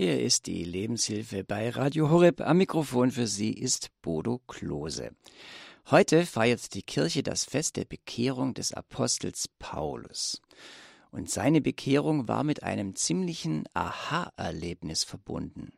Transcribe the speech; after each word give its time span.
Hier 0.00 0.20
ist 0.20 0.46
die 0.46 0.62
Lebenshilfe 0.62 1.42
bei 1.42 1.70
Radio 1.70 2.08
Horeb. 2.08 2.40
Am 2.42 2.58
Mikrofon 2.58 3.10
für 3.10 3.26
Sie 3.26 3.52
ist 3.52 3.90
Bodo 4.00 4.38
Klose. 4.46 5.10
Heute 5.90 6.24
feiert 6.24 6.72
die 6.74 6.84
Kirche 6.84 7.24
das 7.24 7.44
Fest 7.44 7.74
der 7.74 7.84
Bekehrung 7.84 8.54
des 8.54 8.72
Apostels 8.72 9.48
Paulus. 9.58 10.40
Und 11.10 11.28
seine 11.28 11.60
Bekehrung 11.60 12.28
war 12.28 12.44
mit 12.44 12.62
einem 12.62 12.94
ziemlichen 12.94 13.64
Aha-Erlebnis 13.74 15.02
verbunden. 15.02 15.72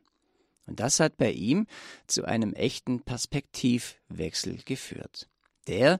Und 0.67 0.79
das 0.79 0.99
hat 0.99 1.17
bei 1.17 1.31
ihm 1.31 1.65
zu 2.05 2.23
einem 2.23 2.53
echten 2.53 3.01
Perspektivwechsel 3.01 4.57
geführt. 4.65 5.29
Der, 5.65 5.99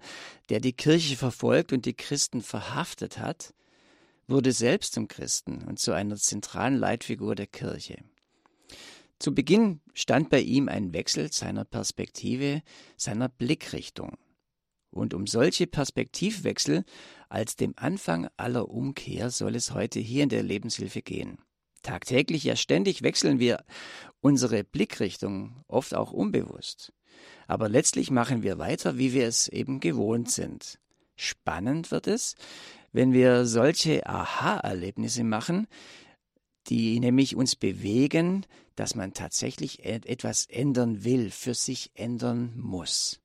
der 0.50 0.60
die 0.60 0.74
Kirche 0.74 1.18
verfolgt 1.18 1.74
und 1.74 1.88
die 1.88 1.96
Christen 1.96 2.44
verhaftet 2.44 3.18
hat, 3.18 3.56
wurde 4.28 4.52
selbst 4.52 4.94
zum 4.94 5.08
Christen 5.08 5.64
und 5.64 5.80
zu 5.80 5.92
einer 5.92 6.18
zentralen 6.18 6.76
Leitfigur 6.76 7.34
der 7.34 7.48
Kirche. 7.48 7.98
Zu 9.22 9.36
Beginn 9.36 9.82
stand 9.94 10.32
bei 10.32 10.40
ihm 10.40 10.68
ein 10.68 10.94
Wechsel 10.94 11.32
seiner 11.32 11.64
Perspektive, 11.64 12.64
seiner 12.98 13.30
Blickrichtung. 13.30 14.18
Und 14.90 15.14
um 15.14 15.28
solche 15.28 15.68
Perspektivwechsel 15.68 16.84
als 17.30 17.56
dem 17.56 17.76
Anfang 17.76 18.30
aller 18.36 18.68
Umkehr 18.70 19.30
soll 19.30 19.56
es 19.56 19.76
heute 19.76 20.00
hier 20.00 20.24
in 20.24 20.30
der 20.30 20.42
Lebenshilfe 20.42 21.04
gehen. 21.04 21.38
Tagtäglich, 21.84 22.46
ja 22.46 22.56
ständig 22.56 23.04
wechseln 23.04 23.38
wir 23.38 23.64
unsere 24.22 24.64
Blickrichtung, 24.64 25.64
oft 25.68 25.94
auch 25.94 26.12
unbewusst. 26.12 26.92
Aber 27.46 27.70
letztlich 27.70 28.10
machen 28.10 28.42
wir 28.42 28.58
weiter, 28.58 28.98
wie 28.98 29.14
wir 29.14 29.28
es 29.28 29.48
eben 29.48 29.82
gewohnt 29.82 30.32
sind. 30.32 30.80
Spannend 31.16 31.92
wird 31.92 32.08
es, 32.08 32.34
wenn 32.92 33.14
wir 33.14 33.46
solche 33.46 34.08
Aha-Erlebnisse 34.08 35.24
machen, 35.24 35.68
die 36.72 37.02
nämlich 37.02 37.36
uns 37.36 37.58
bewegen, 37.58 38.46
dass 38.78 38.96
man 38.96 39.14
tatsächlich 39.14 39.86
etwas 39.86 40.46
ändern 40.46 41.04
will, 41.04 41.30
für 41.30 41.54
sich 41.54 41.92
ändern 41.96 42.54
muss. 42.56 43.20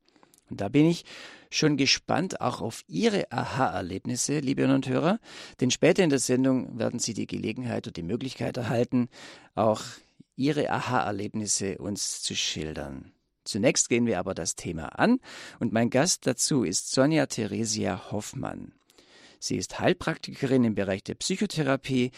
Und 0.51 0.61
da 0.61 0.69
bin 0.69 0.85
ich 0.85 1.05
schon 1.49 1.77
gespannt 1.77 2.41
auch 2.41 2.61
auf 2.61 2.83
Ihre 2.89 3.31
Aha-Erlebnisse, 3.31 4.41
liebe 4.41 4.63
Hörer 4.63 4.75
und 4.75 4.89
Hörer, 4.89 5.21
denn 5.61 5.71
später 5.71 6.03
in 6.03 6.11
der 6.11 6.19
Sendung 6.19 6.77
werden 6.77 6.99
Sie 6.99 7.15
die 7.15 7.29
Gelegenheit 7.29 7.87
und 7.87 7.97
die 7.97 8.03
Möglichkeit 8.03 8.57
erhalten, 8.57 9.09
auch 9.55 9.83
Ihre 10.35 10.69
Aha-Erlebnisse 10.69 11.79
uns 11.79 12.23
zu 12.23 12.35
schildern. 12.35 13.13
Zunächst 13.45 13.89
gehen 13.89 14.07
wir 14.07 14.19
aber 14.19 14.35
das 14.35 14.57
Thema 14.57 14.99
an 14.99 15.21
und 15.61 15.73
mein 15.73 15.91
Gast 15.91 16.27
dazu 16.27 16.65
ist 16.65 16.91
Sonja 16.91 17.27
Theresia 17.27 18.11
Hoffmann. 18.11 18.73
Sie 19.39 19.57
ist 19.57 19.79
Heilpraktikerin 19.79 20.65
im 20.65 20.75
Bereich 20.75 21.05
der 21.05 21.15
Psychotherapie 21.15 22.11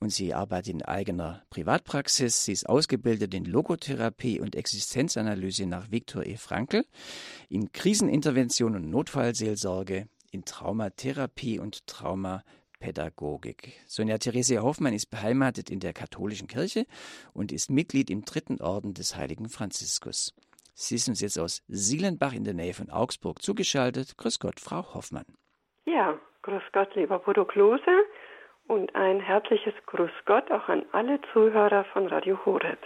und 0.00 0.10
sie 0.10 0.34
arbeitet 0.34 0.74
in 0.74 0.82
eigener 0.82 1.42
Privatpraxis. 1.50 2.44
Sie 2.44 2.52
ist 2.52 2.68
ausgebildet 2.68 3.34
in 3.34 3.44
Logotherapie 3.44 4.40
und 4.40 4.54
Existenzanalyse 4.54 5.66
nach 5.66 5.90
Viktor 5.90 6.24
E. 6.24 6.36
Frankl, 6.36 6.84
in 7.48 7.72
Krisenintervention 7.72 8.76
und 8.76 8.90
Notfallseelsorge, 8.90 10.08
in 10.30 10.44
Traumatherapie 10.44 11.58
und 11.58 11.86
Traumapädagogik. 11.86 13.80
Sonja 13.86 14.18
Theresia 14.18 14.62
Hoffmann 14.62 14.92
ist 14.92 15.10
beheimatet 15.10 15.70
in 15.70 15.80
der 15.80 15.92
katholischen 15.92 16.48
Kirche 16.48 16.86
und 17.32 17.52
ist 17.52 17.70
Mitglied 17.70 18.10
im 18.10 18.24
dritten 18.24 18.60
Orden 18.60 18.92
des 18.92 19.16
heiligen 19.16 19.48
Franziskus. 19.48 20.34
Sie 20.74 20.96
ist 20.96 21.08
uns 21.08 21.22
jetzt 21.22 21.38
aus 21.38 21.62
Sielenbach 21.68 22.34
in 22.34 22.44
der 22.44 22.52
Nähe 22.52 22.74
von 22.74 22.90
Augsburg 22.90 23.40
zugeschaltet. 23.40 24.18
Grüß 24.18 24.40
Gott, 24.40 24.60
Frau 24.60 24.92
Hoffmann. 24.92 25.24
Ja, 25.86 26.20
grüß 26.42 26.62
Gott, 26.74 26.94
lieber 26.96 27.18
Bodo 27.18 27.46
Klose 27.46 28.04
und 28.68 28.94
ein 28.94 29.20
herzliches 29.20 29.74
Grüß 29.86 30.10
Gott 30.24 30.50
auch 30.50 30.68
an 30.68 30.84
alle 30.92 31.20
Zuhörer 31.32 31.84
von 31.92 32.06
Radio 32.06 32.38
Horeb. 32.44 32.78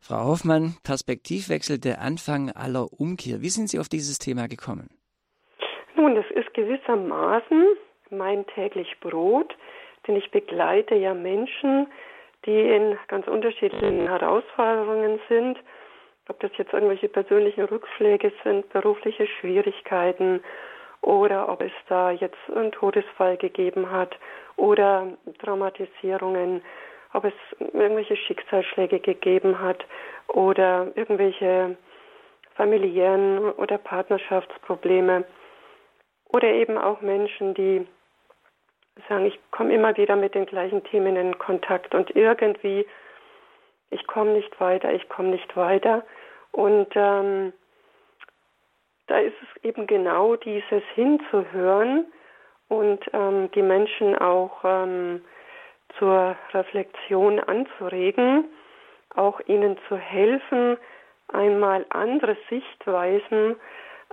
Frau 0.00 0.24
Hoffmann, 0.24 0.76
Perspektivwechsel 0.82 1.78
der 1.78 2.00
Anfang 2.00 2.50
aller 2.50 2.88
Umkehr. 2.98 3.42
Wie 3.42 3.50
sind 3.50 3.68
Sie 3.68 3.78
auf 3.78 3.88
dieses 3.88 4.18
Thema 4.18 4.48
gekommen? 4.48 4.88
Nun, 5.94 6.14
das 6.14 6.24
ist 6.34 6.52
gewissermaßen 6.54 7.76
mein 8.10 8.46
täglich 8.46 8.98
Brot, 9.00 9.54
denn 10.06 10.16
ich 10.16 10.30
begleite 10.30 10.94
ja 10.94 11.14
Menschen, 11.14 11.86
die 12.46 12.60
in 12.60 12.98
ganz 13.08 13.26
unterschiedlichen 13.28 14.08
Herausforderungen 14.08 15.20
sind, 15.28 15.58
ob 16.28 16.40
das 16.40 16.50
jetzt 16.56 16.72
irgendwelche 16.72 17.08
persönlichen 17.08 17.64
Rückschläge 17.64 18.32
sind, 18.44 18.68
berufliche 18.70 19.26
Schwierigkeiten 19.26 20.40
oder 21.02 21.48
ob 21.48 21.62
es 21.62 21.72
da 21.88 22.10
jetzt 22.10 22.38
einen 22.54 22.72
Todesfall 22.72 23.36
gegeben 23.36 23.90
hat 23.90 24.16
oder 24.56 25.06
Traumatisierungen, 25.38 26.62
ob 27.12 27.24
es 27.24 27.32
irgendwelche 27.58 28.16
Schicksalsschläge 28.16 29.00
gegeben 29.00 29.60
hat 29.60 29.84
oder 30.28 30.88
irgendwelche 30.94 31.76
familiären 32.54 33.50
oder 33.52 33.78
Partnerschaftsprobleme 33.78 35.24
oder 36.28 36.48
eben 36.48 36.78
auch 36.78 37.00
Menschen, 37.00 37.54
die 37.54 37.86
sagen, 39.08 39.26
ich 39.26 39.38
komme 39.50 39.74
immer 39.74 39.96
wieder 39.96 40.16
mit 40.16 40.34
den 40.34 40.46
gleichen 40.46 40.84
Themen 40.84 41.16
in 41.16 41.38
Kontakt 41.38 41.94
und 41.94 42.14
irgendwie, 42.14 42.86
ich 43.90 44.06
komme 44.06 44.32
nicht 44.32 44.60
weiter, 44.60 44.92
ich 44.92 45.08
komme 45.08 45.30
nicht 45.30 45.56
weiter. 45.56 46.04
Und 46.52 46.88
ähm, 46.94 47.52
da 49.10 49.18
ist 49.18 49.34
es 49.42 49.64
eben 49.64 49.88
genau 49.88 50.36
dieses 50.36 50.84
hinzuhören 50.94 52.06
und 52.68 53.00
ähm, 53.12 53.50
die 53.50 53.62
Menschen 53.62 54.16
auch 54.16 54.60
ähm, 54.62 55.24
zur 55.98 56.36
Reflexion 56.52 57.40
anzuregen, 57.40 58.44
auch 59.16 59.40
ihnen 59.46 59.76
zu 59.88 59.96
helfen, 59.96 60.78
einmal 61.26 61.84
andere 61.88 62.36
Sichtweisen 62.48 63.56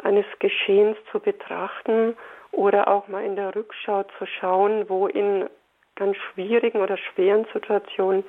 eines 0.02 0.25
Geschehens 0.40 0.97
zu 1.12 1.19
betrachten 1.19 2.18
oder 2.52 2.88
auch 2.88 3.07
mal 3.07 3.24
in 3.24 3.36
der 3.36 3.56
Rückschau 3.56 4.03
zu 4.18 4.25
schauen, 4.25 4.90
wo 4.90 5.06
in 5.06 5.47
ganz 5.96 6.18
schwierigen 6.18 6.81
oder 6.81 6.97
schweren 6.97 7.46
Situationen 7.53 8.24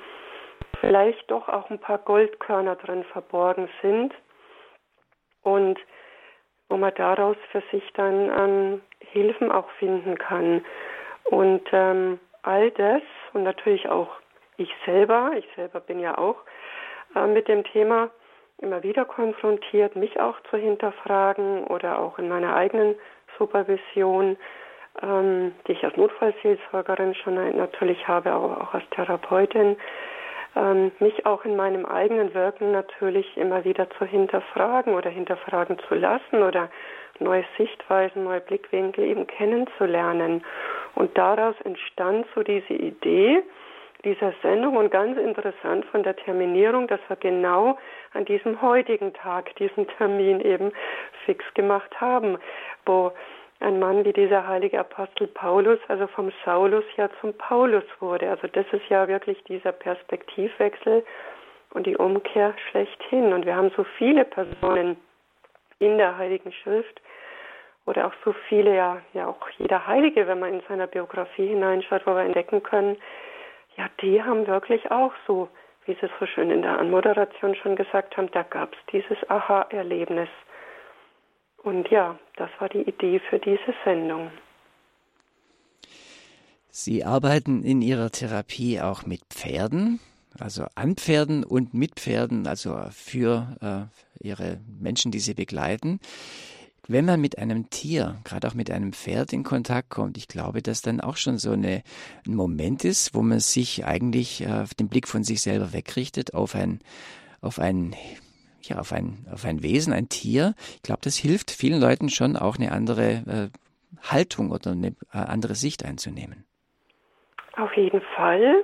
vielleicht 0.81 1.31
doch 1.31 1.49
auch 1.49 1.71
ein 1.71 1.79
paar 1.79 1.97
Goldkörner 1.97 2.75
drin 2.75 3.03
verborgen 3.05 3.69
sind. 3.81 4.13
Und 5.41 5.79
wo 6.69 6.77
man 6.77 6.93
daraus 6.95 7.35
für 7.51 7.63
sich 7.71 7.83
dann 7.93 8.29
ähm, 8.37 8.81
Hilfen 8.99 9.51
auch 9.51 9.69
finden 9.79 10.17
kann. 10.17 10.63
Und 11.25 11.63
ähm, 11.71 12.19
all 12.43 12.71
das 12.71 13.01
und 13.33 13.43
natürlich 13.43 13.89
auch 13.89 14.09
ich 14.57 14.73
selber, 14.85 15.31
ich 15.37 15.47
selber 15.55 15.79
bin 15.79 15.99
ja 15.99 16.17
auch 16.17 16.37
äh, 17.15 17.25
mit 17.27 17.47
dem 17.47 17.63
Thema 17.63 18.09
immer 18.59 18.83
wieder 18.83 19.05
konfrontiert, 19.05 19.95
mich 19.95 20.19
auch 20.19 20.35
zu 20.49 20.57
hinterfragen 20.57 21.65
oder 21.65 21.99
auch 21.99 22.19
in 22.19 22.27
meiner 22.27 22.55
eigenen 22.55 22.95
Supervision, 23.37 24.37
ähm, 25.01 25.53
die 25.67 25.73
ich 25.73 25.83
als 25.83 25.95
Notfallseelsorgerin 25.95 27.15
schon 27.15 27.35
natürlich 27.55 28.07
habe, 28.07 28.31
aber 28.31 28.61
auch 28.61 28.73
als 28.73 28.89
Therapeutin, 28.91 29.77
ähm, 30.55 30.91
mich 30.99 31.25
auch 31.25 31.45
in 31.45 31.55
meinem 31.55 31.85
eigenen 31.85 32.33
Wirken 32.33 32.71
natürlich 32.71 33.37
immer 33.37 33.63
wieder 33.65 33.89
zu 33.91 34.05
hinterfragen 34.05 34.93
oder 34.93 35.09
hinterfragen 35.09 35.77
zu 35.87 35.95
lassen 35.95 36.43
oder 36.43 36.69
neue 37.19 37.43
Sichtweisen, 37.57 38.23
neue 38.23 38.41
Blickwinkel 38.41 39.03
eben 39.03 39.27
kennenzulernen. 39.27 40.43
Und 40.95 41.17
daraus 41.17 41.55
entstand 41.63 42.25
so 42.35 42.43
diese 42.43 42.73
Idee 42.73 43.43
dieser 44.05 44.33
Sendung 44.41 44.77
und 44.77 44.91
ganz 44.91 45.17
interessant 45.17 45.85
von 45.87 46.03
der 46.03 46.15
Terminierung, 46.15 46.87
dass 46.87 47.01
wir 47.09 47.17
genau 47.17 47.77
an 48.13 48.23
diesem 48.25 48.61
heutigen 48.61 49.13
Tag 49.13 49.53
diesen 49.57 49.87
Termin 49.97 50.39
eben 50.39 50.71
fix 51.25 51.43
gemacht 51.53 51.99
haben, 51.99 52.37
wo 52.85 53.11
ein 53.59 53.79
Mann 53.79 54.05
wie 54.05 54.13
dieser 54.13 54.47
heilige 54.47 54.79
Apostel 54.79 55.27
Paulus, 55.27 55.79
also 55.87 56.07
vom 56.07 56.31
Saulus 56.45 56.85
ja 56.95 57.09
zum 57.19 57.33
Paulus 57.33 57.83
wurde. 57.99 58.29
Also 58.29 58.47
das 58.47 58.65
ist 58.71 58.87
ja 58.89 59.07
wirklich 59.07 59.43
dieser 59.43 59.73
Perspektivwechsel 59.73 61.03
und 61.71 61.85
die 61.85 61.97
Umkehr 61.97 62.53
schlechthin. 62.69 63.33
Und 63.33 63.45
wir 63.45 63.55
haben 63.55 63.71
so 63.75 63.83
viele 63.97 64.23
Personen 64.25 64.97
in 65.79 65.97
der 65.97 66.17
Heiligen 66.17 66.51
Schrift 66.51 67.01
oder 67.85 68.07
auch 68.07 68.13
so 68.23 68.33
viele, 68.47 68.75
ja, 68.75 69.01
ja 69.13 69.27
auch 69.27 69.49
jeder 69.57 69.87
Heilige, 69.87 70.27
wenn 70.27 70.39
man 70.39 70.53
in 70.53 70.61
seiner 70.67 70.87
Biografie 70.87 71.47
hineinschaut, 71.47 72.05
wo 72.05 72.13
wir 72.15 72.23
entdecken 72.23 72.63
können, 72.63 72.97
ja, 73.77 73.87
die 74.01 74.21
haben 74.21 74.47
wirklich 74.47 74.91
auch 74.91 75.13
so, 75.25 75.49
wie 75.85 75.93
Sie 75.93 76.05
es 76.05 76.11
so 76.19 76.25
schön 76.25 76.51
in 76.51 76.61
der 76.61 76.77
Anmoderation 76.77 77.55
schon 77.55 77.75
gesagt 77.75 78.15
haben, 78.15 78.29
da 78.31 78.43
gab 78.43 78.73
es 78.73 78.79
dieses 78.91 79.17
Aha-Erlebnis. 79.29 80.29
Und 81.63 81.89
ja, 81.89 82.17
das 82.37 82.49
war 82.59 82.69
die 82.69 82.81
Idee 82.81 83.19
für 83.29 83.39
diese 83.39 83.73
Sendung. 83.83 84.31
Sie 86.69 87.03
arbeiten 87.03 87.63
in 87.63 87.81
Ihrer 87.81 88.11
Therapie 88.11 88.79
auch 88.79 89.05
mit 89.05 89.21
Pferden, 89.29 89.99
also 90.39 90.65
an 90.75 90.95
Pferden 90.95 91.43
und 91.43 91.73
mit 91.73 91.99
Pferden, 91.99 92.47
also 92.47 92.77
für 92.91 93.89
äh, 94.21 94.25
Ihre 94.25 94.59
Menschen, 94.79 95.11
die 95.11 95.19
Sie 95.19 95.33
begleiten. 95.33 95.99
wenn 96.87 97.05
man 97.05 97.21
mit 97.21 97.37
einem 97.37 97.69
Tier, 97.69 98.17
gerade 98.23 98.47
auch 98.47 98.55
mit 98.55 98.71
einem 98.71 98.93
Pferd 98.93 99.31
in 99.31 99.43
Kontakt 99.43 99.89
kommt, 99.89 100.17
ich 100.17 100.27
glaube, 100.27 100.63
dass 100.63 100.81
dann 100.81 101.01
auch 101.01 101.17
schon 101.17 101.37
so 101.37 101.51
eine, 101.51 101.83
ein 102.25 102.33
Moment 102.33 102.83
ist, 102.83 103.13
wo 103.13 103.21
man 103.21 103.39
sich 103.39 103.85
eigentlich 103.85 104.41
äh, 104.41 104.65
den 104.79 104.89
Blick 104.89 105.07
von 105.07 105.23
sich 105.23 105.41
selber 105.41 105.71
wegrichtet 105.71 106.33
auf 106.33 106.55
ein, 106.55 106.79
auf 107.41 107.59
ein, 107.59 107.95
ja, 108.63 108.79
auf 108.79 108.91
ein, 108.91 109.25
auf 109.31 109.45
ein 109.45 109.63
Wesen, 109.63 109.93
ein 109.93 110.09
Tier. 110.09 110.53
Ich 110.75 110.83
glaube, 110.83 111.01
das 111.03 111.17
hilft 111.17 111.51
vielen 111.51 111.79
Leuten 111.79 112.09
schon 112.09 112.35
auch 112.35 112.57
eine 112.57 112.71
andere 112.71 113.03
äh, 113.03 113.49
Haltung 114.01 114.51
oder 114.51 114.71
eine 114.71 114.95
äh, 115.13 115.17
andere 115.17 115.55
Sicht 115.55 115.85
einzunehmen. 115.85 116.45
Auf 117.57 117.75
jeden 117.75 118.01
Fall, 118.15 118.63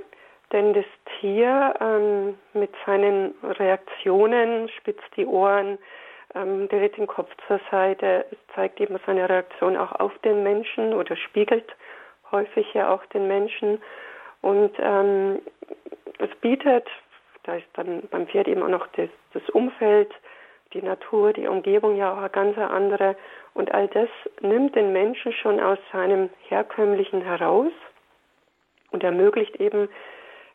denn 0.52 0.74
das 0.74 0.86
Tier 1.20 1.74
ähm, 1.80 2.36
mit 2.54 2.72
seinen 2.86 3.34
Reaktionen 3.44 4.70
spitzt 4.70 5.10
die 5.18 5.26
Ohren, 5.26 5.78
ähm, 6.34 6.68
dreht 6.70 6.98
den 6.98 7.08
Kopf 7.08 7.30
zur 7.48 7.60
Seite. 7.72 8.26
Zeigt 8.54 8.80
eben 8.80 8.98
seine 9.06 9.28
Reaktion 9.28 9.76
auch 9.76 9.92
auf 9.94 10.18
den 10.20 10.44
Menschen 10.44 10.94
oder 10.94 11.16
spiegelt 11.16 11.76
häufig 12.32 12.74
ja 12.74 12.94
auch 12.94 13.06
den 13.08 13.28
Menschen. 13.28 13.82
Und 14.42 14.72
ähm, 14.80 15.40
es 16.20 16.30
bietet, 16.42 16.88
da 17.46 17.56
ist 17.56 17.68
dann 17.74 18.04
beim 18.10 18.28
Pferd 18.28 18.48
eben 18.48 18.64
auch 18.64 18.70
noch 18.70 18.88
das, 18.96 19.10
das 19.34 19.48
Umfeld, 19.50 20.12
die 20.74 20.82
Natur, 20.82 21.32
die 21.32 21.48
Umgebung 21.48 21.96
ja 21.96 22.12
auch 22.12 22.18
eine 22.18 22.30
ganz 22.30 22.58
andere. 22.58 23.16
Und 23.54 23.74
all 23.74 23.88
das 23.88 24.10
nimmt 24.42 24.76
den 24.76 24.92
Menschen 24.92 25.32
schon 25.32 25.60
aus 25.60 25.78
seinem 25.92 26.30
Herkömmlichen 26.50 27.22
heraus 27.22 27.72
und 28.92 29.04
ermöglicht 29.04 29.56
eben 29.58 29.88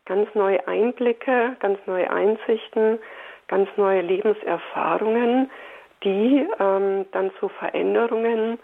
ganz 0.05 0.29
neue 0.35 0.67
Einblicke, 0.67 1.57
ganz 1.61 1.79
neue 1.87 2.11
Einsichten, 2.11 2.99
ganz 3.47 3.69
neue 3.77 4.01
Lebenserfahrungen, 4.03 5.51
die 6.03 6.47
ähm, 6.59 7.07
dann 7.13 7.31
zu 7.39 7.49
Veränderungen 7.49 8.59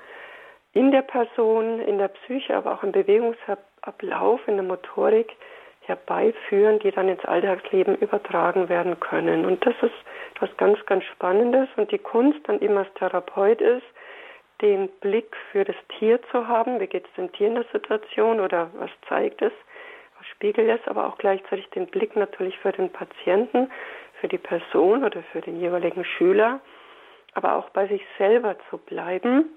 in 0.72 0.90
der 0.90 1.02
Person, 1.02 1.80
in 1.80 1.98
der 1.98 2.08
Psyche, 2.08 2.56
aber 2.56 2.74
auch 2.74 2.82
im 2.82 2.92
Bewegungsablauf, 2.92 4.40
in 4.46 4.56
der 4.56 4.64
Motorik 4.64 5.32
herbeiführen, 5.86 6.78
die 6.80 6.90
dann 6.90 7.08
ins 7.08 7.24
Alltagsleben 7.24 7.96
übertragen 7.96 8.68
werden 8.68 8.98
können. 9.00 9.44
Und 9.44 9.64
das 9.64 9.74
ist 9.82 9.94
etwas 10.34 10.56
ganz, 10.56 10.84
ganz 10.86 11.04
Spannendes. 11.04 11.68
Und 11.76 11.90
die 11.92 11.98
Kunst 11.98 12.40
dann 12.44 12.60
eben 12.60 12.76
als 12.76 12.92
Therapeut 12.94 13.60
ist, 13.60 13.86
den 14.62 14.88
Blick 15.00 15.36
für 15.52 15.64
das 15.64 15.76
Tier 15.98 16.20
zu 16.30 16.48
haben. 16.48 16.80
Wie 16.80 16.86
geht 16.86 17.06
es 17.06 17.14
dem 17.14 17.32
Tier 17.32 17.48
in 17.48 17.54
der 17.56 17.66
Situation 17.72 18.40
oder 18.40 18.70
was 18.78 18.90
zeigt 19.08 19.42
es? 19.42 19.52
Was 20.18 20.26
spiegelt 20.28 20.68
es? 20.68 20.88
Aber 20.88 21.06
auch 21.06 21.18
gleichzeitig 21.18 21.68
den 21.70 21.86
Blick 21.86 22.16
natürlich 22.16 22.58
für 22.58 22.72
den 22.72 22.90
Patienten, 22.90 23.70
für 24.20 24.28
die 24.28 24.38
Person 24.38 25.04
oder 25.04 25.22
für 25.32 25.40
den 25.40 25.60
jeweiligen 25.60 26.04
Schüler 26.04 26.60
aber 27.36 27.56
auch 27.56 27.68
bei 27.70 27.86
sich 27.86 28.02
selber 28.16 28.56
zu 28.70 28.78
bleiben. 28.78 29.50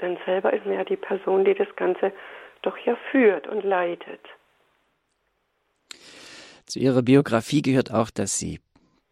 Denn 0.00 0.16
selber 0.24 0.52
ist 0.52 0.64
man 0.64 0.76
ja 0.76 0.84
die 0.84 0.96
Person, 0.96 1.44
die 1.44 1.54
das 1.54 1.74
Ganze 1.74 2.12
doch 2.62 2.78
ja 2.78 2.96
führt 3.10 3.48
und 3.48 3.64
leitet. 3.64 4.20
Zu 6.66 6.80
Ihrer 6.80 7.02
Biografie 7.02 7.62
gehört 7.62 7.92
auch, 7.92 8.10
dass 8.10 8.38
Sie 8.38 8.60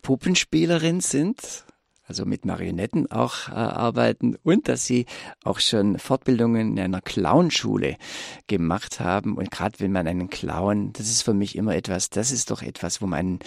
Puppenspielerin 0.02 1.00
sind, 1.00 1.64
also 2.06 2.26
mit 2.26 2.44
Marionetten 2.44 3.10
auch 3.10 3.48
äh, 3.48 3.52
arbeiten 3.52 4.36
und 4.42 4.68
dass 4.68 4.84
Sie 4.86 5.06
auch 5.44 5.60
schon 5.60 5.98
Fortbildungen 5.98 6.72
in 6.72 6.80
einer 6.80 7.00
Clownschule 7.00 7.96
gemacht 8.48 8.98
haben. 8.98 9.36
Und 9.36 9.52
gerade 9.52 9.78
wenn 9.78 9.92
man 9.92 10.08
einen 10.08 10.28
Clown, 10.30 10.92
das 10.92 11.08
ist 11.08 11.22
für 11.22 11.32
mich 11.32 11.56
immer 11.56 11.76
etwas, 11.76 12.10
das 12.10 12.32
ist 12.32 12.50
doch 12.50 12.60
etwas, 12.60 13.00
wo 13.00 13.06
man 13.06 13.38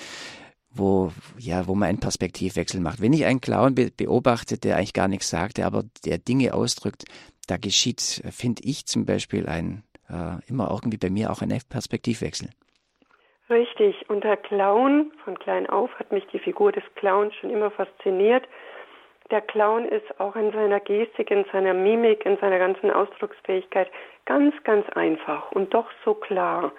wo, 0.71 1.11
ja, 1.37 1.67
wo 1.67 1.75
man 1.75 1.89
einen 1.89 1.99
Perspektivwechsel 1.99 2.79
macht. 2.79 3.01
Wenn 3.01 3.13
ich 3.13 3.25
einen 3.25 3.41
Clown 3.41 3.75
be 3.75 3.91
beobachte, 3.95 4.57
der 4.57 4.77
eigentlich 4.77 4.93
gar 4.93 5.07
nichts 5.07 5.29
sagt, 5.29 5.57
der 5.57 5.65
aber 5.65 5.83
der 6.05 6.17
Dinge 6.17 6.53
ausdrückt, 6.53 7.05
da 7.47 7.57
geschieht, 7.57 8.21
finde 8.29 8.63
ich 8.63 8.85
zum 8.85 9.05
Beispiel 9.05 9.47
ein, 9.47 9.83
äh, 10.09 10.37
immer 10.47 10.69
irgendwie 10.69 10.97
bei 10.97 11.09
mir 11.09 11.31
auch 11.31 11.41
ein 11.41 11.57
Perspektivwechsel. 11.69 12.49
Richtig. 13.49 14.09
Und 14.09 14.23
der 14.23 14.37
Clown, 14.37 15.11
von 15.23 15.39
klein 15.39 15.69
auf 15.69 15.97
hat 15.99 16.11
mich 16.11 16.27
die 16.27 16.39
Figur 16.39 16.71
des 16.71 16.83
Clowns 16.95 17.33
schon 17.35 17.49
immer 17.49 17.71
fasziniert. 17.71 18.43
Der 19.31 19.41
Clown 19.41 19.85
ist 19.85 20.19
auch 20.19 20.35
in 20.35 20.51
seiner 20.51 20.79
Gestik, 20.79 21.31
in 21.31 21.45
seiner 21.51 21.73
Mimik, 21.73 22.25
in 22.25 22.37
seiner 22.37 22.59
ganzen 22.59 22.91
Ausdrucksfähigkeit 22.91 23.89
ganz, 24.25 24.53
ganz 24.63 24.87
einfach 24.89 25.51
und 25.51 25.73
doch 25.73 25.89
so 26.03 26.13
klar. 26.13 26.71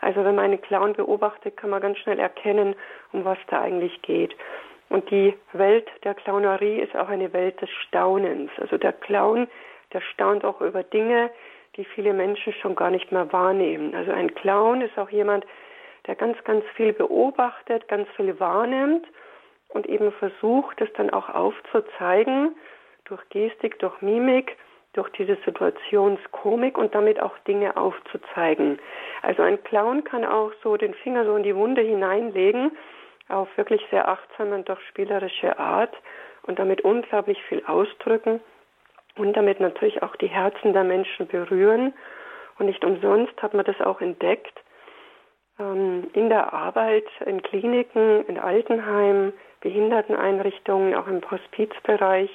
Also 0.00 0.24
wenn 0.24 0.34
man 0.34 0.46
einen 0.46 0.60
Clown 0.60 0.92
beobachtet, 0.92 1.56
kann 1.56 1.70
man 1.70 1.80
ganz 1.80 1.98
schnell 1.98 2.18
erkennen, 2.18 2.74
um 3.12 3.24
was 3.24 3.38
da 3.48 3.60
eigentlich 3.60 4.02
geht. 4.02 4.36
Und 4.88 5.10
die 5.10 5.34
Welt 5.52 5.88
der 6.04 6.14
Clownerie 6.14 6.80
ist 6.80 6.94
auch 6.96 7.08
eine 7.08 7.32
Welt 7.32 7.60
des 7.60 7.70
Staunens. 7.70 8.50
Also 8.60 8.78
der 8.78 8.92
Clown, 8.92 9.48
der 9.92 10.00
staunt 10.00 10.44
auch 10.44 10.60
über 10.60 10.82
Dinge, 10.82 11.30
die 11.76 11.84
viele 11.84 12.12
Menschen 12.12 12.52
schon 12.52 12.74
gar 12.74 12.90
nicht 12.90 13.10
mehr 13.10 13.32
wahrnehmen. 13.32 13.94
Also 13.94 14.12
ein 14.12 14.34
Clown 14.34 14.80
ist 14.80 14.96
auch 14.98 15.10
jemand, 15.10 15.44
der 15.44 15.50
ganz, 16.14 16.42
ganz 16.44 16.64
viel 16.74 16.92
beobachtet, 16.92 17.88
ganz 17.88 18.08
viel 18.16 18.38
wahrnimmt 18.38 19.06
und 19.68 19.86
eben 19.86 20.12
versucht, 20.12 20.80
es 20.80 20.92
dann 20.94 21.10
auch 21.10 21.28
aufzuzeigen 21.28 22.54
durch 23.04 23.28
Gestik, 23.30 23.78
durch 23.78 24.00
Mimik 24.00 24.56
durch 24.96 25.10
diese 25.10 25.36
Situationskomik 25.44 26.78
und 26.78 26.94
damit 26.94 27.20
auch 27.20 27.36
Dinge 27.46 27.76
aufzuzeigen. 27.76 28.78
Also 29.22 29.42
ein 29.42 29.62
Clown 29.62 30.04
kann 30.04 30.24
auch 30.24 30.52
so 30.62 30.76
den 30.76 30.94
Finger 30.94 31.24
so 31.26 31.36
in 31.36 31.42
die 31.42 31.54
Wunde 31.54 31.82
hineinlegen, 31.82 32.72
auf 33.28 33.48
wirklich 33.56 33.82
sehr 33.90 34.08
achtsame 34.08 34.54
und 34.54 34.68
doch 34.68 34.80
spielerische 34.80 35.58
Art 35.58 35.94
und 36.44 36.58
damit 36.58 36.80
unglaublich 36.80 37.42
viel 37.44 37.62
ausdrücken 37.66 38.40
und 39.16 39.36
damit 39.36 39.60
natürlich 39.60 40.02
auch 40.02 40.16
die 40.16 40.28
Herzen 40.28 40.72
der 40.72 40.84
Menschen 40.84 41.26
berühren. 41.26 41.92
Und 42.58 42.66
nicht 42.66 42.84
umsonst 42.84 43.40
hat 43.42 43.52
man 43.52 43.66
das 43.66 43.80
auch 43.82 44.00
entdeckt 44.00 44.62
in 45.58 46.28
der 46.28 46.52
Arbeit, 46.52 47.06
in 47.24 47.42
Kliniken, 47.42 48.24
in 48.26 48.38
Altenheimen, 48.38 49.32
Behinderteneinrichtungen, 49.60 50.94
auch 50.94 51.06
im 51.06 51.22
Hospizbereich, 51.30 52.30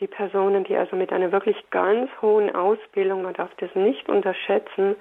die 0.00 0.06
Personen, 0.06 0.64
die 0.64 0.76
also 0.76 0.96
mit 0.96 1.12
einer 1.12 1.32
wirklich 1.32 1.56
ganz 1.70 2.10
hohen 2.22 2.54
Ausbildung, 2.54 3.22
man 3.22 3.34
darf 3.34 3.50
das 3.58 3.74
nicht 3.74 4.08
unterschätzen, 4.08 4.96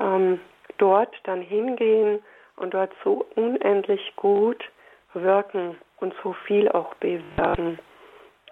ähm, 0.00 0.40
dort 0.78 1.14
dann 1.24 1.42
hingehen 1.42 2.20
und 2.56 2.72
dort 2.72 2.92
so 3.04 3.26
unendlich 3.34 4.14
gut 4.16 4.64
wirken 5.12 5.76
und 6.00 6.14
so 6.22 6.32
viel 6.46 6.70
auch 6.70 6.94
bewirken. 6.94 7.78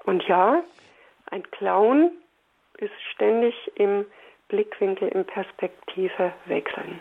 Und 0.05 0.23
ja, 0.29 0.62
ein 1.31 1.50
Clown 1.50 2.11
ist 2.76 2.93
ständig 3.14 3.55
im 3.76 4.05
Blickwinkel, 4.49 5.09
im 5.09 5.25
Perspektive 5.25 6.32
wechseln. 6.44 7.00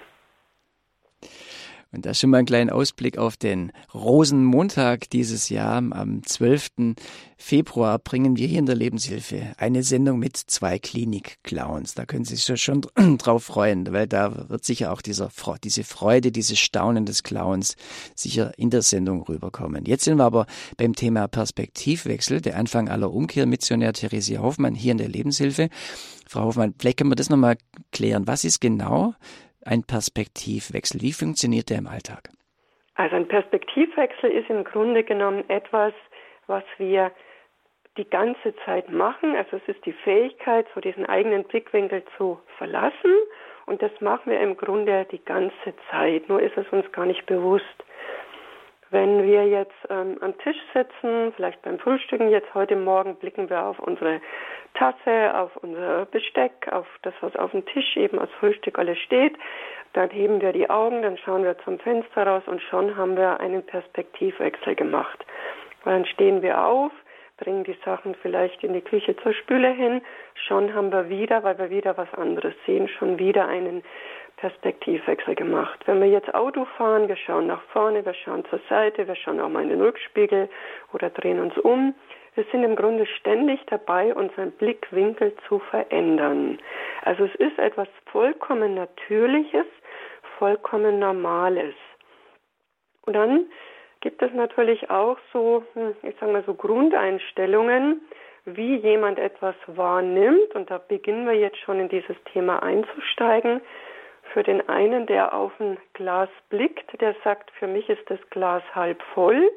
Und 1.94 2.06
das 2.06 2.20
schon 2.20 2.30
mal 2.30 2.38
ein 2.38 2.46
kleiner 2.46 2.74
Ausblick 2.74 3.18
auf 3.18 3.36
den 3.36 3.74
Rosenmontag 3.94 5.10
dieses 5.10 5.50
Jahr. 5.50 5.84
Am 5.92 6.24
12. 6.24 6.96
Februar 7.36 8.00
bringen 8.00 8.38
wir 8.38 8.48
hier 8.48 8.60
in 8.60 8.66
der 8.66 8.76
Lebenshilfe 8.76 9.54
eine 9.58 9.84
Sendung 9.84 10.18
mit 10.18 10.38
zwei 10.38 10.80
Klinik-Clowns. 10.80 11.96
Da 11.96 12.06
können 12.06 12.24
Sie 12.24 12.38
sich 12.38 12.64
schon 12.64 12.82
drauf 13.18 13.44
freuen, 13.44 13.92
weil 13.92 14.08
da 14.08 14.50
wird 14.50 14.64
sicher 14.64 14.94
auch 14.94 15.02
dieser, 15.02 15.30
diese 15.66 15.84
Freude, 15.84 16.32
dieses 16.32 16.60
Staunen 16.60 17.06
des 17.06 17.24
Clowns 17.24 17.76
sicher 18.16 18.58
in 18.58 18.70
der 18.70 18.84
Sendung 18.84 19.24
rüberkommen. 19.24 19.84
Jetzt 19.86 20.06
sind 20.06 20.18
wir 20.18 20.26
aber 20.26 20.46
beim 20.78 20.96
Thema 20.96 21.28
Perspektivwechsel, 21.28 22.40
der 22.40 22.56
Anfang 22.56 22.88
aller 22.88 23.12
Umkehr. 23.12 23.46
Missionär 23.46 23.92
Theresia 23.92 24.42
Hoffmann 24.42 24.76
hier 24.76 24.94
in 24.94 24.98
der 24.98 25.10
Lebenshilfe. 25.10 25.68
Frau 26.26 26.46
Hoffmann, 26.46 26.74
vielleicht 26.80 27.00
können 27.00 27.12
wir 27.12 27.16
das 27.16 27.30
nochmal 27.30 27.58
klären. 27.92 28.28
Was 28.28 28.46
ist 28.46 28.62
genau 28.62 29.14
ein 29.66 29.84
Perspektivwechsel? 29.84 31.02
Wie 31.02 31.14
funktioniert 31.14 31.70
der 31.70 31.80
im 31.80 31.88
Alltag? 31.88 32.30
Also 32.96 33.16
ein 33.16 33.28
Perspektivwechsel 33.28 34.30
ist 34.30 34.50
im 34.50 34.64
Grunde 34.64 35.04
genommen 35.04 35.50
etwas, 35.50 35.94
was 36.48 36.64
wir 36.78 37.12
die 37.98 38.10
ganze 38.10 38.56
Zeit 38.66 38.90
machen. 38.90 39.36
Also 39.36 39.58
es 39.58 39.76
ist 39.76 39.86
die 39.86 39.94
Fähigkeit, 39.94 40.68
so 40.74 40.82
diesen 40.82 41.06
eigenen 41.06 41.44
Blickwinkel 41.44 42.04
zu 42.18 42.40
verlassen. 42.58 43.16
Und 43.66 43.82
das 43.82 43.92
machen 44.02 44.32
wir 44.32 44.40
im 44.40 44.58
Grunde 44.58 45.06
die 45.12 45.24
ganze 45.24 45.74
Zeit. 45.90 46.28
Nur 46.30 46.42
ist 46.42 46.58
es 46.58 46.68
uns 46.70 46.92
gar 46.92 47.06
nicht 47.06 47.26
bewusst. 47.26 47.66
Wenn 48.92 49.24
wir 49.24 49.48
jetzt 49.48 49.72
ähm, 49.90 50.18
am 50.20 50.38
Tisch 50.40 50.58
sitzen, 50.74 51.32
vielleicht 51.38 51.62
beim 51.62 51.80
Frühstücken, 51.80 52.30
jetzt 52.30 52.54
heute 52.54 52.76
Morgen 52.76 53.16
blicken 53.16 53.50
wir 53.50 53.66
auf 53.66 53.80
unsere 53.80 54.20
Tasse, 54.74 55.34
auf 55.34 55.56
unser 55.58 56.06
Besteck, 56.08 56.68
auf 56.70 56.86
das, 57.02 57.14
was 57.22 57.34
auf 57.38 57.52
dem 57.52 57.66
Tisch 57.66 57.96
eben 57.96 58.20
als 58.20 58.32
Frühstück 58.34 58.78
alles 58.78 58.98
steht. 59.00 59.38
Dann 59.94 60.10
heben 60.10 60.42
wir 60.42 60.52
die 60.52 60.70
Augen, 60.70 61.04
dann 61.04 61.18
schauen 61.18 61.46
wir 61.46 61.58
zum 61.60 61.80
Fenster 61.80 62.28
raus 62.28 62.44
und 62.48 62.62
schon 62.64 62.98
haben 62.98 63.16
wir 63.16 63.40
einen 63.40 63.66
Perspektivwechsel 63.66 64.76
gemacht. 64.76 65.26
Dann 65.86 66.06
stehen 66.06 66.42
wir 66.42 66.62
auf, 66.62 66.92
bringen 67.38 67.64
die 67.64 67.78
Sachen 67.86 68.14
vielleicht 68.22 68.62
in 68.62 68.74
die 68.74 68.82
Küche 68.82 69.16
zur 69.18 69.34
Spüle 69.34 69.72
hin, 69.72 70.02
schon 70.36 70.74
haben 70.74 70.92
wir 70.92 71.08
wieder, 71.08 71.44
weil 71.44 71.58
wir 71.58 71.70
wieder 71.70 71.96
was 71.96 72.14
anderes 72.14 72.54
sehen, 72.66 72.90
schon 72.90 73.18
wieder 73.18 73.48
einen 73.48 73.84
Perspektivwechsel 74.42 75.36
gemacht. 75.36 75.80
Wenn 75.86 76.02
wir 76.02 76.10
jetzt 76.10 76.34
Auto 76.34 76.66
fahren, 76.78 77.08
wir 77.08 77.16
schauen 77.16 77.46
nach 77.46 77.62
vorne, 77.74 78.04
wir 78.04 78.16
schauen 78.16 78.44
zur 78.50 78.60
Seite, 78.68 79.08
wir 79.08 79.16
schauen 79.16 79.40
auch 79.40 79.50
mal 79.50 79.62
in 79.62 79.70
den 79.70 79.82
Rückspiegel 79.82 80.50
oder 80.94 81.12
drehen 81.12 81.40
uns 81.40 81.56
um. 81.60 81.94
wir 82.34 82.44
sind 82.52 82.64
im 82.64 82.76
Grunde 82.76 83.06
ständig 83.06 83.60
dabei, 83.68 84.16
unseren 84.16 84.52
Blickwinkel 84.54 85.36
zu 85.48 85.60
verändern. 85.60 86.58
Also 87.04 87.26
es 87.26 87.36
ist 87.36 87.60
etwas 87.60 87.88
vollkommen 88.12 88.74
Natürliches, 88.74 89.68
vollkommen 90.40 90.98
Normales. 90.98 91.76
Und 93.06 93.14
dann 93.16 93.46
gibt 94.00 94.24
es 94.24 94.34
natürlich 94.34 94.90
auch 94.90 95.18
so, 95.32 95.64
hm, 95.74 95.94
ich 96.02 96.16
sage 96.20 96.32
mal 96.32 96.44
so 96.46 96.56
Grundeinstellungen, 96.56 98.02
wie 98.46 98.78
jemand 98.78 99.20
etwas 99.20 99.56
wahrnimmt. 99.68 100.56
Und 100.56 100.72
da 100.72 100.80
beginnen 100.80 101.28
wir 101.28 101.36
jetzt 101.36 101.60
schon 101.60 101.80
in 101.80 101.90
dieses 101.90 102.16
Thema 102.34 102.64
einzusteigen. 102.64 103.62
Für 104.34 104.44
den 104.44 104.68
einen, 104.70 105.06
der 105.08 105.34
auf 105.34 105.52
ein 105.60 105.78
Glas 105.94 106.30
blickt, 106.50 107.00
der 107.02 107.16
sagt, 107.24 107.52
für 107.52 107.68
mich 107.68 107.90
ist 107.90 108.10
das 108.10 108.20
Glas 108.30 108.64
halb 108.74 109.02
voll. 109.14 109.52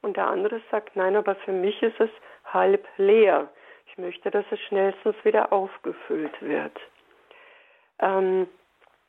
Und 0.00 0.16
der 0.16 0.28
andere 0.28 0.60
sagt, 0.70 0.96
nein, 0.96 1.16
aber 1.16 1.34
für 1.34 1.52
mich 1.52 1.82
ist 1.82 2.00
es 2.00 2.10
halb 2.44 2.86
leer. 2.96 3.48
Ich 3.86 3.98
möchte, 3.98 4.30
dass 4.30 4.44
es 4.50 4.60
schnellstens 4.60 5.16
wieder 5.24 5.52
aufgefüllt 5.52 6.40
wird. 6.40 6.78
Ähm, 7.98 8.48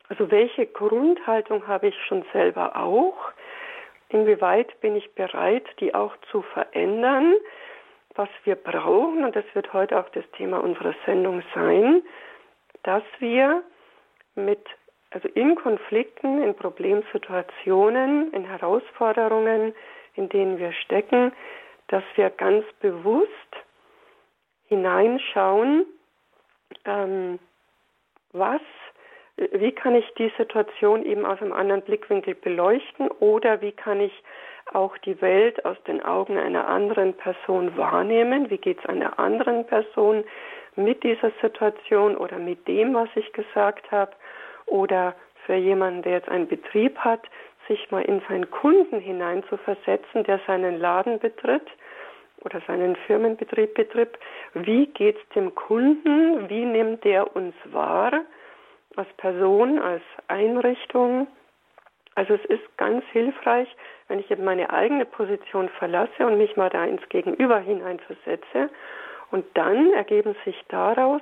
also 0.09 0.31
welche 0.31 0.65
Grundhaltung 0.65 1.67
habe 1.67 1.87
ich 1.87 2.05
schon 2.05 2.25
selber 2.33 2.75
auch? 2.75 3.31
Inwieweit 4.09 4.79
bin 4.81 4.95
ich 4.95 5.13
bereit, 5.13 5.65
die 5.79 5.93
auch 5.93 6.15
zu 6.31 6.41
verändern? 6.41 7.35
Was 8.15 8.29
wir 8.43 8.55
brauchen, 8.55 9.23
und 9.23 9.35
das 9.35 9.45
wird 9.53 9.71
heute 9.71 9.99
auch 9.99 10.09
das 10.09 10.25
Thema 10.31 10.61
unserer 10.61 10.95
Sendung 11.05 11.43
sein, 11.53 12.01
dass 12.83 13.03
wir 13.19 13.63
mit, 14.33 14.65
also 15.11 15.27
in 15.29 15.55
Konflikten, 15.55 16.41
in 16.43 16.55
Problemsituationen, 16.55 18.31
in 18.33 18.45
Herausforderungen, 18.45 19.73
in 20.15 20.29
denen 20.29 20.59
wir 20.59 20.71
stecken, 20.73 21.31
dass 21.87 22.03
wir 22.15 22.29
ganz 22.29 22.65
bewusst 22.79 23.29
hineinschauen, 24.67 25.85
ähm, 26.85 27.39
was 28.31 28.61
wie 29.51 29.71
kann 29.71 29.95
ich 29.95 30.05
die 30.17 30.31
Situation 30.37 31.05
eben 31.05 31.25
aus 31.25 31.41
einem 31.41 31.53
anderen 31.53 31.81
Blickwinkel 31.81 32.35
beleuchten 32.35 33.07
oder 33.07 33.61
wie 33.61 33.71
kann 33.71 34.01
ich 34.01 34.11
auch 34.73 34.97
die 34.99 35.21
Welt 35.21 35.63
aus 35.65 35.81
den 35.83 36.03
Augen 36.03 36.37
einer 36.37 36.67
anderen 36.67 37.13
Person 37.13 37.75
wahrnehmen? 37.77 38.49
Wie 38.49 38.57
geht 38.57 38.79
es 38.79 38.85
einer 38.85 39.17
anderen 39.17 39.65
Person 39.65 40.25
mit 40.75 41.03
dieser 41.03 41.31
Situation 41.41 42.17
oder 42.17 42.37
mit 42.37 42.67
dem, 42.67 42.93
was 42.93 43.09
ich 43.15 43.31
gesagt 43.31 43.91
habe? 43.91 44.11
Oder 44.69 45.15
für 45.45 45.55
jemanden, 45.55 46.01
der 46.03 46.13
jetzt 46.13 46.29
einen 46.29 46.47
Betrieb 46.47 46.97
hat, 46.99 47.21
sich 47.67 47.91
mal 47.91 48.01
in 48.01 48.21
seinen 48.27 48.49
Kunden 48.49 48.99
hineinzuversetzen, 48.99 50.23
der 50.23 50.39
seinen 50.47 50.79
Laden 50.79 51.19
betritt 51.19 51.67
oder 52.43 52.61
seinen 52.67 52.95
Firmenbetrieb 52.95 53.73
betritt. 53.73 54.17
Wie 54.53 54.87
geht 54.87 55.17
es 55.17 55.29
dem 55.35 55.53
Kunden? 55.53 56.49
Wie 56.49 56.65
nimmt 56.65 57.03
der 57.03 57.35
uns 57.35 57.55
wahr? 57.65 58.23
als 58.95 59.11
Person, 59.17 59.79
als 59.79 60.03
Einrichtung. 60.27 61.27
Also 62.15 62.33
es 62.33 62.45
ist 62.45 62.77
ganz 62.77 63.03
hilfreich, 63.11 63.67
wenn 64.07 64.19
ich 64.19 64.29
eben 64.29 64.43
meine 64.43 64.71
eigene 64.71 65.05
Position 65.05 65.69
verlasse 65.69 66.25
und 66.25 66.37
mich 66.37 66.57
mal 66.57 66.69
da 66.69 66.83
ins 66.83 67.07
Gegenüber 67.09 67.59
hineinversetze. 67.59 68.69
Und 69.31 69.45
dann 69.53 69.93
ergeben 69.93 70.35
sich 70.43 70.61
daraus 70.67 71.21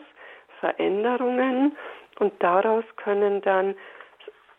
Veränderungen 0.60 1.78
und 2.20 2.34
daraus 2.40 2.84
können 2.96 3.42
dann, 3.42 3.76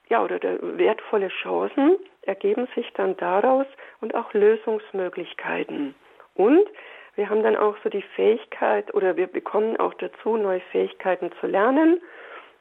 ja, 0.09 0.23
oder 0.23 0.41
wertvolle 0.61 1.29
Chancen 1.29 1.97
ergeben 2.23 2.69
sich 2.75 2.93
dann 2.95 3.17
daraus 3.17 3.67
und 4.01 4.15
auch 4.15 4.33
Lösungsmöglichkeiten. 4.33 5.95
Und 6.35 6.69
wir 7.15 7.29
haben 7.29 7.43
dann 7.43 7.57
auch 7.57 7.77
so 7.83 7.89
die 7.89 8.03
Fähigkeit 8.15 8.95
oder 8.95 9.17
wir 9.17 9.27
bekommen 9.27 9.77
auch 9.79 9.95
dazu, 9.95 10.37
neue 10.37 10.61
Fähigkeiten 10.73 11.33
zu 11.41 11.47
lernen 11.47 12.01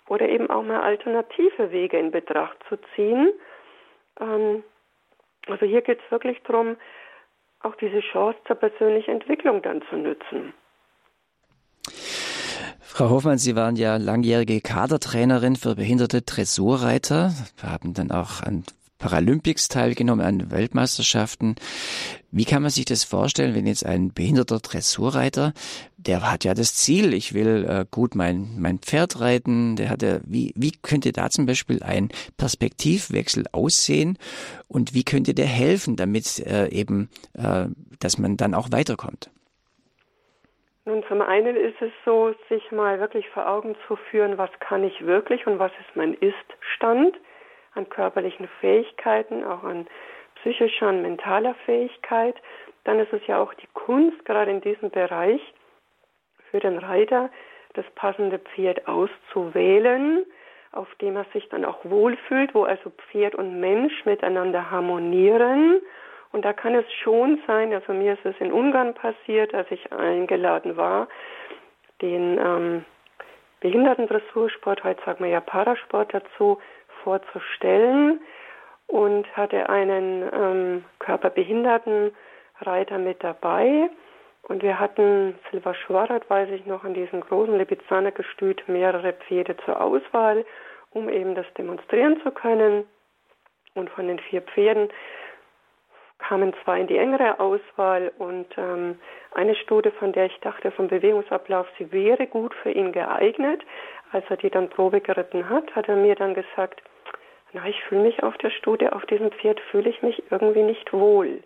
oder 0.07 0.27
eben 0.27 0.49
auch 0.49 0.63
mal 0.63 0.81
alternative 0.81 1.71
Wege 1.71 1.99
in 1.99 2.11
Betracht 2.11 2.57
zu 2.67 2.77
ziehen. 2.95 3.33
Ähm, 4.19 4.63
also 5.47 5.65
hier 5.65 5.81
geht 5.81 5.99
es 6.03 6.11
wirklich 6.11 6.41
darum, 6.43 6.77
auch 7.61 7.75
diese 7.75 7.99
Chance 7.99 8.39
zur 8.45 8.55
persönlichen 8.55 9.11
Entwicklung 9.11 9.61
dann 9.61 9.81
zu 9.89 9.97
nutzen. 9.97 10.53
Frau 12.97 13.11
Hoffmann, 13.11 13.37
Sie 13.37 13.55
waren 13.55 13.75
ja 13.75 13.97
langjährige 13.97 14.59
Kadertrainerin 14.59 15.55
für 15.55 15.75
behinderte 15.75 16.23
Dressurreiter, 16.23 17.31
Wir 17.57 17.69
haben 17.69 17.93
dann 17.93 18.09
auch 18.09 18.41
an 18.41 18.63
Paralympics 18.97 19.67
teilgenommen, 19.67 20.25
an 20.25 20.49
Weltmeisterschaften. 20.49 21.57
Wie 22.31 22.45
kann 22.45 22.63
man 22.63 22.71
sich 22.71 22.85
das 22.85 23.03
vorstellen, 23.03 23.53
wenn 23.53 23.67
jetzt 23.67 23.85
ein 23.85 24.13
behinderter 24.13 24.57
Dressurreiter, 24.57 25.53
der 25.97 26.31
hat 26.31 26.43
ja 26.43 26.55
das 26.55 26.73
Ziel, 26.73 27.13
ich 27.13 27.35
will 27.35 27.67
äh, 27.69 27.85
gut 27.91 28.15
mein, 28.15 28.59
mein 28.59 28.79
Pferd 28.79 29.19
reiten, 29.19 29.75
der 29.75 29.91
hat 29.91 30.01
ja, 30.01 30.19
wie, 30.25 30.51
wie 30.55 30.71
könnte 30.71 31.11
da 31.11 31.29
zum 31.29 31.45
Beispiel 31.45 31.83
ein 31.83 32.09
Perspektivwechsel 32.37 33.45
aussehen 33.51 34.17
und 34.67 34.95
wie 34.95 35.03
könnte 35.03 35.35
der 35.35 35.45
helfen, 35.45 35.97
damit 35.97 36.39
äh, 36.39 36.69
eben, 36.69 37.09
äh, 37.33 37.67
dass 37.99 38.17
man 38.17 38.37
dann 38.37 38.55
auch 38.55 38.71
weiterkommt? 38.71 39.29
Nun, 40.87 41.03
zum 41.09 41.21
einen 41.21 41.57
ist 41.57 41.81
es 41.81 41.91
so, 42.05 42.33
sich 42.47 42.71
mal 42.71 43.01
wirklich 43.01 43.27
vor 43.31 43.45
Augen 43.45 43.75
zu 43.87 43.97
führen, 43.97 44.37
was 44.37 44.49
kann 44.61 44.85
ich 44.85 45.05
wirklich 45.05 45.45
und 45.45 45.59
was 45.59 45.73
ist 45.81 45.97
mein 45.97 46.13
Ist-Stand 46.13 47.13
an 47.73 47.89
körperlichen 47.89 48.47
Fähigkeiten, 48.61 49.43
auch 49.43 49.65
an 49.65 49.85
psychischer 50.35 50.87
und 50.87 51.01
mentaler 51.01 51.55
Fähigkeit. 51.65 52.35
Dann 52.85 53.01
ist 53.01 53.11
es 53.11 53.19
ja 53.27 53.37
auch 53.37 53.53
die 53.55 53.67
Kunst, 53.73 54.23
gerade 54.23 54.49
in 54.49 54.61
diesem 54.61 54.89
Bereich, 54.89 55.41
für 56.51 56.61
den 56.61 56.77
Reiter 56.77 57.31
das 57.73 57.85
passende 57.95 58.39
Pferd 58.39 58.87
auszuwählen, 58.87 60.25
auf 60.71 60.87
dem 61.01 61.17
er 61.17 61.25
sich 61.33 61.49
dann 61.49 61.65
auch 61.65 61.83
wohlfühlt, 61.83 62.55
wo 62.55 62.63
also 62.63 62.91
Pferd 63.11 63.35
und 63.35 63.59
Mensch 63.59 64.05
miteinander 64.05 64.71
harmonieren. 64.71 65.81
Und 66.31 66.43
da 66.43 66.53
kann 66.53 66.75
es 66.75 66.85
schon 67.01 67.41
sein, 67.47 67.73
also 67.73 67.93
mir 67.93 68.13
ist 68.13 68.25
es 68.25 68.35
in 68.39 68.51
Ungarn 68.51 68.93
passiert, 68.93 69.53
als 69.53 69.69
ich 69.71 69.91
eingeladen 69.91 70.77
war, 70.77 71.07
den 72.01 72.37
ähm, 72.37 72.85
Behindertendressursport, 73.59 74.83
heute 74.83 75.03
sagen 75.03 75.23
wir 75.23 75.31
ja 75.31 75.39
Parasport 75.39 76.13
dazu, 76.13 76.59
vorzustellen 77.03 78.19
und 78.87 79.25
hatte 79.35 79.69
einen 79.69 80.29
ähm, 80.31 80.85
körperbehinderten 80.99 82.11
Reiter 82.61 82.97
mit 82.97 83.23
dabei. 83.23 83.89
Und 84.43 84.63
wir 84.63 84.79
hatten 84.79 85.37
Silva 85.51 85.73
Schwarat, 85.73 86.29
weiß 86.29 86.49
ich 86.51 86.65
noch, 86.65 86.83
an 86.83 86.93
diesem 86.93 87.21
großen 87.21 87.57
Lipizzaner-Gestüt 87.57 88.67
mehrere 88.67 89.13
Pferde 89.13 89.57
zur 89.65 89.81
Auswahl, 89.81 90.45
um 90.91 91.09
eben 91.09 91.35
das 91.35 91.45
demonstrieren 91.57 92.21
zu 92.21 92.31
können. 92.31 92.85
Und 93.73 93.89
von 93.89 94.07
den 94.07 94.19
vier 94.19 94.41
Pferden 94.41 94.89
kamen 96.27 96.53
zwei 96.63 96.81
in 96.81 96.87
die 96.87 96.97
engere 96.97 97.39
Auswahl 97.39 98.11
und 98.17 98.47
ähm, 98.57 98.99
eine 99.33 99.55
Studie, 99.55 99.91
von 99.91 100.11
der 100.11 100.25
ich 100.25 100.37
dachte, 100.41 100.71
vom 100.71 100.87
Bewegungsablauf, 100.87 101.67
sie 101.77 101.91
wäre 101.91 102.27
gut 102.27 102.53
für 102.55 102.71
ihn 102.71 102.91
geeignet. 102.91 103.61
Als 104.11 104.25
er 104.29 104.37
die 104.37 104.49
dann 104.49 104.69
Probe 104.69 104.99
geritten 104.99 105.49
hat, 105.49 105.73
hat 105.75 105.87
er 105.87 105.95
mir 105.95 106.15
dann 106.15 106.33
gesagt, 106.33 106.81
na, 107.53 107.65
ich 107.67 107.81
fühle 107.83 108.01
mich 108.01 108.23
auf 108.23 108.37
der 108.39 108.49
Studie, 108.49 108.89
auf 108.89 109.05
diesem 109.05 109.31
Pferd 109.31 109.59
fühle 109.71 109.89
ich 109.89 110.01
mich 110.01 110.21
irgendwie 110.29 110.63
nicht 110.63 110.91
wohl. 110.91 111.43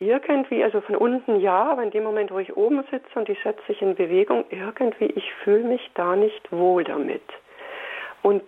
Irgendwie, 0.00 0.62
also 0.62 0.80
von 0.80 0.96
unten 0.96 1.40
ja, 1.40 1.70
aber 1.70 1.82
in 1.82 1.90
dem 1.90 2.04
Moment, 2.04 2.30
wo 2.30 2.38
ich 2.38 2.56
oben 2.56 2.84
sitze 2.90 3.18
und 3.18 3.28
die 3.28 3.36
setze 3.42 3.62
sich 3.66 3.82
in 3.82 3.96
Bewegung, 3.96 4.44
irgendwie, 4.50 5.06
ich 5.06 5.32
fühle 5.42 5.64
mich 5.64 5.90
da 5.94 6.16
nicht 6.16 6.52
wohl 6.52 6.84
damit. 6.84 7.22
Und 8.22 8.42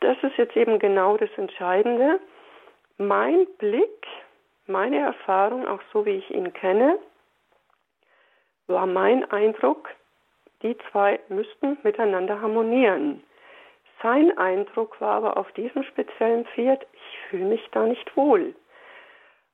das 0.00 0.16
ist 0.22 0.36
jetzt 0.38 0.56
eben 0.56 0.78
genau 0.78 1.16
das 1.16 1.30
Entscheidende. 1.36 2.20
Mein 2.98 3.46
Blick, 3.58 4.06
meine 4.66 4.98
Erfahrung, 4.98 5.66
auch 5.66 5.80
so 5.92 6.06
wie 6.06 6.16
ich 6.16 6.30
ihn 6.30 6.52
kenne, 6.52 6.98
war 8.66 8.86
mein 8.86 9.30
Eindruck, 9.30 9.88
die 10.62 10.76
zwei 10.90 11.20
müssten 11.28 11.78
miteinander 11.82 12.40
harmonieren. 12.40 13.22
Sein 14.02 14.36
Eindruck 14.38 15.00
war 15.00 15.16
aber 15.16 15.36
auf 15.36 15.50
diesem 15.52 15.82
speziellen 15.84 16.44
Pferd, 16.46 16.86
ich 16.92 17.18
fühle 17.28 17.44
mich 17.44 17.68
da 17.72 17.84
nicht 17.84 18.16
wohl. 18.16 18.54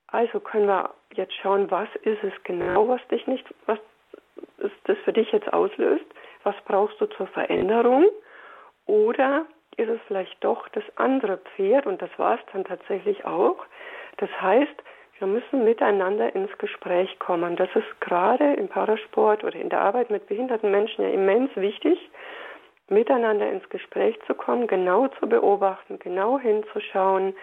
Also 0.07 0.39
können 0.39 0.67
wir 0.67 0.93
jetzt 1.13 1.35
schauen, 1.35 1.69
was 1.69 1.89
ist 2.01 2.23
es 2.23 2.33
genau, 2.43 2.87
was 2.87 3.05
dich 3.09 3.27
nicht, 3.27 3.45
was 3.65 3.79
das 4.85 4.97
für 4.99 5.13
dich 5.13 5.31
jetzt 5.31 5.51
auslöst? 5.53 6.05
Was 6.43 6.55
brauchst 6.65 6.99
du 7.01 7.05
zur 7.07 7.27
Veränderung? 7.27 8.07
Oder 8.85 9.45
ist 9.77 9.89
es 9.89 9.99
vielleicht 10.07 10.43
doch 10.43 10.67
das 10.69 10.83
andere 10.95 11.37
Pferd? 11.37 11.85
Und 11.85 12.01
das 12.01 12.09
war 12.17 12.35
es 12.35 12.41
dann 12.51 12.65
tatsächlich 12.65 13.25
auch. 13.25 13.65
Das 14.17 14.29
heißt, 14.41 14.83
wir 15.19 15.27
müssen 15.27 15.65
miteinander 15.65 16.33
ins 16.33 16.57
Gespräch 16.57 17.19
kommen. 17.19 17.55
Das 17.55 17.69
ist 17.75 18.01
gerade 18.01 18.53
im 18.53 18.67
Parasport 18.69 19.43
oder 19.43 19.55
in 19.55 19.69
der 19.69 19.81
Arbeit 19.81 20.09
mit 20.09 20.27
behinderten 20.27 20.71
Menschen 20.71 21.03
ja 21.03 21.09
immens 21.09 21.51
wichtig, 21.55 21.99
miteinander 22.87 23.49
ins 23.51 23.67
Gespräch 23.69 24.17
zu 24.25 24.33
kommen, 24.33 24.67
genau 24.67 25.07
zu 25.19 25.27
beobachten, 25.27 25.99
genau 25.99 26.39
hinzuschauen 26.39 27.35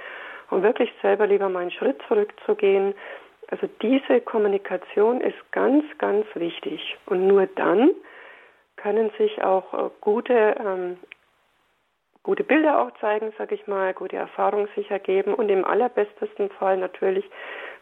und 0.50 0.62
wirklich 0.62 0.90
selber 1.02 1.26
lieber 1.26 1.48
mal 1.48 1.60
einen 1.60 1.70
Schritt 1.70 2.00
zurückzugehen 2.08 2.94
Also 3.48 3.68
diese 3.82 4.20
Kommunikation 4.20 5.20
ist 5.20 5.52
ganz, 5.52 5.84
ganz 5.98 6.26
wichtig. 6.34 6.96
Und 7.06 7.26
nur 7.26 7.46
dann 7.46 7.90
können 8.76 9.10
sich 9.18 9.42
auch 9.42 9.72
äh, 9.72 9.90
gute, 10.00 10.56
ähm, 10.58 10.98
gute 12.22 12.42
Bilder 12.44 12.80
auch 12.82 12.90
zeigen, 13.00 13.32
sage 13.38 13.54
ich 13.54 13.66
mal, 13.66 13.94
gute 13.94 14.16
Erfahrungen 14.16 14.68
sich 14.74 14.90
ergeben 14.90 15.34
und 15.34 15.48
im 15.48 15.64
allerbestesten 15.64 16.50
Fall 16.50 16.76
natürlich 16.76 17.24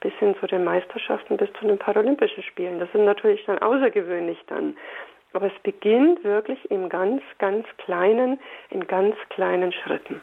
bis 0.05 0.13
hin 0.21 0.37
zu 0.39 0.47
den 0.47 0.65
Meisterschaften, 0.65 1.39
bis 1.39 1.49
zu 1.59 1.67
den 1.67 1.79
Paralympischen 1.79 2.43
Spielen. 2.43 2.79
Das 2.79 2.93
sind 2.93 3.07
natürlich 3.07 3.43
dann 3.47 3.59
außergewöhnlich 3.59 4.39
dann. 4.47 4.77
Aber 5.33 5.47
es 5.47 5.63
beginnt 5.63 6.23
wirklich 6.23 6.71
im 6.71 6.91
ganz, 6.91 7.23
ganz 7.39 7.67
kleinen, 7.79 8.39
in 8.71 8.87
ganz 8.87 9.17
kleinen 9.31 9.73
Schritten. 9.73 10.21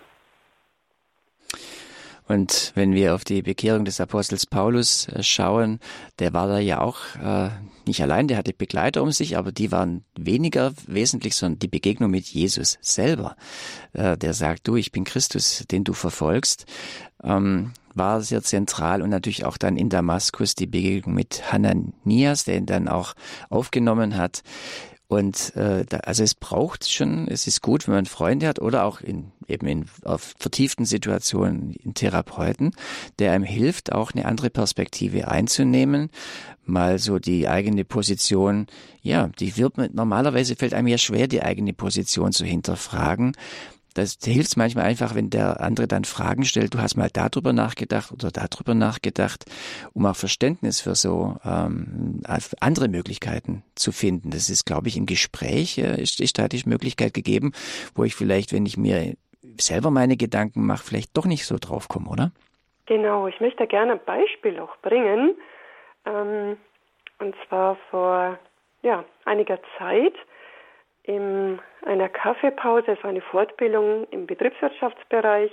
Und 2.27 2.71
wenn 2.75 2.93
wir 2.93 3.15
auf 3.15 3.25
die 3.25 3.41
Bekehrung 3.41 3.83
des 3.83 3.99
Apostels 3.99 4.45
Paulus 4.45 5.09
äh, 5.09 5.23
schauen, 5.23 5.79
der 6.19 6.33
war 6.33 6.47
da 6.47 6.59
ja 6.59 6.79
auch 6.79 6.99
äh, 7.21 7.49
nicht 7.85 8.01
allein, 8.01 8.27
der 8.27 8.37
hatte 8.37 8.53
Begleiter 8.53 9.01
um 9.01 9.11
sich, 9.11 9.35
aber 9.35 9.51
die 9.51 9.71
waren 9.71 10.05
weniger 10.15 10.71
wesentlich, 10.87 11.35
sondern 11.35 11.59
die 11.59 11.67
Begegnung 11.67 12.11
mit 12.11 12.27
Jesus 12.27 12.77
selber. 12.79 13.35
Äh, 13.93 14.15
der 14.15 14.33
sagt, 14.33 14.67
du, 14.67 14.77
ich 14.77 14.91
bin 14.93 15.03
Christus, 15.03 15.65
den 15.69 15.83
du 15.83 15.91
verfolgst, 15.91 16.67
ähm, 17.23 17.73
war 17.93 18.21
sehr 18.21 18.41
zentral 18.43 19.01
und 19.01 19.09
natürlich 19.09 19.45
auch 19.45 19.57
dann 19.57 19.77
in 19.77 19.89
Damaskus 19.89 20.55
die 20.55 20.67
Begegnung 20.67 21.15
mit 21.15 21.51
Hananias, 21.51 22.43
der 22.45 22.57
ihn 22.57 22.65
dann 22.65 22.87
auch 22.87 23.13
aufgenommen 23.49 24.17
hat. 24.17 24.43
Und 25.07 25.53
äh, 25.57 25.83
da, 25.83 25.97
also 25.97 26.23
es 26.23 26.35
braucht 26.35 26.89
schon, 26.89 27.27
es 27.27 27.45
ist 27.45 27.61
gut, 27.61 27.85
wenn 27.85 27.95
man 27.95 28.05
Freunde 28.05 28.47
hat 28.47 28.59
oder 28.59 28.85
auch 28.85 29.01
in 29.01 29.33
eben 29.51 29.67
in 29.67 29.85
auf 30.03 30.33
vertieften 30.39 30.85
Situationen 30.85 31.73
in 31.73 31.93
Therapeuten, 31.93 32.71
der 33.19 33.33
einem 33.33 33.43
hilft, 33.43 33.91
auch 33.91 34.13
eine 34.13 34.25
andere 34.25 34.49
Perspektive 34.49 35.27
einzunehmen, 35.27 36.09
mal 36.65 36.97
so 36.97 37.19
die 37.19 37.47
eigene 37.47 37.83
Position, 37.83 38.67
ja, 39.01 39.29
die 39.39 39.57
wird 39.57 39.77
man, 39.77 39.89
normalerweise 39.93 40.55
fällt 40.55 40.73
einem 40.73 40.87
ja 40.87 40.97
schwer, 40.97 41.27
die 41.27 41.43
eigene 41.43 41.73
Position 41.73 42.31
zu 42.31 42.45
hinterfragen 42.45 43.33
das 43.93 44.17
hilft 44.23 44.57
manchmal 44.57 44.85
einfach, 44.85 45.15
wenn 45.15 45.29
der 45.29 45.61
andere 45.61 45.87
dann 45.87 46.05
Fragen 46.05 46.45
stellt, 46.45 46.73
du 46.73 46.79
hast 46.79 46.95
mal 46.95 47.09
darüber 47.11 47.53
nachgedacht 47.53 48.11
oder 48.11 48.31
darüber 48.31 48.73
nachgedacht, 48.73 49.45
um 49.93 50.05
auch 50.05 50.15
Verständnis 50.15 50.81
für 50.81 50.95
so 50.95 51.37
ähm, 51.45 52.21
andere 52.59 52.87
Möglichkeiten 52.87 53.63
zu 53.75 53.91
finden. 53.91 54.31
Das 54.31 54.49
ist, 54.49 54.65
glaube 54.65 54.87
ich, 54.87 54.97
im 54.97 55.05
Gespräch 55.05 55.77
äh, 55.77 56.01
ist, 56.01 56.19
ist 56.19 56.39
da 56.39 56.47
die 56.47 56.61
Möglichkeit 56.65 57.13
gegeben, 57.13 57.51
wo 57.95 58.03
ich 58.03 58.15
vielleicht, 58.15 58.53
wenn 58.53 58.65
ich 58.65 58.77
mir 58.77 59.15
selber 59.59 59.91
meine 59.91 60.17
Gedanken 60.17 60.65
mache, 60.65 60.83
vielleicht 60.83 61.15
doch 61.17 61.25
nicht 61.25 61.45
so 61.45 61.57
drauf 61.59 61.87
komme, 61.87 62.09
oder? 62.09 62.31
Genau, 62.85 63.27
ich 63.27 63.39
möchte 63.39 63.67
gerne 63.67 63.93
ein 63.93 64.05
Beispiel 64.05 64.59
auch 64.59 64.75
bringen. 64.81 65.35
Ähm, 66.05 66.57
und 67.19 67.35
zwar 67.47 67.77
vor 67.89 68.39
ja, 68.81 69.05
einiger 69.25 69.59
Zeit 69.77 70.13
in 71.15 71.59
einer 71.85 72.09
Kaffeepause, 72.09 72.93
es 72.93 73.03
war 73.03 73.09
eine 73.09 73.21
Fortbildung 73.21 74.07
im 74.11 74.27
Betriebswirtschaftsbereich, 74.27 75.51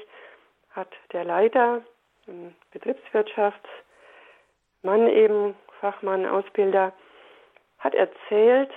hat 0.70 0.88
der 1.12 1.24
Leiter, 1.24 1.82
ein 2.28 2.54
Betriebswirtschaftsmann 2.72 5.08
eben, 5.08 5.56
Fachmann, 5.80 6.26
Ausbilder, 6.26 6.92
hat 7.78 7.94
erzählt, 7.94 8.70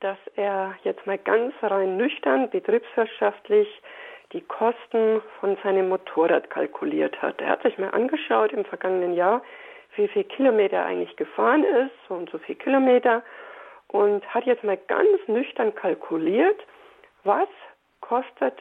dass 0.00 0.18
er 0.34 0.74
jetzt 0.82 1.06
mal 1.06 1.18
ganz 1.18 1.54
rein 1.62 1.96
nüchtern 1.96 2.50
betriebswirtschaftlich 2.50 3.68
die 4.32 4.40
Kosten 4.40 5.22
von 5.38 5.56
seinem 5.62 5.88
Motorrad 5.88 6.50
kalkuliert 6.50 7.22
hat. 7.22 7.40
Er 7.40 7.50
hat 7.50 7.62
sich 7.62 7.78
mal 7.78 7.90
angeschaut 7.90 8.52
im 8.52 8.64
vergangenen 8.64 9.14
Jahr, 9.14 9.42
wie 9.96 10.08
viel 10.08 10.24
Kilometer 10.24 10.78
er 10.78 10.86
eigentlich 10.86 11.14
gefahren 11.16 11.62
ist, 11.62 11.92
so 12.08 12.14
und 12.14 12.28
so 12.30 12.38
viel 12.38 12.56
Kilometer 12.56 13.22
und 13.94 14.26
hat 14.34 14.44
jetzt 14.44 14.64
mal 14.64 14.76
ganz 14.88 15.20
nüchtern 15.28 15.72
kalkuliert, 15.72 16.60
was 17.22 17.48
kostet 18.00 18.58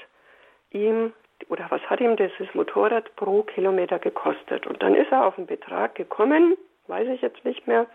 ihm 0.70 1.12
oder 1.50 1.66
was 1.70 1.82
hat 1.90 2.00
ihm 2.02 2.16
dieses 2.16 2.54
Motorrad 2.54 3.16
pro 3.16 3.42
Kilometer 3.42 3.98
gekostet. 3.98 4.68
Und 4.68 4.84
dann 4.84 4.94
ist 4.94 5.12
er 5.12 5.26
auf 5.26 5.36
einen 5.36 5.48
Betrag 5.48 5.96
gekommen, 5.96 6.56
weiß 6.86 7.08
ich 7.08 7.24
jetzt 7.24 7.44
nicht 7.46 7.66
mehr, 7.66 7.88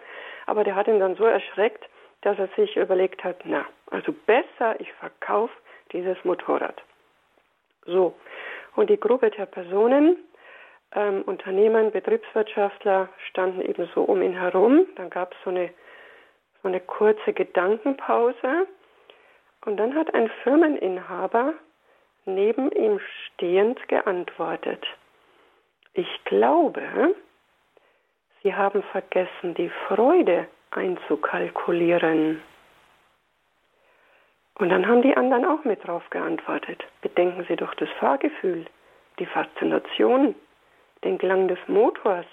aber 0.46 0.64
der 0.64 0.74
hat 0.74 0.88
ihn 0.88 0.98
dann 0.98 1.14
so 1.14 1.24
erschreckt, 1.27 1.88
dass 2.22 2.37
er 2.40 2.48
sich 2.57 2.77
überlegt 2.77 3.22
hat, 3.22 3.37
na, 3.44 3.64
also 3.92 4.12
besser, 4.27 4.74
ich 4.81 4.92
verkaufe 4.94 5.55
dieses 5.92 6.16
Motorrad. 6.24 6.83
So, 7.87 8.14
und 8.74 8.90
die 8.90 8.98
Gruppe 8.98 9.31
der 9.31 9.46
Personen, 9.46 10.16
ähm, 10.92 11.22
Unternehmen, 11.22 11.92
Betriebswirtschaftler 11.92 13.09
standen 13.31 13.61
eben 13.61 13.88
so 13.94 14.03
um 14.03 14.22
ihn 14.22 14.33
herum. 14.33 14.87
Dann 14.96 15.09
gab 15.09 15.33
es 15.35 15.38
so 15.44 15.51
eine 15.51 15.70
so 16.62 16.68
eine 16.68 16.81
kurze 16.81 17.33
Gedankenpause 17.33 18.66
und 19.64 19.77
dann 19.77 19.94
hat 19.94 20.12
ein 20.14 20.31
Firmeninhaber 20.42 21.55
neben 22.25 22.71
ihm 22.73 23.01
stehend 23.27 23.87
geantwortet. 23.88 24.87
Ich 25.94 26.25
glaube, 26.25 27.14
Sie 28.42 28.55
haben 28.55 28.83
vergessen, 28.85 29.55
die 29.55 29.71
Freude 29.88 30.47
einzukalkulieren. 30.71 32.40
Und 34.55 34.68
dann 34.71 34.87
haben 34.87 35.03
die 35.03 35.16
anderen 35.16 35.44
auch 35.44 35.64
mit 35.64 35.87
drauf 35.87 36.09
geantwortet. 36.11 36.85
Bedenken 37.01 37.44
Sie 37.49 37.57
doch 37.57 37.75
das 37.75 37.88
Fahrgefühl, 37.99 38.66
die 39.18 39.27
Faszination, 39.27 40.35
den 41.05 41.18
Klang 41.18 41.49
des 41.49 41.59
Motors, 41.66 42.27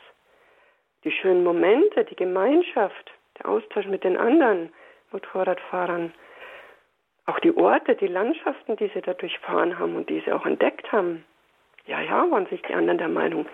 die 1.04 1.12
schönen 1.12 1.44
Momente, 1.44 2.04
die 2.06 2.16
Gemeinschaft, 2.16 3.12
der 3.40 3.48
Austausch 3.48 3.86
mit 3.88 4.04
den 4.04 4.18
anderen 4.18 4.72
Motorradfahrern, 5.12 6.14
auch 7.26 7.40
die 7.40 7.56
Orte, 7.56 7.96
die 7.96 8.08
Landschaften, 8.08 8.76
die 8.76 8.90
sie 8.94 9.02
da 9.02 9.14
durchfahren 9.14 9.80
haben 9.80 9.96
und 9.96 10.10
die 10.10 10.22
sie 10.22 10.32
auch 10.32 10.46
entdeckt 10.46 10.92
haben. 10.92 11.26
Ja, 11.86 12.02
ja, 12.02 12.30
waren 12.30 12.46
sich 12.48 12.62
die 12.64 12.74
anderen 12.74 12.98
der 12.98 13.10
Meinung. 13.10 13.48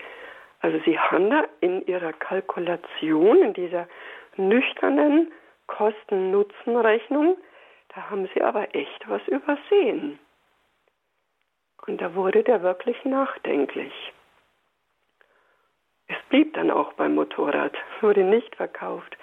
Also 0.60 0.80
sie 0.86 1.00
haben 1.00 1.30
da 1.30 1.46
in 1.60 1.86
ihrer 1.88 2.14
Kalkulation, 2.14 3.42
in 3.42 3.54
dieser 3.54 3.88
nüchternen 4.38 5.32
Kosten-Nutzen-Rechnung, 5.68 7.38
da 7.90 8.10
haben 8.10 8.30
sie 8.34 8.42
aber 8.42 8.74
echt 8.76 9.08
was 9.10 9.26
übersehen. 9.28 10.20
Und 11.88 12.00
da 12.00 12.14
wurde 12.14 12.44
der 12.44 12.62
wirklich 12.62 13.04
nachdenklich. 13.06 13.94
Es 16.08 16.18
blieb 16.30 16.54
dann 16.54 16.72
auch 16.72 16.94
beim 16.94 17.16
Motorrad, 17.16 17.74
wurde 18.02 18.24
nicht 18.24 18.56
verkauft. 18.56 19.18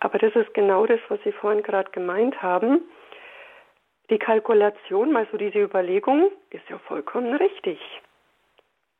Aber 0.00 0.18
das 0.18 0.34
ist 0.36 0.54
genau 0.54 0.86
das, 0.86 1.00
was 1.08 1.20
Sie 1.24 1.32
vorhin 1.32 1.62
gerade 1.62 1.90
gemeint 1.90 2.40
haben. 2.42 2.82
Die 4.10 4.18
Kalkulation, 4.18 5.12
mal 5.12 5.26
so 5.30 5.36
diese 5.36 5.60
Überlegung, 5.60 6.30
ist 6.50 6.68
ja 6.68 6.78
vollkommen 6.78 7.34
richtig. 7.34 7.78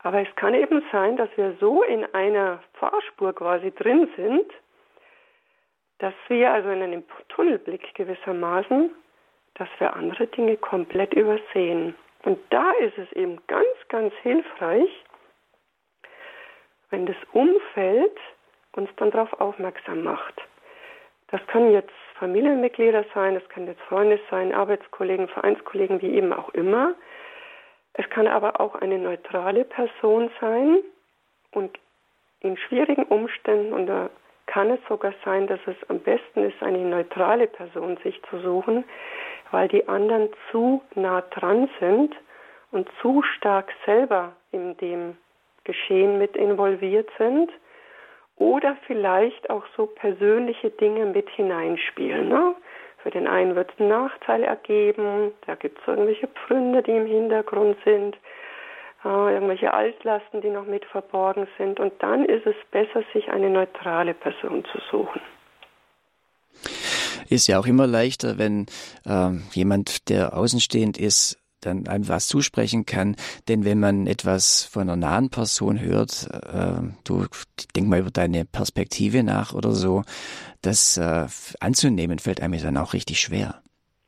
Aber 0.00 0.20
es 0.20 0.34
kann 0.36 0.54
eben 0.54 0.82
sein, 0.92 1.16
dass 1.16 1.28
wir 1.36 1.56
so 1.60 1.82
in 1.82 2.04
einer 2.14 2.62
Fahrspur 2.74 3.32
quasi 3.32 3.72
drin 3.72 4.08
sind, 4.16 4.52
dass 5.98 6.14
wir 6.28 6.52
also 6.52 6.68
in 6.70 6.82
einem 6.82 7.04
Tunnelblick 7.28 7.94
gewissermaßen, 7.94 8.90
dass 9.54 9.68
wir 9.78 9.94
andere 9.94 10.26
Dinge 10.28 10.56
komplett 10.56 11.14
übersehen. 11.14 11.96
Und 12.24 12.38
da 12.50 12.70
ist 12.72 12.96
es 12.98 13.10
eben 13.12 13.40
ganz, 13.46 13.66
ganz 13.88 14.14
hilfreich, 14.22 14.90
wenn 16.90 17.06
das 17.06 17.16
Umfeld 17.32 18.16
uns 18.72 18.90
dann 18.96 19.10
darauf 19.10 19.32
aufmerksam 19.40 20.04
macht. 20.04 20.47
Das 21.30 21.46
können 21.46 21.72
jetzt 21.72 21.92
Familienmitglieder 22.18 23.04
sein, 23.14 23.34
das 23.34 23.48
können 23.50 23.66
jetzt 23.66 23.82
Freunde 23.82 24.18
sein, 24.30 24.54
Arbeitskollegen, 24.54 25.28
Vereinskollegen, 25.28 26.00
wie 26.02 26.14
eben 26.14 26.32
auch 26.32 26.48
immer. 26.50 26.94
Es 27.92 28.08
kann 28.10 28.26
aber 28.26 28.60
auch 28.60 28.74
eine 28.74 28.98
neutrale 28.98 29.64
Person 29.64 30.30
sein 30.40 30.78
und 31.52 31.78
in 32.40 32.56
schwierigen 32.56 33.04
Umständen, 33.04 33.72
und 33.72 33.86
da 33.86 34.10
kann 34.46 34.70
es 34.70 34.80
sogar 34.88 35.12
sein, 35.24 35.46
dass 35.46 35.60
es 35.66 35.76
am 35.88 36.00
besten 36.00 36.44
ist, 36.44 36.62
eine 36.62 36.78
neutrale 36.78 37.46
Person 37.46 37.98
sich 37.98 38.20
zu 38.30 38.38
suchen, 38.38 38.84
weil 39.50 39.68
die 39.68 39.86
anderen 39.88 40.30
zu 40.50 40.82
nah 40.94 41.20
dran 41.20 41.68
sind 41.80 42.14
und 42.70 42.88
zu 43.00 43.22
stark 43.22 43.72
selber 43.84 44.32
in 44.52 44.76
dem 44.78 45.16
Geschehen 45.64 46.18
mit 46.18 46.36
involviert 46.36 47.10
sind 47.18 47.50
oder 48.38 48.76
vielleicht 48.86 49.50
auch 49.50 49.64
so 49.76 49.86
persönliche 49.86 50.70
Dinge 50.70 51.06
mit 51.06 51.28
hineinspielen. 51.30 52.28
Ne? 52.28 52.54
Für 53.02 53.10
den 53.10 53.26
einen 53.26 53.54
wird 53.54 53.70
es 53.72 53.80
einen 53.80 53.90
Nachteil 53.90 54.42
ergeben, 54.42 55.32
da 55.46 55.54
gibt 55.54 55.80
es 55.80 55.88
irgendwelche 55.88 56.28
Pfründe, 56.28 56.82
die 56.82 56.92
im 56.92 57.06
Hintergrund 57.06 57.76
sind, 57.84 58.16
äh, 59.04 59.34
irgendwelche 59.34 59.72
Altlasten, 59.72 60.40
die 60.40 60.50
noch 60.50 60.66
mit 60.66 60.84
verborgen 60.84 61.46
sind. 61.56 61.80
Und 61.80 61.92
dann 62.00 62.24
ist 62.24 62.46
es 62.46 62.56
besser, 62.70 63.02
sich 63.12 63.28
eine 63.28 63.50
neutrale 63.50 64.14
Person 64.14 64.64
zu 64.72 64.78
suchen. 64.90 65.20
Ist 67.28 67.46
ja 67.46 67.58
auch 67.58 67.66
immer 67.66 67.86
leichter, 67.86 68.38
wenn 68.38 68.66
äh, 69.04 69.30
jemand, 69.52 70.08
der 70.08 70.36
außenstehend 70.36 70.98
ist, 70.98 71.38
dann 71.60 71.86
einem 71.88 72.08
was 72.08 72.28
zusprechen 72.28 72.86
kann. 72.86 73.16
Denn 73.48 73.64
wenn 73.64 73.80
man 73.80 74.06
etwas 74.06 74.64
von 74.64 74.82
einer 74.82 74.96
nahen 74.96 75.30
Person 75.30 75.80
hört, 75.80 76.28
äh, 76.32 76.82
du 77.04 77.26
denk 77.76 77.88
mal 77.88 78.00
über 78.00 78.10
deine 78.10 78.44
Perspektive 78.44 79.22
nach 79.22 79.54
oder 79.54 79.70
so, 79.70 80.02
das 80.62 80.96
äh, 80.96 81.26
anzunehmen 81.60 82.18
fällt 82.18 82.42
einem 82.42 82.60
dann 82.60 82.76
auch 82.76 82.94
richtig 82.94 83.20
schwer. 83.20 83.62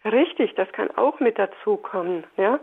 Richtig, 0.04 0.54
das 0.56 0.70
kann 0.72 0.90
auch 0.96 1.20
mit 1.20 1.38
dazukommen, 1.38 2.24
ja, 2.36 2.58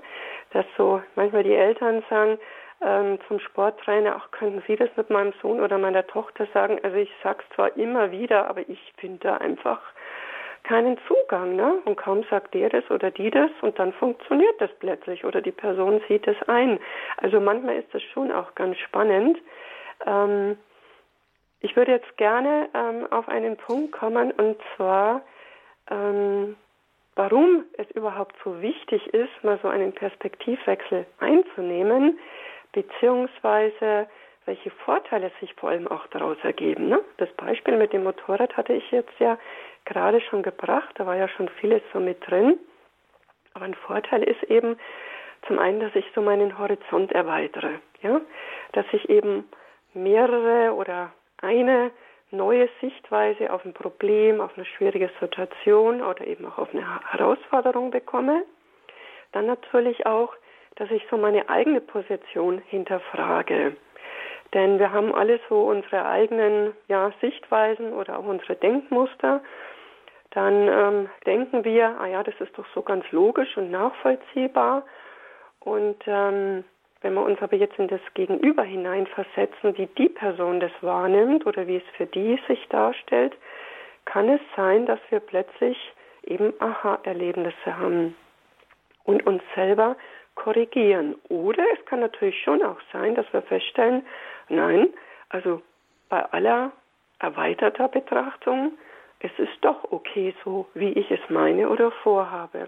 dass 0.52 0.65
so 0.76 1.02
manchmal 1.15 1.43
die 1.43 1.54
Eltern 1.54 2.04
sagen 2.10 2.39
ähm, 2.82 3.19
zum 3.28 3.39
Sporttrainer, 3.39 4.15
ach, 4.17 4.32
könnten 4.32 4.62
Sie 4.67 4.76
das 4.76 4.89
mit 4.95 5.10
meinem 5.10 5.34
Sohn 5.41 5.60
oder 5.60 5.78
meiner 5.78 6.06
Tochter 6.06 6.47
sagen? 6.54 6.80
Also 6.84 6.97
ich 6.97 7.12
sag's 7.23 7.45
zwar 7.56 7.76
immer 7.76 8.12
wieder, 8.12 8.47
aber 8.50 8.67
ich 8.67 8.80
finde 8.97 9.19
da 9.19 9.38
einfach 9.38 9.82
keinen 10.67 10.97
Zugang, 11.08 11.56
ne? 11.56 11.80
Und 11.86 11.95
kaum 11.95 12.23
sagt 12.30 12.53
der 12.53 12.69
das 12.69 12.89
oder 12.91 13.10
die 13.10 13.32
das 13.32 13.49
und 13.62 13.80
dann 13.80 13.93
funktioniert 13.93 14.60
das 14.60 14.69
plötzlich 14.80 15.23
oder 15.23 15.41
die 15.41 15.51
Person 15.51 16.01
sieht 16.08 16.27
es 16.27 16.38
ein. 16.47 16.80
Also 17.17 17.39
manchmal 17.39 17.77
ist 17.77 17.93
das 17.93 18.03
schon 18.03 18.32
auch 18.32 18.53
ganz 18.56 18.77
spannend. 18.77 19.38
Ähm, 20.06 20.58
ich 21.62 21.75
würde 21.75 21.93
jetzt 21.93 22.17
gerne 22.17 22.69
ähm, 22.73 23.08
auf 23.12 23.27
einen 23.30 23.56
Punkt 23.58 23.93
kommen 23.93 24.32
und 24.32 24.58
zwar, 24.75 25.21
ähm, 25.89 26.58
warum 27.15 27.63
es 27.77 27.89
überhaupt 27.91 28.36
so 28.43 28.62
wichtig 28.62 29.08
ist, 29.13 29.43
mal 29.43 29.58
so 29.62 29.69
einen 29.69 29.93
Perspektivwechsel 29.93 31.06
einzunehmen, 31.19 32.19
beziehungsweise 32.73 34.08
welche 34.45 34.69
Vorteile 34.71 35.32
sich 35.39 35.53
vor 35.56 35.69
allem 35.69 35.88
auch 35.88 36.08
daraus 36.08 36.38
ergeben. 36.43 36.89
Ne? 36.89 37.01
Das 37.17 37.30
Beispiel 37.34 37.77
mit 37.77 37.91
dem 37.91 38.03
Motorrad 38.03 38.56
hatte 38.56 38.73
ich 38.73 38.91
jetzt 38.91 39.19
ja 39.19 39.38
gerade 39.88 40.21
schon 40.21 40.43
gebracht, 40.43 40.89
da 40.95 41.06
war 41.06 41.15
ja 41.15 41.28
schon 41.28 41.50
vieles 41.60 41.82
so 41.93 42.00
mit 42.00 42.17
drin. 42.30 42.60
Aber 43.54 43.65
ein 43.65 43.73
Vorteil 43.73 44.23
ist 44.23 44.43
eben 44.43 44.78
zum 45.47 45.58
einen, 45.58 45.80
dass 45.80 45.95
ich 45.95 46.06
so 46.13 46.21
meinen 46.21 46.58
Horizont 46.60 47.12
erweitere, 47.12 47.80
ja, 48.02 48.21
dass 48.73 48.86
ich 48.91 49.10
eben 49.10 49.50
mehrere 49.93 50.73
oder 50.73 51.12
eine 51.41 51.91
neue 52.32 52.69
Sichtweise 52.82 53.52
auf 53.52 53.63
ein 53.65 53.73
Problem, 53.73 54.41
auf 54.41 54.52
eine 54.56 54.65
schwierige 54.65 55.10
Situation 55.19 56.04
oder 56.04 56.28
eben 56.28 56.45
auch 56.45 56.58
auf 56.58 56.73
eine 56.73 56.86
Herausforderung 57.12 57.89
bekomme. 57.91 58.43
Dann 59.32 59.45
natürlich 59.45 60.06
auch, 60.06 60.34
dass 60.76 60.91
ich 60.91 61.04
so 61.10 61.17
meine 61.17 61.50
eigene 61.50 61.82
Position 61.82 62.62
hinterfrage. 62.67 63.76
Denn 64.54 64.80
wir 64.80 64.91
haben 64.91 65.13
alle 65.13 65.39
so 65.50 65.62
unsere 65.63 66.06
eigenen 66.06 66.73
ja, 66.88 67.12
Sichtweisen 67.21 67.93
oder 67.93 68.19
auch 68.19 68.26
unsere 68.26 68.56
Denkmuster 68.56 69.41
dann 70.38 70.67
ähm, 70.67 71.10
denken 71.26 71.63
wir, 71.63 72.00
ah 72.00 72.06
ja, 72.06 72.21
das 72.21 72.36
ist 72.39 72.56
doch 72.60 72.65
so 72.76 72.84
ganz 72.84 73.04
logisch 73.12 73.58
und 73.58 73.71
nachvollziehbar. 73.71 74.84
Und 75.62 75.97
ähm, 76.06 76.63
wenn 77.02 77.15
wir 77.15 77.23
uns 77.23 77.41
aber 77.41 77.56
jetzt 77.56 77.80
in 77.80 77.88
das 77.88 78.02
Gegenüber 78.13 78.62
hineinversetzen, 78.62 79.76
wie 79.80 79.88
die 79.97 80.10
Person 80.10 80.60
das 80.60 80.71
wahrnimmt 80.82 81.47
oder 81.47 81.65
wie 81.65 81.78
es 81.78 81.84
für 81.95 82.06
die 82.06 82.39
sich 82.47 82.67
darstellt, 82.69 83.36
kann 84.06 84.30
es 84.30 84.39
sein, 84.56 84.86
dass 84.86 85.00
wir 85.10 85.21
plötzlich 85.21 85.76
eben 86.23 86.54
Aha-Erlebnisse 86.60 87.76
haben 87.76 88.15
und 89.06 89.26
uns 89.26 89.41
selber 89.56 89.95
korrigieren. 90.36 91.15
Oder 91.30 91.63
es 91.73 91.84
kann 91.88 92.02
natürlich 92.02 92.39
schon 92.43 92.62
auch 92.62 92.80
sein, 92.93 93.15
dass 93.15 93.26
wir 93.34 93.41
feststellen, 93.41 94.06
nein, 94.50 94.89
also 95.30 95.63
bei 96.10 96.23
aller 96.26 96.71
erweiterter 97.17 97.88
Betrachtung 97.88 98.73
es 99.19 99.32
ist 99.38 99.58
doch 99.62 99.91
okay 99.91 100.34
so, 100.43 100.67
wie 100.73 100.91
ich 100.93 101.10
es 101.12 101.19
meine 101.30 101.69
oder 101.69 101.91
vorhabe. 101.91 102.67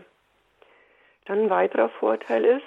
Dann 1.25 1.43
ein 1.43 1.49
weiterer 1.49 1.89
Vorteil 1.89 2.43
ist, 2.43 2.65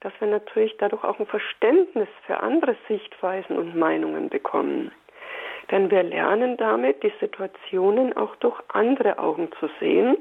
dass 0.00 0.12
wir 0.20 0.28
natürlich 0.28 0.76
dadurch 0.78 1.04
auch 1.04 1.18
ein 1.18 1.26
Verständnis 1.26 2.08
für 2.26 2.40
andere 2.40 2.76
Sichtweisen 2.88 3.56
und 3.56 3.76
Meinungen 3.76 4.28
bekommen. 4.28 4.92
Denn 5.70 5.90
wir 5.90 6.02
lernen 6.02 6.56
damit, 6.56 7.02
die 7.02 7.12
Situationen 7.20 8.14
auch 8.16 8.36
durch 8.36 8.60
andere 8.68 9.18
Augen 9.18 9.50
zu 9.60 9.70
sehen. 9.80 10.18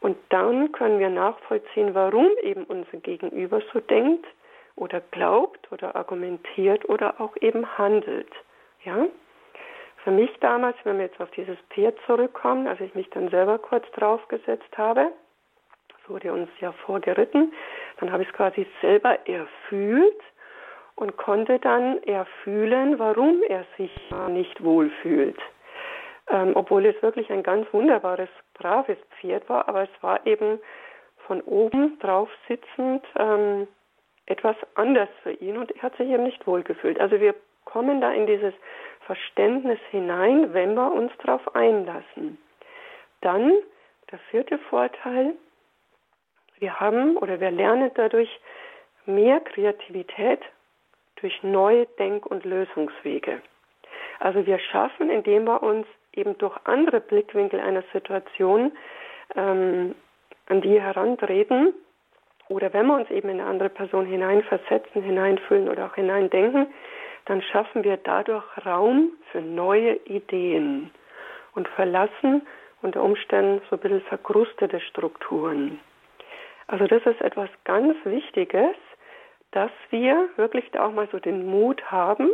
Und 0.00 0.16
dann 0.28 0.70
können 0.72 0.98
wir 0.98 1.08
nachvollziehen, 1.08 1.94
warum 1.94 2.28
eben 2.42 2.64
unser 2.64 2.98
Gegenüber 2.98 3.60
so 3.72 3.80
denkt 3.80 4.26
oder 4.76 5.00
glaubt 5.10 5.72
oder 5.72 5.96
argumentiert 5.96 6.88
oder 6.88 7.20
auch 7.20 7.36
eben 7.40 7.66
handelt. 7.78 8.30
Ja? 8.84 9.06
Für 10.04 10.10
mich 10.10 10.30
damals, 10.40 10.76
wenn 10.84 10.96
wir 10.96 11.06
jetzt 11.06 11.20
auf 11.20 11.30
dieses 11.32 11.58
Pferd 11.70 11.98
zurückkommen, 12.06 12.66
als 12.66 12.80
ich 12.80 12.94
mich 12.94 13.10
dann 13.10 13.28
selber 13.28 13.58
kurz 13.58 13.84
draufgesetzt 13.92 14.76
habe, 14.78 15.12
es 16.02 16.08
wurde 16.08 16.32
uns 16.32 16.48
ja 16.60 16.72
vorgeritten, 16.72 17.52
dann 17.98 18.10
habe 18.10 18.22
ich 18.22 18.28
es 18.30 18.34
quasi 18.34 18.66
selber 18.80 19.18
erfühlt 19.28 20.20
und 20.96 21.16
konnte 21.16 21.58
dann 21.58 22.02
erfühlen, 22.04 22.98
warum 22.98 23.42
er 23.48 23.64
sich 23.76 23.92
nicht 24.28 24.62
wohlfühlt. 24.64 25.38
Ähm, 26.28 26.52
obwohl 26.54 26.86
es 26.86 27.02
wirklich 27.02 27.30
ein 27.30 27.42
ganz 27.42 27.66
wunderbares, 27.72 28.28
braves 28.54 28.98
Pferd 29.18 29.48
war, 29.48 29.68
aber 29.68 29.82
es 29.82 30.02
war 30.02 30.24
eben 30.26 30.60
von 31.26 31.40
oben 31.42 31.98
drauf 31.98 32.28
sitzend 32.48 33.04
ähm, 33.18 33.66
etwas 34.26 34.56
anders 34.74 35.08
für 35.22 35.32
ihn 35.32 35.56
und 35.58 35.72
er 35.72 35.82
hat 35.82 35.96
sich 35.96 36.08
eben 36.08 36.22
nicht 36.22 36.46
wohlgefühlt. 36.46 37.00
Also 37.00 37.20
wir 37.20 37.34
kommen 37.64 38.00
da 38.00 38.12
in 38.12 38.26
dieses 38.26 38.54
Verständnis 39.10 39.80
hinein, 39.90 40.54
wenn 40.54 40.74
wir 40.74 40.92
uns 40.92 41.10
darauf 41.24 41.56
einlassen. 41.56 42.38
Dann 43.22 43.52
der 44.12 44.20
vierte 44.30 44.56
Vorteil, 44.70 45.34
wir 46.60 46.78
haben 46.78 47.16
oder 47.16 47.40
wir 47.40 47.50
lernen 47.50 47.90
dadurch 47.96 48.30
mehr 49.06 49.40
Kreativität 49.40 50.38
durch 51.16 51.42
neue 51.42 51.86
Denk- 51.98 52.24
und 52.26 52.44
Lösungswege. 52.44 53.42
Also 54.20 54.46
wir 54.46 54.60
schaffen, 54.60 55.10
indem 55.10 55.42
wir 55.42 55.60
uns 55.60 55.88
eben 56.12 56.38
durch 56.38 56.56
andere 56.62 57.00
Blickwinkel 57.00 57.58
einer 57.58 57.82
Situation 57.92 58.70
ähm, 59.34 59.96
an 60.46 60.60
die 60.60 60.80
herantreten 60.80 61.74
oder 62.48 62.72
wenn 62.72 62.86
wir 62.86 62.94
uns 62.94 63.10
eben 63.10 63.28
in 63.28 63.40
eine 63.40 63.50
andere 63.50 63.70
Person 63.70 64.06
hineinversetzen, 64.06 65.02
hineinfühlen 65.02 65.68
oder 65.68 65.86
auch 65.86 65.96
hineindenken, 65.96 66.68
dann 67.30 67.42
schaffen 67.42 67.84
wir 67.84 67.96
dadurch 67.96 68.44
Raum 68.66 69.12
für 69.30 69.40
neue 69.40 69.94
Ideen 70.06 70.90
und 71.54 71.68
verlassen 71.68 72.42
unter 72.82 73.04
Umständen 73.04 73.62
so 73.70 73.76
ein 73.76 73.78
bisschen 73.78 74.00
verkrustete 74.00 74.80
Strukturen. 74.80 75.78
Also 76.66 76.88
das 76.88 77.06
ist 77.06 77.20
etwas 77.20 77.48
ganz 77.62 77.94
Wichtiges, 78.04 78.74
dass 79.52 79.70
wir 79.90 80.28
wirklich 80.34 80.64
da 80.72 80.86
auch 80.86 80.92
mal 80.92 81.08
so 81.12 81.20
den 81.20 81.46
Mut 81.46 81.80
haben, 81.84 82.30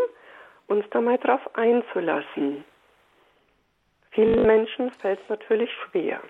uns 0.67 0.87
da 0.93 1.03
mal 1.03 1.19
drauf 1.19 1.43
einzulassen. 1.55 2.65
Vielen 4.13 4.47
Menschen 4.47 4.91
fällt 4.93 5.21
es 5.21 5.29
natürlich 5.29 5.71
schwer. 5.91 6.23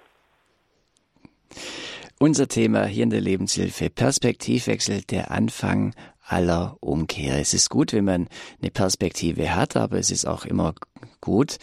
Unser 2.18 2.48
Thema 2.48 2.86
hier 2.86 3.04
in 3.04 3.10
der 3.10 3.20
Lebenshilfe, 3.20 3.90
Perspektivwechsel, 3.90 5.02
der 5.02 5.30
Anfang 5.30 5.94
aller 6.26 6.76
Umkehr. 6.80 7.40
Es 7.40 7.54
ist 7.54 7.70
gut, 7.70 7.92
wenn 7.92 8.04
man 8.04 8.28
eine 8.60 8.70
Perspektive 8.70 9.54
hat, 9.54 9.76
aber 9.76 9.98
es 9.98 10.10
ist 10.10 10.26
auch 10.26 10.44
immer 10.44 10.74
gut, 11.20 11.58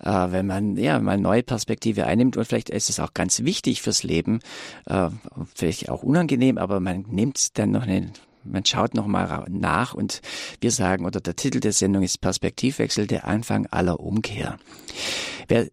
äh, 0.00 0.10
wenn 0.10 0.46
man 0.46 0.76
ja 0.76 0.98
mal 1.00 1.18
neue 1.18 1.42
Perspektive 1.42 2.06
einnimmt 2.06 2.36
und 2.36 2.44
vielleicht 2.44 2.70
ist 2.70 2.90
es 2.90 3.00
auch 3.00 3.14
ganz 3.14 3.42
wichtig 3.44 3.82
fürs 3.82 4.02
Leben, 4.02 4.40
äh, 4.86 5.10
vielleicht 5.54 5.88
auch 5.88 6.02
unangenehm, 6.02 6.58
aber 6.58 6.80
man 6.80 7.04
nimmt 7.08 7.58
dann 7.58 7.72
noch 7.72 7.82
eine 7.82 8.12
man 8.44 8.64
schaut 8.64 8.94
noch 8.94 9.06
mal 9.06 9.46
nach 9.48 9.94
und 9.94 10.20
wir 10.60 10.70
sagen, 10.70 11.06
oder 11.06 11.20
der 11.20 11.34
Titel 11.34 11.60
der 11.60 11.72
Sendung 11.72 12.02
ist 12.02 12.20
Perspektivwechsel, 12.20 13.06
der 13.06 13.26
Anfang 13.26 13.66
aller 13.68 14.00
Umkehr. 14.00 14.58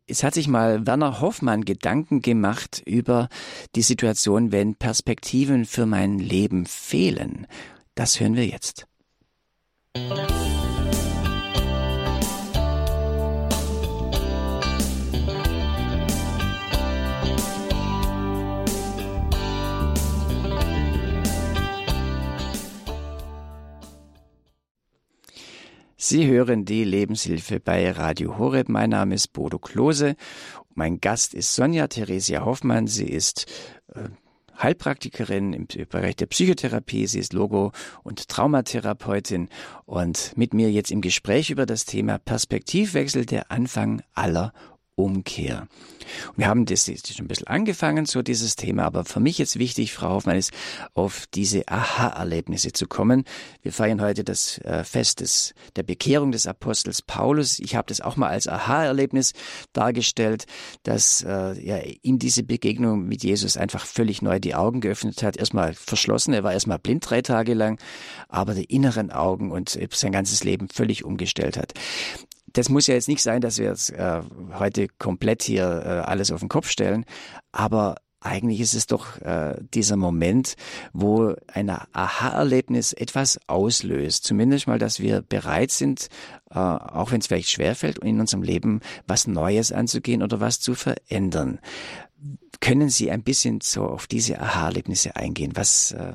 Es 0.08 0.23
hat 0.23 0.34
sich 0.34 0.47
mal 0.47 0.86
Werner 0.86 1.21
Hoffmann 1.21 1.65
Gedanken 1.65 2.21
gemacht 2.21 2.82
über 2.86 3.30
die 3.75 3.82
Situation, 3.82 4.51
wenn 4.51 4.75
Perspektiven 4.75 5.65
für 5.65 5.86
mein 5.86 6.19
Leben 6.19 6.65
fehlen. 6.65 7.47
Das 7.95 8.19
hören 8.19 8.36
wir 8.36 8.45
jetzt. 8.45 8.88
Sie 26.04 26.27
hören 26.27 26.65
die 26.65 26.84
Lebenshilfe 26.84 27.60
bei 27.60 27.89
Radio 27.91 28.38
Horeb. 28.38 28.67
Mein 28.69 28.89
Name 28.89 29.15
ist 29.15 29.34
Bodo 29.34 29.60
Klose. 29.60 30.15
Mein 30.73 30.99
Gast 30.99 31.34
ist 31.34 31.56
Sonja 31.56 31.88
Theresia 31.88 32.43
Hoffmann. 32.43 32.88
Sie 32.88 33.08
ist 33.08 33.45
äh, 33.93 34.10
Heilpraktikerin 34.62 35.54
im 35.54 35.67
Bereich 35.89 36.15
der 36.15 36.28
Psychotherapie. 36.28 37.08
Sie 37.08 37.19
ist 37.19 37.34
Logo- 37.34 37.71
und 38.04 38.28
Traumatherapeutin 38.28 39.50
und 39.86 40.34
mit 40.36 40.54
mir 40.54 40.71
jetzt 40.71 40.91
im 40.91 41.02
Gespräch 41.02 41.50
über 41.50 41.65
das 41.65 41.86
Thema 41.86 42.17
Perspektivwechsel 42.17 43.26
der 43.26 43.52
Anfang 43.52 44.02
aller 44.13 44.54
Umkehr. 45.01 45.67
Wir 46.35 46.47
haben 46.47 46.65
das 46.65 46.87
jetzt 46.87 47.13
schon 47.15 47.25
ein 47.25 47.27
bisschen 47.27 47.47
angefangen, 47.47 48.05
so 48.05 48.21
dieses 48.21 48.55
Thema, 48.55 48.83
aber 48.83 49.05
für 49.05 49.19
mich 49.19 49.37
jetzt 49.37 49.57
wichtig, 49.59 49.93
Frau 49.93 50.09
Hoffmann, 50.09 50.37
ist 50.37 50.51
auf 50.93 51.25
diese 51.33 51.67
Aha-Erlebnisse 51.67 52.71
zu 52.71 52.87
kommen. 52.87 53.23
Wir 53.61 53.71
feiern 53.71 54.01
heute 54.01 54.23
das 54.23 54.57
äh, 54.59 54.83
Fest 54.83 55.21
des, 55.21 55.53
der 55.75 55.83
Bekehrung 55.83 56.31
des 56.31 56.47
Apostels 56.47 57.01
Paulus. 57.01 57.59
Ich 57.59 57.75
habe 57.75 57.87
das 57.87 58.01
auch 58.01 58.17
mal 58.17 58.29
als 58.29 58.47
Aha-Erlebnis 58.47 59.33
dargestellt, 59.73 60.45
dass 60.83 61.23
äh, 61.23 61.59
ja, 61.65 61.79
ihm 62.01 62.19
diese 62.19 62.43
Begegnung 62.43 63.07
mit 63.07 63.23
Jesus 63.23 63.57
einfach 63.57 63.85
völlig 63.85 64.21
neu 64.21 64.39
die 64.39 64.55
Augen 64.55 64.81
geöffnet 64.81 65.23
hat. 65.23 65.37
Erstmal 65.37 65.73
verschlossen, 65.73 66.33
er 66.33 66.43
war 66.43 66.53
erstmal 66.53 66.79
blind 66.79 67.09
drei 67.09 67.21
Tage 67.21 67.53
lang, 67.53 67.79
aber 68.27 68.53
die 68.53 68.65
inneren 68.65 69.11
Augen 69.11 69.51
und 69.51 69.77
sein 69.91 70.11
ganzes 70.11 70.43
Leben 70.43 70.67
völlig 70.69 71.03
umgestellt 71.03 71.57
hat 71.57 71.73
das 72.53 72.69
muss 72.69 72.87
ja 72.87 72.95
jetzt 72.95 73.07
nicht 73.07 73.21
sein, 73.21 73.41
dass 73.41 73.57
wir 73.57 73.67
jetzt 73.67 73.91
äh, 73.91 74.21
heute 74.57 74.87
komplett 74.99 75.43
hier 75.43 75.63
äh, 75.63 75.89
alles 76.09 76.31
auf 76.31 76.39
den 76.39 76.49
Kopf 76.49 76.69
stellen, 76.69 77.05
aber 77.51 77.95
eigentlich 78.21 78.61
ist 78.61 78.75
es 78.75 78.85
doch 78.85 79.19
äh, 79.21 79.55
dieser 79.73 79.97
Moment, 79.97 80.55
wo 80.93 81.33
ein 81.51 81.69
Aha-Erlebnis 81.69 82.93
etwas 82.93 83.39
auslöst. 83.47 84.23
Zumindest 84.23 84.67
mal, 84.67 84.77
dass 84.77 84.99
wir 84.99 85.23
bereit 85.23 85.71
sind, 85.71 86.07
äh, 86.51 86.59
auch 86.59 87.11
wenn 87.11 87.19
es 87.19 87.27
vielleicht 87.27 87.49
schwerfällt, 87.49 87.97
in 87.99 88.19
unserem 88.19 88.43
Leben 88.43 88.81
was 89.07 89.27
Neues 89.27 89.71
anzugehen 89.71 90.21
oder 90.21 90.39
was 90.39 90.59
zu 90.59 90.75
verändern. 90.75 91.59
Können 92.61 92.89
Sie 92.89 93.09
ein 93.09 93.23
bisschen 93.23 93.59
so 93.61 93.85
auf 93.85 94.05
diese 94.05 94.39
Aha-Erlebnisse 94.39 95.15
eingehen? 95.15 95.53
Was, 95.55 95.91
äh, 95.93 96.13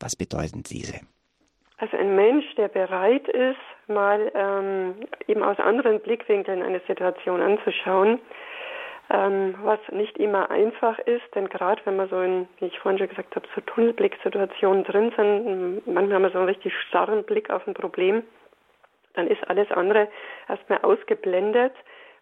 was 0.00 0.16
bedeuten 0.16 0.62
diese? 0.62 1.00
Also 1.76 1.98
ein 1.98 2.16
Mensch, 2.16 2.46
der 2.56 2.68
bereit 2.68 3.28
ist, 3.28 3.60
mal 3.88 4.30
ähm, 4.34 4.94
eben 5.26 5.42
aus 5.42 5.58
anderen 5.58 6.00
Blickwinkeln 6.00 6.62
eine 6.62 6.80
Situation 6.86 7.40
anzuschauen, 7.40 8.18
ähm, 9.10 9.54
was 9.62 9.80
nicht 9.92 10.16
immer 10.18 10.50
einfach 10.50 10.98
ist, 11.00 11.34
denn 11.34 11.48
gerade 11.48 11.80
wenn 11.84 11.96
wir 11.96 12.08
so 12.08 12.20
in, 12.20 12.48
wie 12.58 12.66
ich 12.66 12.78
vorhin 12.78 12.98
schon 12.98 13.08
gesagt 13.08 13.36
habe, 13.36 13.46
so 13.54 13.60
Tunnelblicksituationen 13.60 14.84
drin 14.84 15.12
sind, 15.16 15.86
manchmal 15.86 16.14
haben 16.14 16.22
wir 16.22 16.30
so 16.30 16.38
einen 16.38 16.48
richtig 16.48 16.72
starren 16.88 17.24
Blick 17.24 17.50
auf 17.50 17.66
ein 17.66 17.74
Problem, 17.74 18.22
dann 19.14 19.26
ist 19.26 19.48
alles 19.48 19.70
andere 19.70 20.08
erstmal 20.48 20.80
ausgeblendet, 20.80 21.72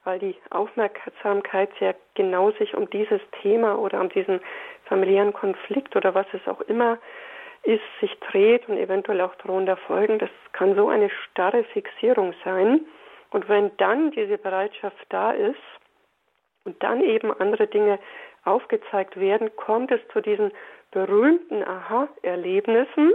weil 0.04 0.18
die 0.18 0.36
Aufmerksamkeit 0.50 1.70
sehr 1.78 1.94
genau 2.14 2.50
sich 2.52 2.74
um 2.74 2.90
dieses 2.90 3.20
Thema 3.40 3.78
oder 3.78 4.00
um 4.00 4.08
diesen 4.08 4.40
familiären 4.86 5.32
Konflikt 5.32 5.94
oder 5.94 6.14
was 6.14 6.26
es 6.32 6.46
auch 6.48 6.60
immer 6.62 6.98
ist, 7.62 7.82
sich 8.00 8.18
dreht 8.20 8.68
und 8.68 8.76
eventuell 8.76 9.20
auch 9.20 9.34
drohender 9.36 9.76
Folgen. 9.76 10.18
Das 10.18 10.30
kann 10.52 10.74
so 10.74 10.88
eine 10.88 11.10
starre 11.10 11.64
Fixierung 11.64 12.34
sein. 12.44 12.80
Und 13.30 13.48
wenn 13.48 13.74
dann 13.76 14.10
diese 14.10 14.38
Bereitschaft 14.38 15.06
da 15.08 15.30
ist 15.32 15.56
und 16.64 16.82
dann 16.82 17.00
eben 17.00 17.32
andere 17.32 17.66
Dinge 17.66 17.98
aufgezeigt 18.44 19.18
werden, 19.18 19.54
kommt 19.56 19.90
es 19.90 20.00
zu 20.12 20.20
diesen 20.20 20.52
berühmten 20.90 21.62
Aha-Erlebnissen, 21.62 23.12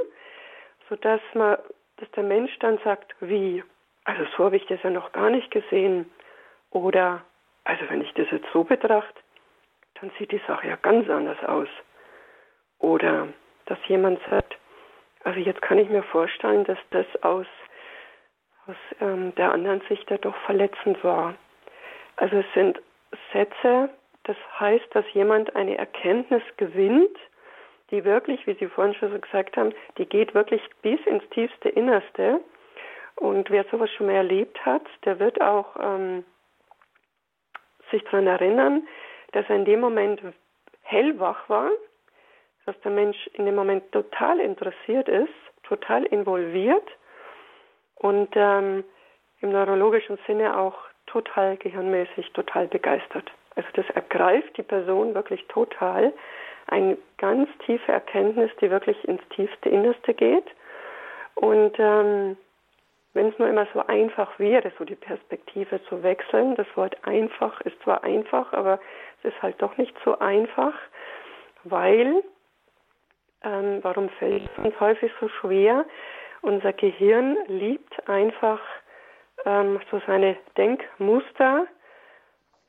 sodass 0.90 1.22
man, 1.34 1.58
dass 1.98 2.10
der 2.12 2.24
Mensch 2.24 2.58
dann 2.60 2.80
sagt, 2.84 3.16
wie, 3.20 3.64
also 4.06 4.24
so 4.36 4.46
habe 4.46 4.56
ich 4.56 4.66
das 4.68 4.82
ja 4.84 4.90
noch 4.90 5.12
gar 5.12 5.30
nicht 5.30 5.52
gesehen. 5.52 6.10
Oder, 6.72 7.24
also 7.66 7.84
wenn 7.90 8.02
ich 8.02 8.14
das 8.14 8.28
jetzt 8.32 8.48
so 8.54 8.64
betrachte, 8.64 9.20
dann 10.00 10.12
sieht 10.18 10.32
die 10.32 10.42
Sache 10.48 10.68
ja 10.68 10.76
ganz 10.78 11.10
anders 11.10 11.42
aus. 11.44 11.70
Oder, 12.80 13.28
dass 13.68 13.78
jemand 13.88 14.20
sagt, 14.30 14.58
also 15.24 15.40
jetzt 15.40 15.62
kann 15.62 15.78
ich 15.78 15.90
mir 15.90 16.04
vorstellen, 16.04 16.64
dass 16.64 16.78
das 16.92 17.06
aus, 17.22 17.46
aus 18.66 18.76
ähm, 19.02 19.36
der 19.36 19.52
anderen 19.52 19.82
Sicht 19.88 20.10
ja 20.10 20.18
doch 20.18 20.36
verletzend 20.46 21.04
war. 21.04 21.36
Also 22.16 22.38
es 22.38 22.46
sind 22.54 22.82
Sätze, 23.32 23.90
das 24.24 24.38
heißt, 24.60 24.88
dass 24.94 25.06
jemand 25.14 25.56
eine 25.56 25.78
Erkenntnis 25.78 26.44
gewinnt, 26.58 27.16
die 27.92 28.04
wirklich, 28.04 28.46
wie 28.48 28.54
Sie 28.56 28.68
vorhin 28.68 28.96
schon 28.96 29.12
so 29.12 29.20
gesagt 29.20 29.56
haben, 29.56 29.74
die 29.98 30.06
geht 30.06 30.34
wirklich 30.34 30.62
bis 30.82 31.00
ins 31.06 31.28
tiefste 31.30 31.70
Innerste. 31.70 32.42
Und 33.16 33.50
wer 33.50 33.64
sowas 33.66 33.90
schon 33.92 34.08
mal 34.08 34.16
erlebt 34.16 34.66
hat, 34.66 34.84
der 35.06 35.20
wird 35.20 35.42
auch 35.42 35.76
ähm, 35.80 36.26
sich 37.92 38.04
daran 38.06 38.28
erinnern, 38.28 38.88
dass 39.32 39.46
er 39.50 39.56
in 39.56 39.66
dem 39.66 39.80
Moment 39.80 40.22
hellwach 40.84 41.48
war 41.50 41.70
dass 42.68 42.80
der 42.82 42.92
Mensch 42.92 43.18
in 43.34 43.46
dem 43.46 43.56
Moment 43.56 43.92
total 43.94 44.42
interessiert 44.42 45.08
ist, 45.08 45.34
total 45.64 46.04
involviert 46.04 46.88
und 47.96 48.30
ähm, 48.36 48.84
im 49.40 49.52
neurologischen 49.52 50.20
Sinne 50.28 50.58
auch 50.60 50.76
total 51.06 51.56
gehirnmäßig, 51.56 52.32
total 52.34 52.68
begeistert. 52.68 53.32
Also 53.56 53.70
das 53.74 53.90
ergreift 53.92 54.58
die 54.58 54.64
Person 54.64 55.16
wirklich 55.16 55.46
total. 55.48 56.14
Eine 56.68 56.98
ganz 57.18 57.50
tiefe 57.66 57.90
Erkenntnis, 57.90 58.52
die 58.60 58.70
wirklich 58.70 59.02
ins 59.08 59.22
tiefste 59.30 59.70
Innerste 59.70 60.14
geht. 60.14 60.46
Und 61.36 61.74
ähm, 61.80 62.36
wenn 63.14 63.30
es 63.30 63.40
nur 63.40 63.48
immer 63.48 63.66
so 63.74 63.80
einfach 63.88 64.38
wäre, 64.40 64.74
so 64.78 64.84
die 64.84 64.96
Perspektive 64.96 65.82
zu 65.86 66.04
wechseln, 66.04 66.56
das 66.56 66.68
Wort 66.76 66.98
einfach 67.08 67.62
ist 67.62 67.82
zwar 67.84 68.04
einfach, 68.04 68.52
aber 68.52 68.80
es 69.24 69.34
ist 69.34 69.42
halt 69.42 69.62
doch 69.62 69.78
nicht 69.78 69.96
so 70.04 70.20
einfach, 70.20 70.74
weil 71.64 72.24
ähm, 73.48 73.80
warum 73.82 74.10
fällt 74.10 74.44
es 74.44 74.64
uns 74.64 74.80
häufig 74.80 75.12
so 75.20 75.30
schwer? 75.30 75.86
Unser 76.42 76.74
Gehirn 76.74 77.38
liebt 77.48 78.08
einfach 78.10 78.60
ähm, 79.46 79.80
so 79.90 80.02
seine 80.06 80.38
Denkmuster. 80.58 81.66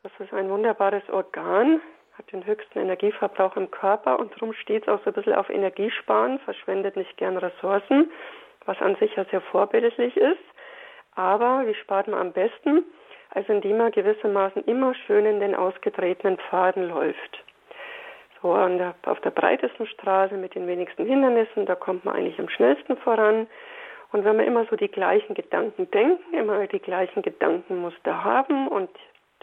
Das 0.04 0.12
ist 0.20 0.32
ein 0.32 0.48
wunderbares 0.48 1.02
Organ, 1.10 1.80
hat 2.16 2.30
den 2.32 2.46
höchsten 2.46 2.78
Energieverbrauch 2.78 3.56
im 3.56 3.70
Körper 3.70 4.18
und 4.18 4.32
darum 4.34 4.52
steht 4.52 4.84
es 4.84 4.88
auch 4.88 5.02
so 5.02 5.10
ein 5.10 5.14
bisschen 5.14 5.34
auf 5.34 5.50
Energiesparen, 5.50 6.38
verschwendet 6.40 6.96
nicht 6.96 7.16
gern 7.16 7.36
Ressourcen, 7.36 8.10
was 8.64 8.80
an 8.80 8.96
sich 8.96 9.14
ja 9.16 9.24
sehr 9.26 9.40
vorbildlich 9.40 10.16
ist. 10.16 10.38
Aber 11.16 11.66
wie 11.66 11.74
spart 11.74 12.06
man 12.06 12.20
am 12.20 12.32
besten? 12.32 12.84
Also 13.30 13.52
indem 13.52 13.78
man 13.78 13.90
gewissermaßen 13.90 14.64
immer 14.64 14.94
schön 14.94 15.26
in 15.26 15.40
den 15.40 15.54
ausgetretenen 15.54 16.38
Pfaden 16.38 16.88
läuft 16.88 17.44
so 18.42 18.52
an 18.52 18.78
der, 18.78 18.94
auf 19.06 19.20
der 19.20 19.30
breitesten 19.30 19.86
Straße 19.86 20.34
mit 20.36 20.54
den 20.54 20.66
wenigsten 20.66 21.06
Hindernissen, 21.06 21.66
da 21.66 21.74
kommt 21.74 22.04
man 22.04 22.16
eigentlich 22.16 22.38
am 22.38 22.48
schnellsten 22.48 22.96
voran. 22.98 23.46
Und 24.12 24.24
wenn 24.24 24.38
wir 24.38 24.46
immer 24.46 24.64
so 24.70 24.76
die 24.76 24.88
gleichen 24.88 25.34
Gedanken 25.34 25.90
denken, 25.90 26.34
immer 26.34 26.66
die 26.66 26.78
gleichen 26.78 27.22
Gedankenmuster 27.22 28.24
haben 28.24 28.68
und 28.68 28.90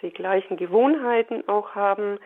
die 0.01 0.12
gleichen 0.12 0.58
Gewohnheiten 0.58 1.47
auch 1.47 1.75
haben, 1.75 2.19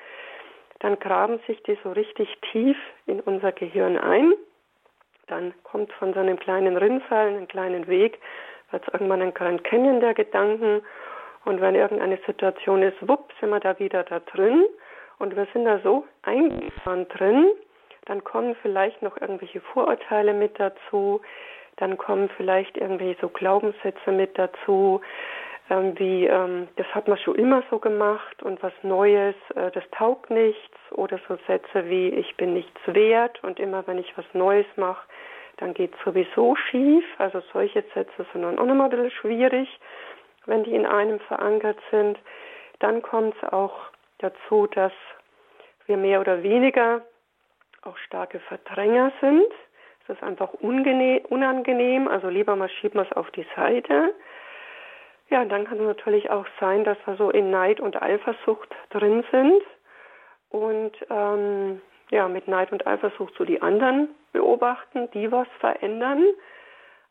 dann 0.80 0.98
graben 1.00 1.40
sich 1.46 1.62
die 1.64 1.78
so 1.84 1.92
richtig 1.92 2.30
tief 2.52 2.78
in 3.06 3.20
unser 3.20 3.52
Gehirn 3.52 3.98
ein. 3.98 4.34
Dann 5.28 5.54
kommt 5.64 5.92
von 5.94 6.14
so 6.14 6.20
einem 6.20 6.40
kleinen 6.40 6.78
Rinnsal, 6.78 7.28
einem 7.28 7.48
kleinen 7.48 7.88
Weg, 7.88 8.20
wird 8.72 8.88
irgendwann 8.94 9.22
ein 9.22 9.34
Grand 9.34 9.64
Canyon 9.64 10.00
der 10.00 10.14
Gedanken. 10.14 10.82
Und 11.46 11.62
wenn 11.62 11.76
irgendeine 11.76 12.20
Situation 12.26 12.82
ist, 12.82 12.96
wupp, 13.08 13.32
sind 13.40 13.50
wir 13.50 13.60
da 13.60 13.78
wieder 13.80 14.04
da 14.04 14.20
drin. 14.20 14.66
Und 15.20 15.36
wir 15.36 15.48
sind 15.54 15.66
da 15.66 15.80
so 15.80 16.06
eingefahren 16.24 17.08
drin, 17.10 17.52
dann 18.06 18.24
kommen 18.24 18.56
vielleicht 18.62 19.02
noch 19.02 19.20
irgendwelche 19.22 19.62
Vorurteile 19.62 20.34
mit 20.34 20.60
dazu, 20.60 21.22
dann 21.76 21.98
kommen 21.98 22.30
vielleicht 22.36 22.78
irgendwelche 22.78 23.20
so 23.22 23.30
Glaubenssätze 23.30 24.12
mit 24.12 24.38
dazu, 24.38 25.02
ähm, 25.70 25.98
wie 26.00 26.26
ähm, 26.26 26.68
das 26.78 26.88
hat 26.96 27.08
man 27.08 27.18
schon 27.18 27.36
immer 27.36 27.64
so 27.70 27.80
gemacht 27.80 28.42
und 28.42 28.62
was 28.64 28.74
Neues, 28.82 29.36
äh, 29.56 29.70
das 29.72 29.84
taugt 29.92 30.30
nichts 30.30 30.78
oder 30.92 31.20
so 31.28 31.38
Sätze 31.48 31.88
wie 31.90 32.10
ich 32.10 32.36
bin 32.38 32.54
nichts 32.54 32.82
wert 32.88 33.42
und 33.44 33.60
immer 33.60 33.86
wenn 33.88 34.00
ich 34.00 34.18
was 34.18 34.26
Neues 34.34 34.66
mache, 34.78 35.06
dann 35.58 35.74
geht 35.74 35.94
es 35.94 36.04
sowieso 36.04 36.56
schief. 36.56 37.06
Also 37.18 37.42
solche 37.54 37.84
Sätze 37.94 38.26
sind 38.34 38.42
dann 38.42 38.58
auch 38.58 38.66
nochmal 38.66 38.90
ein 38.90 38.92
bisschen 38.92 39.12
schwierig, 39.12 39.80
wenn 40.46 40.64
die 40.64 40.74
in 40.74 40.86
einem 40.86 41.20
verankert 41.20 41.78
sind. 41.92 42.18
Dann 42.80 43.02
kommt 43.02 43.36
es 43.36 43.54
auch 43.54 43.89
dazu, 44.20 44.68
dass 44.68 44.94
wir 45.86 45.98
mehr 45.98 46.22
oder 46.22 46.44
weniger 46.44 47.02
auch 47.82 47.98
starke 47.98 48.40
Verdränger 48.42 49.12
sind. 49.22 49.48
Es 50.04 50.16
ist 50.16 50.24
einfach 50.24 50.54
unangenehm, 50.54 52.08
also 52.08 52.30
lieber 52.30 52.56
mal 52.56 52.70
schieben 52.70 53.00
wir 53.00 53.08
es 53.10 53.18
auf 53.18 53.30
die 53.32 53.46
Seite. 53.56 54.14
Ja, 55.30 55.42
und 55.42 55.50
dann 55.50 55.66
kann 55.66 55.80
es 55.80 55.86
natürlich 55.86 56.30
auch 56.30 56.46
sein, 56.60 56.84
dass 56.84 56.98
wir 57.06 57.16
so 57.16 57.30
in 57.30 57.52
Neid 57.52 57.80
und 57.80 58.02
Eifersucht 58.02 58.70
drin 58.90 59.24
sind 59.32 59.62
und 60.50 60.92
ähm, 61.10 61.82
ja, 62.10 62.28
mit 62.28 62.48
Neid 62.48 62.72
und 62.72 62.88
Eifersucht 62.88 63.36
so 63.38 63.46
die 63.46 63.62
anderen 63.62 64.10
beobachten, 64.34 65.10
die 65.12 65.32
was 65.32 65.48
verändern, 65.60 66.26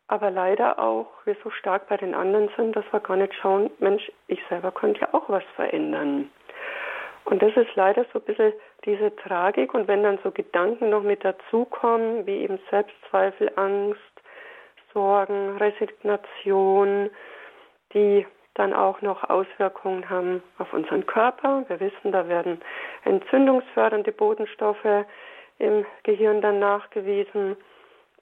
aber 0.09 0.31
leider 0.31 0.81
auch 0.81 1.07
wir 1.25 1.37
so 1.45 1.51
stark 1.51 1.89
bei 1.89 1.97
den 1.97 2.15
anderen 2.15 2.51
sind, 2.57 2.75
dass 2.75 2.85
wir 2.91 3.01
gar 3.01 3.17
nicht 3.17 3.35
schauen, 3.35 3.71
Mensch, 3.79 4.11
ich 4.27 4.41
selber 4.49 4.73
könnte 4.73 5.01
ja 5.03 5.15
auch 5.15 5.29
was 5.29 5.45
verändern. 5.55 6.31
Und 7.29 7.43
das 7.43 7.55
ist 7.57 7.75
leider 7.75 8.07
so 8.11 8.21
ein 8.21 8.25
bisschen 8.25 8.55
diese 8.87 9.15
Tragik. 9.17 9.75
Und 9.75 9.87
wenn 9.87 10.03
dann 10.03 10.19
so 10.25 10.31
Gedanken 10.31 10.89
noch 10.89 11.03
mit 11.03 11.23
dazukommen, 11.23 12.25
wie 12.27 12.39
eben 12.39 12.59
Selbstzweifel, 12.71 13.53
Angst, 13.57 14.01
Sorgen, 14.95 15.59
Resignation, 15.59 17.11
die 17.93 18.27
dann 18.55 18.73
auch 18.73 19.03
noch 19.03 19.29
Auswirkungen 19.29 20.09
haben 20.09 20.43
auf 20.57 20.73
unseren 20.73 21.05
Körper. 21.05 21.65
Wir 21.69 21.81
wissen, 21.81 22.13
da 22.13 22.29
werden 22.29 22.63
entzündungsfördernde 23.05 24.13
Botenstoffe 24.13 25.05
im 25.59 25.85
Gehirn 26.05 26.41
dann 26.41 26.59
nachgewiesen. 26.59 27.57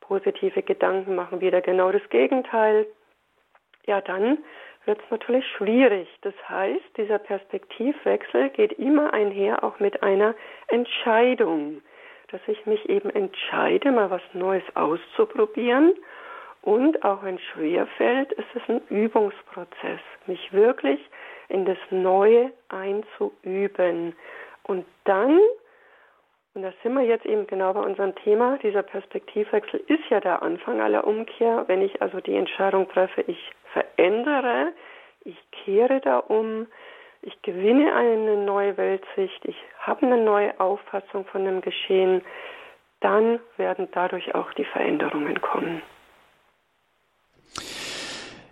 Positive 0.01 0.63
Gedanken 0.63 1.15
machen 1.15 1.41
wieder 1.41 1.61
genau 1.61 1.93
das 1.93 2.07
Gegenteil. 2.11 2.87
Ja, 3.87 4.01
dann 4.01 4.39
wird 4.87 5.01
es 5.03 5.11
natürlich 5.11 5.47
schwierig. 5.57 6.09
Das 6.23 6.35
heißt, 6.49 6.97
dieser 6.97 7.19
Perspektivwechsel 7.19 8.51
geht 8.51 8.73
immer 8.79 9.13
einher 9.13 9.63
auch 9.65 9.79
mit 9.81 10.03
einer 10.03 10.35
Entscheidung, 10.69 11.83
dass 12.31 12.41
ich 12.47 12.67
mich 12.67 12.89
eben 12.89 13.11
entscheide, 13.11 13.91
mal 13.93 14.11
was 14.11 14.23
Neues 14.33 14.65
auszuprobieren. 14.75 15.95
Und 16.63 17.05
auch 17.05 17.23
wenn 17.23 17.37
es 17.37 17.43
schwer 17.43 17.87
fällt, 17.97 18.33
ist 18.33 18.49
es 18.55 18.63
ein 18.69 18.81
Übungsprozess, 18.89 20.01
mich 20.27 20.53
wirklich 20.53 21.01
in 21.49 21.65
das 21.65 21.79
Neue 21.91 22.51
einzuüben. 22.69 24.17
Und 24.65 24.85
dann, 25.05 25.39
und 26.55 26.63
da 26.63 26.73
sind 26.83 26.95
wir 26.95 27.05
jetzt 27.05 27.25
eben 27.25 27.47
genau 27.47 27.73
bei 27.73 27.81
unserem 27.81 28.17
Thema, 28.17 28.59
dieser 28.65 28.83
Perspektivwechsel 28.83 29.81
ist 29.87 30.09
ja 30.11 30.19
der 30.19 30.43
Anfang 30.43 30.81
aller 30.81 31.07
Umkehr. 31.07 31.65
Wenn 31.69 31.83
ich 31.83 32.03
also 32.03 32.21
die 32.21 32.35
Entscheidung 32.35 32.89
treffe, 32.89 33.23
ich 33.29 33.53
verändere, 33.77 34.73
ich 35.25 35.37
kehre 35.51 36.01
da 36.01 36.19
um, 36.19 36.67
ich 37.21 37.43
gewinne 37.43 37.95
eine 37.95 38.37
neue 38.37 38.77
Weltsicht, 38.77 39.45
ich 39.45 39.57
habe 39.81 40.07
eine 40.07 40.23
neue 40.23 40.59
Auffassung 40.61 41.27
von 41.27 41.45
dem 41.45 41.61
Geschehen, 41.61 42.23
dann 43.01 43.39
werden 43.57 43.89
dadurch 43.93 44.35
auch 44.35 44.53
die 44.55 44.65
Veränderungen 44.65 45.41
kommen. 45.43 45.83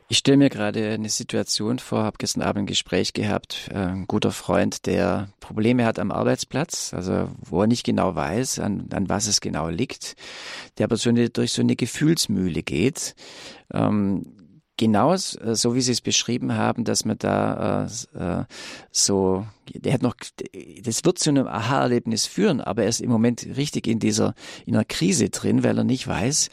Ich 0.08 0.18
stelle 0.18 0.36
mir 0.36 0.50
gerade 0.50 0.92
eine 0.92 1.08
Situation 1.08 1.78
vor, 1.78 2.04
habe 2.04 2.18
gestern 2.18 2.42
Abend 2.42 2.64
ein 2.64 2.66
Gespräch 2.66 3.14
gehabt, 3.14 3.70
äh, 3.72 3.78
ein 3.78 4.06
guter 4.06 4.32
Freund, 4.32 4.86
der 4.86 5.28
Probleme 5.40 5.86
hat 5.86 5.98
am 5.98 6.10
Arbeitsplatz, 6.10 6.92
also 6.92 7.30
wo 7.40 7.62
er 7.62 7.66
nicht 7.66 7.86
genau 7.86 8.14
weiß, 8.14 8.58
an, 8.58 8.88
an 8.92 9.08
was 9.08 9.26
es 9.26 9.40
genau 9.40 9.68
liegt, 9.68 10.14
der 10.76 10.84
aber 10.84 10.96
so 10.96 11.08
eine, 11.08 11.30
durch 11.30 11.52
so 11.52 11.62
eine 11.62 11.74
Gefühlsmühle 11.74 12.62
geht. 12.62 13.14
Ähm, 13.72 14.43
genau 14.76 15.14
äh, 15.14 15.18
so 15.18 15.74
wie 15.74 15.80
Sie 15.80 15.92
es 15.92 16.00
beschrieben 16.00 16.54
haben, 16.54 16.84
dass 16.84 17.04
man 17.04 17.18
da 17.18 17.86
äh, 18.14 18.40
äh, 18.40 18.44
so, 18.90 19.46
der 19.72 19.94
hat 19.94 20.02
noch, 20.02 20.16
das 20.82 21.04
wird 21.04 21.18
zu 21.18 21.30
einem 21.30 21.46
Aha-Erlebnis 21.46 22.26
führen, 22.26 22.60
aber 22.60 22.82
er 22.82 22.88
ist 22.88 23.00
im 23.00 23.10
Moment 23.10 23.46
richtig 23.56 23.86
in 23.86 23.98
dieser, 23.98 24.34
in 24.66 24.74
einer 24.74 24.84
Krise 24.84 25.30
drin, 25.30 25.62
weil 25.62 25.78
er 25.78 25.84
nicht 25.84 26.06
weiß, 26.06 26.50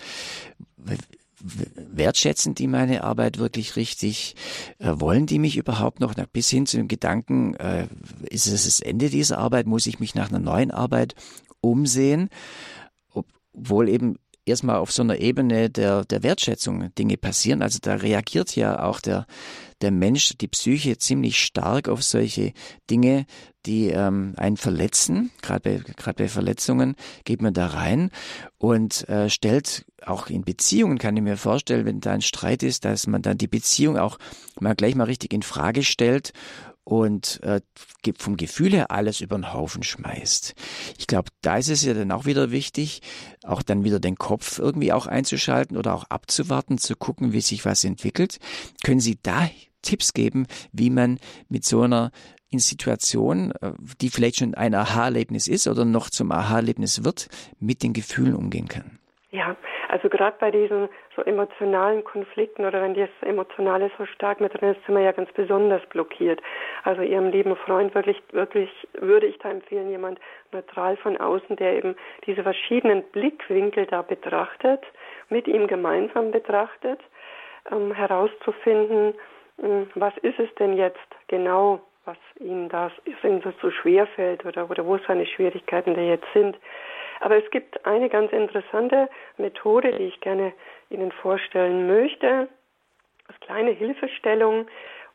wertschätzen 1.43 2.55
die 2.55 2.67
meine 2.67 3.03
Arbeit 3.03 3.37
wirklich 3.37 3.75
richtig? 3.75 4.35
Äh, 4.79 4.93
wollen 4.95 5.25
die 5.25 5.39
mich 5.39 5.57
überhaupt 5.57 5.99
noch? 5.99 6.13
Bis 6.31 6.49
hin 6.49 6.65
zu 6.65 6.77
dem 6.77 6.87
Gedanken, 6.87 7.55
äh, 7.55 7.87
ist 8.29 8.47
es 8.47 8.65
das 8.65 8.79
Ende 8.79 9.09
dieser 9.09 9.37
Arbeit? 9.37 9.67
Muss 9.67 9.87
ich 9.87 9.99
mich 9.99 10.15
nach 10.15 10.29
einer 10.29 10.39
neuen 10.39 10.71
Arbeit 10.71 11.15
umsehen? 11.61 12.29
Obwohl 13.13 13.89
eben 13.89 14.17
erstmal 14.45 14.77
auf 14.77 14.91
so 14.91 15.03
einer 15.03 15.19
Ebene 15.19 15.69
der, 15.69 16.05
der 16.05 16.23
Wertschätzung 16.23 16.93
Dinge 16.95 17.17
passieren. 17.17 17.61
Also 17.61 17.79
da 17.81 17.95
reagiert 17.95 18.55
ja 18.55 18.83
auch 18.83 18.99
der, 18.99 19.25
der 19.81 19.91
Mensch, 19.91 20.33
die 20.39 20.47
Psyche 20.47 20.97
ziemlich 20.97 21.39
stark 21.39 21.89
auf 21.89 22.03
solche 22.03 22.53
Dinge, 22.89 23.25
die 23.65 23.89
ähm, 23.89 24.33
einen 24.37 24.57
verletzen. 24.57 25.31
Gerade 25.41 25.61
bei, 25.61 25.93
gerade 25.93 26.23
bei 26.23 26.27
Verletzungen 26.27 26.95
geht 27.23 27.41
man 27.41 27.53
da 27.53 27.67
rein 27.67 28.09
und 28.57 29.07
äh, 29.09 29.29
stellt 29.29 29.85
auch 30.03 30.27
in 30.27 30.43
Beziehungen, 30.43 30.97
kann 30.97 31.15
ich 31.15 31.23
mir 31.23 31.37
vorstellen, 31.37 31.85
wenn 31.85 31.99
da 31.99 32.11
ein 32.11 32.21
Streit 32.21 32.63
ist, 32.63 32.85
dass 32.85 33.05
man 33.05 33.21
dann 33.21 33.37
die 33.37 33.47
Beziehung 33.47 33.97
auch 33.97 34.17
mal 34.59 34.75
gleich 34.75 34.95
mal 34.95 35.03
richtig 35.03 35.33
in 35.33 35.43
Frage 35.43 35.83
stellt 35.83 36.33
und 36.83 37.41
äh, 37.43 37.61
vom 38.17 38.37
Gefühl 38.37 38.71
her 38.71 38.91
alles 38.91 39.21
über 39.21 39.37
den 39.37 39.53
Haufen 39.53 39.83
schmeißt. 39.83 40.55
Ich 40.97 41.07
glaube, 41.07 41.29
da 41.41 41.57
ist 41.57 41.69
es 41.69 41.83
ja 41.83 41.93
dann 41.93 42.11
auch 42.11 42.25
wieder 42.25 42.51
wichtig, 42.51 43.01
auch 43.43 43.61
dann 43.61 43.83
wieder 43.83 43.99
den 43.99 44.15
Kopf 44.15 44.59
irgendwie 44.59 44.91
auch 44.91 45.07
einzuschalten 45.07 45.77
oder 45.77 45.93
auch 45.93 46.05
abzuwarten, 46.05 46.77
zu 46.77 46.95
gucken, 46.95 47.33
wie 47.33 47.41
sich 47.41 47.65
was 47.65 47.83
entwickelt. 47.83 48.39
Können 48.83 48.99
Sie 48.99 49.19
da 49.21 49.49
Tipps 49.81 50.13
geben, 50.13 50.47
wie 50.71 50.89
man 50.89 51.19
mit 51.49 51.65
so 51.65 51.81
einer 51.81 52.11
in 52.49 52.59
Situation, 52.59 53.51
äh, 53.61 53.71
die 54.01 54.09
vielleicht 54.09 54.37
schon 54.37 54.55
ein 54.55 54.75
Aha-Erlebnis 54.75 55.47
ist 55.47 55.67
oder 55.67 55.85
noch 55.85 56.09
zum 56.09 56.31
Aha-Erlebnis 56.31 57.03
wird, 57.03 57.29
mit 57.59 57.81
den 57.81 57.93
Gefühlen 57.93 58.35
umgehen 58.35 58.67
kann? 58.67 58.99
Ja, 59.31 59.55
also 59.91 60.07
gerade 60.07 60.37
bei 60.39 60.51
diesen 60.51 60.87
so 61.17 61.21
emotionalen 61.21 62.05
Konflikten 62.05 62.63
oder 62.63 62.81
wenn 62.81 62.93
das 62.93 63.09
Emotionale 63.23 63.91
so 63.97 64.05
stark 64.05 64.39
mit 64.39 64.53
drin 64.53 64.69
ist, 64.69 64.85
sind 64.85 64.95
wir 64.95 65.03
ja 65.03 65.11
ganz 65.11 65.29
besonders 65.33 65.85
blockiert. 65.87 66.41
Also 66.83 67.01
Ihrem 67.01 67.29
lieben 67.29 67.57
Freund 67.57 67.93
wirklich, 67.93 68.23
wirklich 68.31 68.69
würde 68.93 69.27
ich 69.27 69.37
da 69.39 69.51
empfehlen, 69.51 69.89
jemand 69.89 70.17
neutral 70.53 70.95
von 70.95 71.17
außen, 71.17 71.57
der 71.57 71.75
eben 71.75 71.97
diese 72.25 72.41
verschiedenen 72.41 73.03
Blickwinkel 73.11 73.85
da 73.85 74.01
betrachtet, 74.01 74.81
mit 75.27 75.45
ihm 75.49 75.67
gemeinsam 75.67 76.31
betrachtet, 76.31 77.01
ähm, 77.69 77.93
herauszufinden, 77.93 79.13
äh, 79.57 79.85
was 79.95 80.15
ist 80.21 80.39
es 80.39 80.55
denn 80.55 80.77
jetzt 80.77 80.99
genau, 81.27 81.81
was 82.05 82.17
ihm 82.39 82.69
das 82.69 82.93
ihm 83.23 83.41
das 83.41 83.53
so 83.61 83.69
schwer 83.69 84.07
fällt 84.07 84.45
oder, 84.45 84.69
oder 84.69 84.85
wo 84.85 84.97
seine 84.99 85.25
Schwierigkeiten 85.25 85.95
da 85.95 86.01
jetzt 86.01 86.31
sind. 86.33 86.57
Aber 87.21 87.37
es 87.37 87.49
gibt 87.51 87.85
eine 87.85 88.09
ganz 88.09 88.31
interessante 88.31 89.07
Methode, 89.37 89.91
die 89.91 90.05
ich 90.05 90.19
gerne 90.21 90.53
Ihnen 90.89 91.11
vorstellen 91.11 91.87
möchte, 91.87 92.49
als 93.27 93.39
kleine 93.41 93.71
Hilfestellung. 93.71 94.67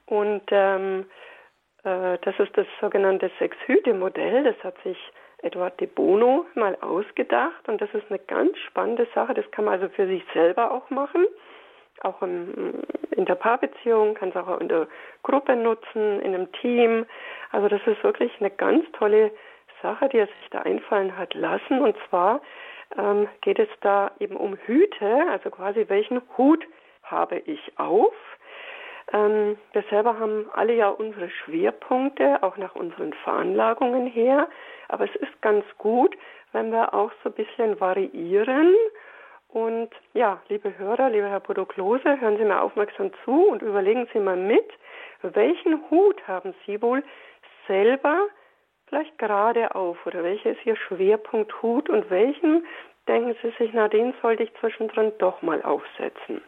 Und 0.06 0.42
ähm, 0.52 1.06
äh, 1.82 2.16
das 2.22 2.38
ist 2.38 2.56
das 2.56 2.66
sogenannte 2.80 3.30
Sechs-Hüte-Modell. 3.40 4.44
Das 4.44 4.54
hat 4.62 4.80
sich 4.84 4.96
Edward 5.42 5.80
de 5.80 5.88
Bono 5.88 6.46
mal 6.54 6.78
ausgedacht. 6.80 7.68
Und 7.68 7.80
das 7.80 7.92
ist 7.92 8.04
eine 8.08 8.20
ganz 8.20 8.56
spannende 8.68 9.08
Sache. 9.12 9.34
Das 9.34 9.50
kann 9.50 9.64
man 9.64 9.74
also 9.74 9.92
für 9.92 10.06
sich 10.06 10.22
selber 10.32 10.70
auch 10.70 10.88
machen. 10.90 11.26
Auch 12.02 12.22
im, 12.22 12.84
in 13.10 13.24
der 13.24 13.34
Paarbeziehung, 13.34 14.14
kann 14.14 14.28
es 14.28 14.36
auch 14.36 14.60
in 14.60 14.68
der 14.68 14.86
Gruppe 15.24 15.56
nutzen, 15.56 16.20
in 16.20 16.34
einem 16.34 16.52
Team. 16.52 17.04
Also 17.50 17.68
das 17.68 17.80
ist 17.84 18.04
wirklich 18.04 18.30
eine 18.38 18.50
ganz 18.50 18.84
tolle 18.92 19.32
Sache, 19.86 20.08
die 20.08 20.18
er 20.18 20.26
sich 20.26 20.50
da 20.50 20.60
einfallen 20.62 21.16
hat 21.16 21.34
lassen. 21.34 21.80
Und 21.80 21.96
zwar 22.08 22.40
ähm, 22.98 23.28
geht 23.40 23.58
es 23.58 23.68
da 23.80 24.10
eben 24.18 24.36
um 24.36 24.56
Hüte, 24.66 25.26
also 25.30 25.50
quasi 25.50 25.84
welchen 25.88 26.20
Hut 26.36 26.66
habe 27.02 27.38
ich 27.38 27.60
auf. 27.78 28.14
Ähm, 29.12 29.56
wir 29.72 29.84
selber 29.90 30.18
haben 30.18 30.46
alle 30.52 30.74
ja 30.74 30.88
unsere 30.88 31.30
Schwerpunkte, 31.30 32.42
auch 32.42 32.56
nach 32.56 32.74
unseren 32.74 33.12
Veranlagungen 33.24 34.06
her. 34.06 34.48
Aber 34.88 35.04
es 35.04 35.14
ist 35.16 35.40
ganz 35.40 35.64
gut, 35.78 36.16
wenn 36.52 36.72
wir 36.72 36.94
auch 36.94 37.12
so 37.22 37.30
ein 37.30 37.34
bisschen 37.34 37.80
variieren. 37.80 38.74
Und 39.48 39.90
ja, 40.12 40.40
liebe 40.48 40.76
Hörer, 40.76 41.10
lieber 41.10 41.28
Herr 41.28 41.40
Podoklose, 41.40 42.20
hören 42.20 42.36
Sie 42.36 42.44
mir 42.44 42.60
aufmerksam 42.60 43.10
zu 43.24 43.48
und 43.48 43.62
überlegen 43.62 44.08
Sie 44.12 44.18
mal 44.18 44.36
mit, 44.36 44.68
welchen 45.22 45.88
Hut 45.90 46.26
haben 46.26 46.54
Sie 46.66 46.82
wohl 46.82 47.04
selber 47.68 48.26
vielleicht 48.88 49.18
gerade 49.18 49.74
auf 49.74 50.04
oder 50.06 50.22
welcher 50.22 50.50
ist 50.50 50.64
Ihr 50.64 50.76
Schwerpunkt 50.76 51.62
Hut 51.62 51.88
und 51.88 52.10
welchen 52.10 52.66
denken 53.08 53.36
Sie 53.42 53.50
sich, 53.58 53.70
na 53.72 53.88
den 53.88 54.14
sollte 54.22 54.42
ich 54.42 54.54
zwischendrin 54.60 55.12
doch 55.18 55.42
mal 55.42 55.62
aufsetzen. 55.62 56.42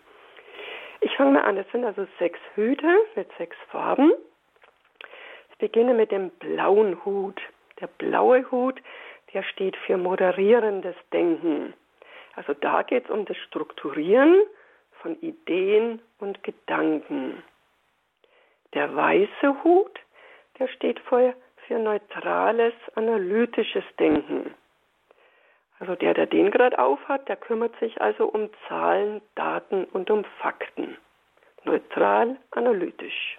Ich 1.01 1.17
fange 1.17 1.33
mal 1.33 1.43
an, 1.43 1.57
es 1.57 1.71
sind 1.71 1.85
also 1.85 2.07
sechs 2.19 2.41
Hüte 2.55 2.89
mit 3.15 3.29
sechs 3.39 3.57
Farben. 3.71 4.13
Ich 5.51 5.59
beginne 5.59 5.95
mit 5.95 6.11
dem 6.11 6.31
blauen 6.31 7.05
Hut. 7.05 7.41
Der 7.81 7.87
blaue 7.87 8.51
Hut, 8.51 8.81
der 9.33 9.45
steht 9.45 9.77
für 9.77 9.97
moderierendes 9.97 10.97
Denken. 11.13 11.75
Also 12.35 12.55
da 12.55 12.83
geht 12.83 13.05
es 13.05 13.11
um 13.11 13.25
das 13.25 13.37
Strukturieren 13.37 14.43
von 15.03 15.21
Ideen 15.21 16.01
und 16.19 16.43
Gedanken. 16.43 17.43
Der 18.75 18.95
weiße 18.95 19.65
Hut, 19.65 19.99
der 20.59 20.69
steht 20.69 20.99
für 21.01 21.35
für 21.69 21.79
neutrales, 21.79 22.73
analytisches 22.95 23.85
Denken. 23.99 24.55
Also 25.79 25.95
der, 25.95 26.15
der 26.15 26.27
den 26.27 26.51
gerade 26.51 26.79
aufhat, 26.79 27.29
der 27.29 27.37
kümmert 27.37 27.79
sich 27.79 28.01
also 28.01 28.27
um 28.27 28.51
Zahlen, 28.67 29.21
Daten 29.37 29.85
und 29.85 30.11
um 30.11 30.25
Fakten. 30.41 30.97
Neutral, 31.65 32.37
analytisch. 32.51 33.39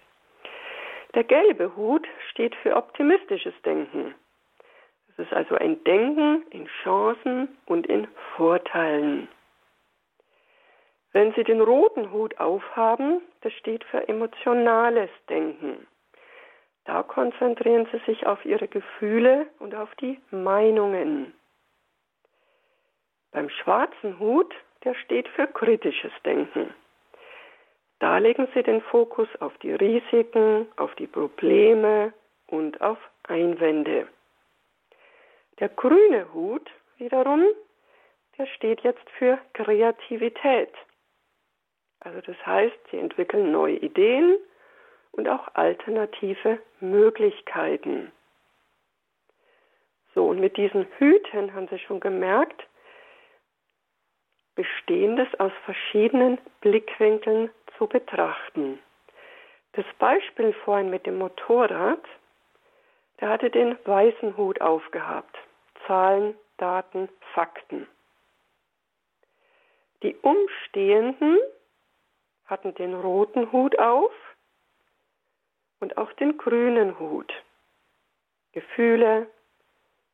Der 1.15 1.23
gelbe 1.23 1.75
Hut 1.75 2.07
steht 2.29 2.55
für 2.55 2.75
optimistisches 2.75 3.53
Denken. 3.65 4.13
Das 5.07 5.25
ist 5.25 5.33
also 5.33 5.55
ein 5.55 5.83
Denken 5.83 6.43
in 6.51 6.67
Chancen 6.83 7.57
und 7.65 7.87
in 7.87 8.07
Vorteilen. 8.37 9.27
Wenn 11.11 11.33
Sie 11.33 11.43
den 11.43 11.59
roten 11.59 12.11
Hut 12.11 12.39
aufhaben, 12.39 13.21
das 13.41 13.51
steht 13.53 13.83
für 13.85 14.07
emotionales 14.07 15.09
Denken. 15.27 15.87
Da 16.89 17.03
konzentrieren 17.03 17.87
Sie 17.91 17.99
sich 18.07 18.25
auf 18.25 18.43
Ihre 18.45 18.67
Gefühle 18.67 19.45
und 19.59 19.75
auf 19.75 19.93
die 20.01 20.19
Meinungen. 20.31 21.35
Beim 23.31 23.47
schwarzen 23.47 24.17
Hut, 24.17 24.51
der 24.83 24.95
steht 24.95 25.27
für 25.27 25.45
kritisches 25.45 26.11
Denken. 26.25 26.73
Da 27.99 28.17
legen 28.17 28.47
sie 28.55 28.63
den 28.63 28.81
Fokus 28.81 29.27
auf 29.39 29.55
die 29.59 29.71
Risiken, 29.71 30.65
auf 30.77 30.95
die 30.95 31.05
Probleme 31.05 32.11
und 32.47 32.81
auf 32.81 32.97
Einwände. 33.21 34.07
Der 35.59 35.69
grüne 35.69 36.33
Hut 36.33 36.71
wiederum, 36.97 37.45
der 38.39 38.47
steht 38.47 38.81
jetzt 38.81 39.07
für 39.19 39.37
Kreativität. 39.53 40.73
Also 41.99 42.19
das 42.21 42.43
heißt, 42.47 42.79
sie 42.89 42.97
entwickeln 42.97 43.51
neue 43.51 43.75
Ideen 43.75 44.39
und 45.11 45.27
auch 45.27 45.49
alternative 45.55 46.59
Möglichkeiten. 46.79 48.11
So, 50.15 50.27
und 50.27 50.39
mit 50.39 50.57
diesen 50.57 50.87
Hüten 50.97 51.53
haben 51.53 51.67
Sie 51.67 51.79
schon 51.79 51.99
gemerkt, 51.99 52.65
Bestehendes 54.55 55.27
aus 55.39 55.53
verschiedenen 55.63 56.37
Blickwinkeln 56.59 57.49
zu 57.77 57.87
betrachten. 57.87 58.79
Das 59.71 59.85
Beispiel 59.99 60.51
vorhin 60.65 60.89
mit 60.89 61.05
dem 61.05 61.17
Motorrad, 61.17 62.03
der 63.21 63.29
hatte 63.29 63.49
den 63.49 63.77
weißen 63.85 64.35
Hut 64.35 64.59
aufgehabt. 64.59 65.37
Zahlen, 65.87 66.35
Daten, 66.57 67.07
Fakten. 67.33 67.87
Die 70.03 70.15
Umstehenden 70.17 71.37
hatten 72.45 72.75
den 72.75 72.95
roten 72.95 73.51
Hut 73.53 73.79
auf 73.79 74.11
und 75.79 75.97
auch 75.97 76.11
den 76.13 76.37
grünen 76.37 76.99
Hut. 76.99 77.31
Gefühle, 78.51 79.27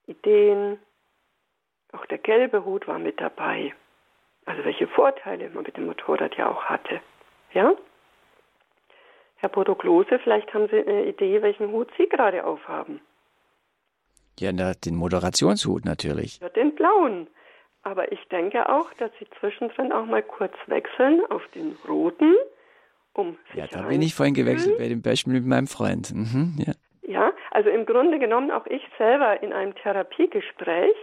Ideen, 0.08 0.80
auch 1.92 2.06
der 2.06 2.18
gelbe 2.18 2.66
Hut 2.66 2.88
war 2.88 3.00
mit 3.00 3.20
dabei. 3.20 3.74
Also 4.46 4.64
welche 4.64 4.88
Vorteile 4.88 5.50
man 5.50 5.64
mit 5.64 5.78
dem 5.78 5.88
Motorrad 5.88 6.36
ja 6.36 6.50
auch 6.50 6.66
hatte. 6.66 7.02
Ja? 7.54 7.74
Herr 9.38 9.50
Bodoklose, 9.50 10.20
vielleicht 10.20 10.54
haben 10.54 10.68
Sie 10.70 10.80
eine 10.80 11.06
Idee, 11.06 11.42
welchen 11.42 11.72
Hut 11.72 11.90
Sie 11.98 12.08
gerade 12.08 12.46
aufhaben. 12.46 13.02
Ja, 14.40 14.52
na, 14.52 14.74
den 14.74 14.96
Moderationshut 14.96 15.86
natürlich. 15.86 16.40
Ja, 16.40 16.50
den 16.50 16.76
blauen. 16.76 17.28
Aber 17.84 18.12
ich 18.12 18.24
denke 18.28 18.68
auch, 18.70 18.92
dass 18.96 19.12
Sie 19.20 19.28
zwischendrin 19.40 19.92
auch 19.92 20.06
mal 20.06 20.24
kurz 20.24 20.54
wechseln 20.68 21.22
auf 21.30 21.48
den 21.54 21.78
roten, 21.88 22.36
um 23.16 23.38
sich 23.48 23.56
Ja, 23.56 23.68
da 23.68 23.88
bin 23.88 24.02
ich 24.02 24.14
vorhin 24.14 24.36
gewechselt 24.36 24.78
bei 24.78 24.88
dem 24.88 25.02
Beispiel 25.02 25.34
mit 25.34 25.46
meinem 25.46 25.68
Freund. 25.68 26.14
Mhm, 26.14 26.56
ja. 26.58 26.74
ja, 27.02 27.34
also 27.52 27.70
im 27.70 27.86
Grunde 27.86 28.20
genommen 28.20 28.52
auch 28.52 28.66
ich 28.68 28.84
selber 28.98 29.42
in 29.42 29.54
einem 29.54 29.76
Therapiegespräch 29.76 30.96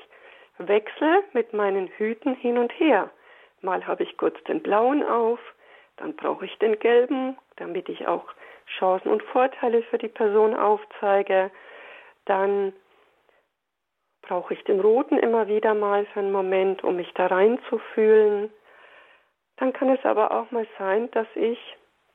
wechsle 0.59 1.25
mit 1.33 1.53
meinen 1.53 1.89
Hüten 1.89 2.35
hin 2.35 2.59
und 2.59 2.73
her. 2.79 3.11
Mal 3.61 3.87
habe 3.87 4.03
ich 4.03 4.17
kurz 4.17 4.43
den 4.45 4.63
blauen 4.63 5.03
auf, 5.03 5.39
dann 5.97 6.15
brauche 6.17 6.45
ich 6.45 6.57
den 6.59 6.79
gelben, 6.79 7.37
damit 7.57 7.89
ich 7.89 8.07
auch 8.07 8.25
Chancen 8.79 9.11
und 9.11 9.23
Vorteile 9.23 9.83
für 9.85 9.99
die 9.99 10.09
Person 10.09 10.55
aufzeige. 10.55 11.51
Dann 12.25 12.73
brauche 14.23 14.55
ich 14.55 14.65
den 14.65 14.81
roten 14.81 15.19
immer 15.19 15.49
wieder 15.49 15.75
mal 15.75 16.07
für 16.07 16.21
einen 16.21 16.33
Moment, 16.33 16.83
um 16.85 16.97
mich 16.97 17.13
da 17.15 17.27
reinzufühlen. 17.27 18.51
Dann 19.57 19.73
kann 19.73 19.91
es 19.91 20.05
aber 20.05 20.31
auch 20.33 20.51
mal 20.51 20.67
sein, 20.79 21.11
dass 21.11 21.27
ich 21.35 21.59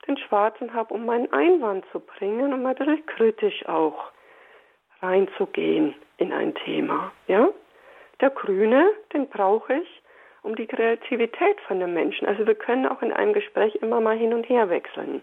den 0.08 0.18
schwarzen 0.18 0.74
habe, 0.74 0.94
um 0.94 1.06
meinen 1.06 1.32
Einwand 1.32 1.86
zu 1.92 2.00
bringen 2.00 2.54
ein 2.54 2.76
bisschen 2.76 3.06
kritisch 3.06 3.68
auch 3.68 4.12
reinzugehen 5.02 5.96
in 6.18 6.34
ein 6.34 6.56
Thema. 6.56 7.12
Ja? 7.28 7.50
Der 8.22 8.30
grüne, 8.32 8.90
den 9.14 9.28
brauche 9.30 9.76
ich, 9.76 10.02
um 10.44 10.56
die 10.56 10.68
Kreativität 10.68 11.60
von 11.68 11.80
dem 11.80 11.94
Menschen. 11.94 12.28
Also 12.28 12.48
wir 12.48 12.56
können 12.56 12.88
auch 12.88 13.02
in 13.02 13.14
einem 13.14 13.34
Gespräch 13.34 13.76
immer 13.76 14.00
mal 14.00 14.18
hin 14.18 14.34
und 14.34 14.48
her 14.50 14.70
wechseln. 14.70 15.22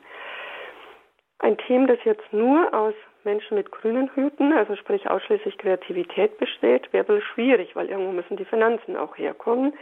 Ein 1.38 1.58
Team, 1.58 1.86
das 1.86 1.98
jetzt 2.04 2.32
nur 2.32 2.72
aus 2.72 2.94
Menschen 3.24 3.56
mit 3.56 3.70
grünen 3.70 4.10
Hüten, 4.14 4.52
also 4.52 4.76
sprich 4.76 5.08
ausschließlich 5.08 5.58
Kreativität 5.58 6.38
besteht, 6.38 6.92
wäre 6.92 7.08
wohl 7.08 7.22
schwierig, 7.22 7.74
weil 7.74 7.88
irgendwo 7.88 8.12
müssen 8.12 8.36
die 8.36 8.44
Finanzen 8.44 8.96
auch 8.96 9.16
herkommen. 9.16 9.72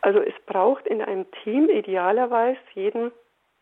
Also 0.00 0.20
es 0.20 0.34
braucht 0.46 0.86
in 0.86 1.00
einem 1.00 1.30
Team 1.42 1.68
idealerweise 1.68 2.58
jeden, 2.74 3.12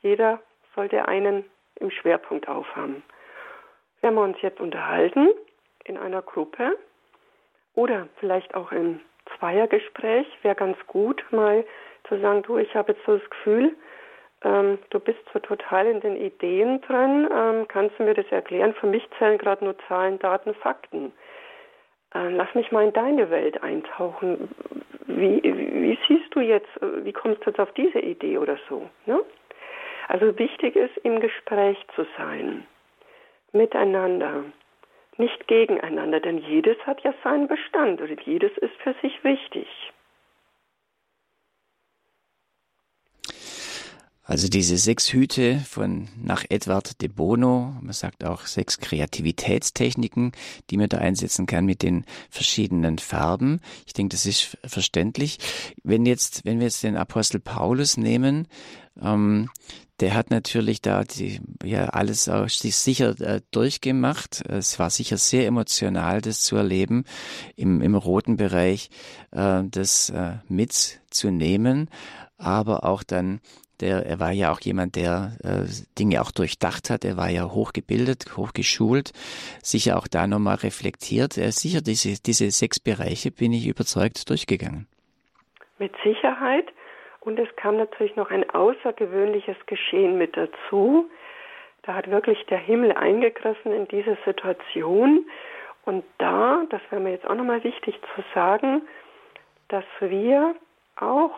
jeder 0.00 0.40
sollte 0.74 1.06
einen 1.08 1.44
im 1.76 1.90
Schwerpunkt 1.90 2.48
aufhaben. 2.48 3.02
Wenn 4.00 4.14
wir 4.14 4.22
uns 4.22 4.40
jetzt 4.42 4.60
unterhalten 4.60 5.28
in 5.84 5.96
einer 5.96 6.22
Gruppe 6.22 6.76
oder 7.74 8.08
vielleicht 8.18 8.54
auch 8.54 8.72
im 8.72 9.00
Zweiergespräch, 9.38 10.26
wäre 10.42 10.54
ganz 10.54 10.76
gut, 10.86 11.24
mal 11.30 11.64
zu 12.08 12.18
sagen, 12.20 12.42
du, 12.42 12.58
ich 12.58 12.74
habe 12.74 12.92
jetzt 12.92 13.04
so 13.04 13.16
das 13.16 13.30
Gefühl, 13.30 13.74
ähm, 14.42 14.78
du 14.90 15.00
bist 15.00 15.18
so 15.32 15.38
total 15.38 15.86
in 15.86 16.00
den 16.00 16.16
Ideen 16.16 16.80
drin. 16.82 17.28
Ähm, 17.32 17.68
kannst 17.68 17.98
du 17.98 18.04
mir 18.04 18.14
das 18.14 18.26
erklären? 18.30 18.74
Für 18.74 18.86
mich 18.86 19.06
zählen 19.18 19.38
gerade 19.38 19.64
nur 19.64 19.76
Zahlen, 19.86 20.18
Daten, 20.18 20.54
Fakten. 20.54 21.12
Äh, 22.14 22.30
lass 22.30 22.52
mich 22.54 22.72
mal 22.72 22.84
in 22.84 22.92
deine 22.92 23.30
Welt 23.30 23.62
eintauchen. 23.62 24.48
Wie, 25.06 25.42
wie, 25.42 25.98
siehst 26.08 26.34
du 26.34 26.40
jetzt, 26.40 26.70
wie 26.80 27.12
kommst 27.12 27.44
du 27.44 27.50
jetzt 27.50 27.60
auf 27.60 27.72
diese 27.72 28.00
Idee 28.00 28.38
oder 28.38 28.58
so? 28.68 28.88
Ne? 29.06 29.20
Also 30.11 30.36
wichtig 30.40 30.74
ist, 30.74 30.96
im 31.04 31.20
Gespräch 31.20 31.78
zu 31.94 32.04
sein, 32.18 32.66
miteinander, 33.52 34.42
nicht 35.18 35.46
gegeneinander, 35.46 36.18
denn 36.18 36.38
jedes 36.38 36.76
hat 36.84 37.00
ja 37.02 37.14
seinen 37.22 37.46
Bestand 37.46 38.00
und 38.00 38.20
jedes 38.22 38.50
ist 38.58 38.74
für 38.82 38.92
sich 39.02 39.22
wichtig. 39.22 39.68
Also 44.30 44.46
diese 44.46 44.78
sechs 44.78 45.12
Hüte 45.12 45.58
von 45.58 46.06
nach 46.22 46.44
Edward 46.48 47.02
de 47.02 47.08
Bono, 47.08 47.74
man 47.80 47.92
sagt 47.92 48.22
auch 48.22 48.46
sechs 48.46 48.78
Kreativitätstechniken, 48.78 50.30
die 50.70 50.76
man 50.76 50.88
da 50.88 50.98
einsetzen 50.98 51.46
kann 51.46 51.64
mit 51.64 51.82
den 51.82 52.04
verschiedenen 52.30 52.98
Farben. 52.98 53.58
Ich 53.86 53.92
denke, 53.92 54.14
das 54.14 54.26
ist 54.26 54.56
verständlich. 54.64 55.38
Wenn 55.82 56.06
jetzt, 56.06 56.44
wenn 56.44 56.60
wir 56.60 56.66
jetzt 56.66 56.84
den 56.84 56.96
Apostel 56.96 57.40
Paulus 57.40 57.96
nehmen, 57.96 58.46
ähm, 59.02 59.50
der 59.98 60.14
hat 60.14 60.30
natürlich 60.30 60.80
da 60.80 61.02
die, 61.02 61.40
ja 61.64 61.86
alles 61.86 62.28
auch 62.28 62.48
sicher 62.48 63.20
äh, 63.20 63.40
durchgemacht. 63.50 64.48
Es 64.48 64.78
war 64.78 64.90
sicher 64.90 65.18
sehr 65.18 65.48
emotional, 65.48 66.20
das 66.20 66.42
zu 66.42 66.54
erleben, 66.54 67.02
im, 67.56 67.80
im 67.82 67.96
roten 67.96 68.36
Bereich 68.36 68.90
äh, 69.32 69.64
das 69.68 70.10
äh, 70.10 70.34
mitzunehmen, 70.46 71.90
aber 72.38 72.84
auch 72.84 73.02
dann 73.02 73.40
der, 73.80 74.06
er 74.06 74.20
war 74.20 74.32
ja 74.32 74.52
auch 74.52 74.60
jemand, 74.60 74.96
der 74.96 75.32
äh, 75.42 75.66
Dinge 75.98 76.20
auch 76.20 76.30
durchdacht 76.30 76.90
hat. 76.90 77.04
Er 77.04 77.16
war 77.16 77.28
ja 77.28 77.44
hochgebildet, 77.44 78.36
hochgeschult, 78.36 79.12
sicher 79.62 79.96
auch 79.96 80.06
da 80.08 80.26
nochmal 80.26 80.56
reflektiert. 80.56 81.36
Er 81.38 81.48
ist 81.48 81.60
sicher 81.60 81.80
diese, 81.80 82.22
diese 82.22 82.50
sechs 82.50 82.80
Bereiche, 82.80 83.30
bin 83.30 83.52
ich 83.52 83.66
überzeugt, 83.66 84.28
durchgegangen. 84.28 84.86
Mit 85.78 85.92
Sicherheit. 86.04 86.66
Und 87.20 87.38
es 87.38 87.48
kam 87.56 87.76
natürlich 87.76 88.16
noch 88.16 88.30
ein 88.30 88.48
außergewöhnliches 88.48 89.56
Geschehen 89.66 90.16
mit 90.16 90.36
dazu. 90.36 91.10
Da 91.82 91.94
hat 91.94 92.10
wirklich 92.10 92.44
der 92.46 92.58
Himmel 92.58 92.92
eingegriffen 92.92 93.72
in 93.72 93.88
diese 93.88 94.16
Situation. 94.24 95.26
Und 95.84 96.04
da, 96.18 96.64
das 96.70 96.80
wäre 96.90 97.00
mir 97.00 97.12
jetzt 97.12 97.26
auch 97.26 97.34
nochmal 97.34 97.64
wichtig 97.64 97.94
zu 98.14 98.22
sagen, 98.34 98.82
dass 99.68 99.84
wir 100.00 100.54
auch 100.96 101.32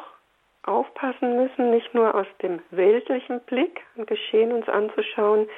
aufpassen 0.65 1.37
müssen, 1.37 1.71
nicht 1.71 1.93
nur 1.95 2.15
aus 2.15 2.27
dem 2.43 2.61
weltlichen 2.71 3.41
Blick 3.41 3.81
ein 3.97 4.07
Geschehen 4.07 4.53
uns 4.53 4.69
anzuschauen, 4.69 5.49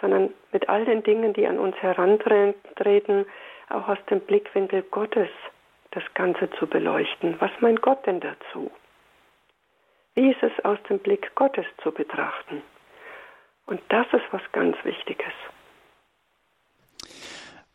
sondern 0.00 0.32
mit 0.52 0.68
all 0.68 0.84
den 0.84 1.02
Dingen, 1.02 1.32
die 1.32 1.46
an 1.46 1.58
uns 1.58 1.76
herantreten, 1.76 3.26
auch 3.68 3.88
aus 3.88 3.98
dem 4.10 4.20
Blickwinkel 4.20 4.82
Gottes 4.90 5.28
das 5.92 6.02
Ganze 6.14 6.50
zu 6.58 6.66
beleuchten. 6.66 7.36
Was 7.40 7.50
meint 7.60 7.82
Gott 7.82 8.06
denn 8.06 8.20
dazu? 8.20 8.70
Wie 10.14 10.30
ist 10.30 10.42
es 10.42 10.64
aus 10.64 10.78
dem 10.88 10.98
Blick 10.98 11.34
Gottes 11.34 11.66
zu 11.82 11.92
betrachten? 11.92 12.62
Und 13.66 13.80
das 13.88 14.06
ist 14.12 14.24
was 14.32 14.42
ganz 14.52 14.76
Wichtiges. 14.84 15.32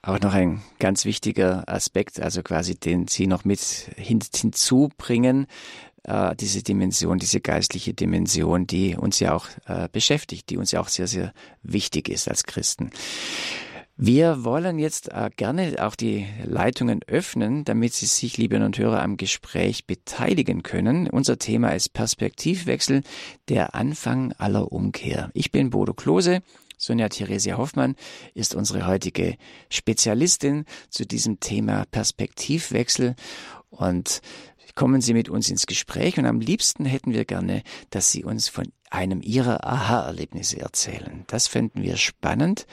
Auch 0.01 0.19
noch 0.19 0.33
ein 0.33 0.61
ganz 0.79 1.05
wichtiger 1.05 1.63
Aspekt, 1.67 2.21
also 2.21 2.43
quasi 2.43 2.79
den 2.79 3.07
Sie 3.07 3.25
noch 3.25 3.43
mit 3.43 3.59
hin, 3.59 4.19
hinzubringen, 4.35 5.47
äh, 6.05 6.35
diese 6.35 6.63
Dimension, 6.63 7.19
diese 7.19 7.41
geistliche 7.41 7.93
Dimension, 7.93 8.67
die 8.67 8.95
uns 8.95 9.19
ja 9.19 9.33
auch 9.33 9.47
äh, 9.65 9.89
beschäftigt, 9.91 10.49
die 10.49 10.57
uns 10.57 10.71
ja 10.71 10.79
auch 10.79 10.87
sehr, 10.87 11.07
sehr 11.07 11.33
wichtig 11.63 12.09
ist 12.09 12.27
als 12.27 12.43
Christen. 12.43 12.91
Wir 13.97 14.43
wollen 14.43 14.77
jetzt 14.77 15.09
äh, 15.13 15.29
gerne 15.33 15.75
auch 15.79 15.95
die 15.95 16.27
Leitungen 16.43 16.99
öffnen, 17.07 17.63
damit 17.63 17.93
Sie 17.93 18.07
sich, 18.07 18.37
liebe 18.37 18.63
und 18.63 18.77
Hörer, 18.77 19.01
am 19.01 19.15
Gespräch 19.15 19.87
beteiligen 19.87 20.63
können. 20.63 21.09
Unser 21.09 21.39
Thema 21.39 21.69
ist 21.69 21.93
Perspektivwechsel, 21.93 23.03
der 23.47 23.73
Anfang 23.73 24.33
aller 24.33 24.73
Umkehr. 24.73 25.31
Ich 25.33 25.51
bin 25.51 25.69
Bodo 25.69 25.93
Klose. 25.93 26.41
Sonja 26.77 27.07
Theresia 27.07 27.57
Hoffmann 27.57 27.95
ist 28.33 28.53
unsere 28.53 28.85
heutige 28.85 29.37
Spezialistin 29.69 30.65
zu 30.89 31.05
diesem 31.05 31.39
Thema 31.39 31.85
Perspektivwechsel 31.89 33.15
und 33.69 34.21
kommen 34.75 35.01
Sie 35.01 35.13
mit 35.13 35.29
uns 35.29 35.49
ins 35.49 35.65
Gespräch 35.65 36.17
und 36.17 36.25
am 36.25 36.39
liebsten 36.39 36.85
hätten 36.85 37.13
wir 37.13 37.25
gerne, 37.25 37.63
dass 37.89 38.11
Sie 38.11 38.23
uns 38.23 38.47
von 38.47 38.71
einem 38.89 39.21
ihrer 39.21 39.65
Aha-Erlebnisse 39.65 40.59
erzählen. 40.59 41.23
Das 41.27 41.47
fänden 41.47 41.81
wir 41.81 41.97
spannend 41.97 42.67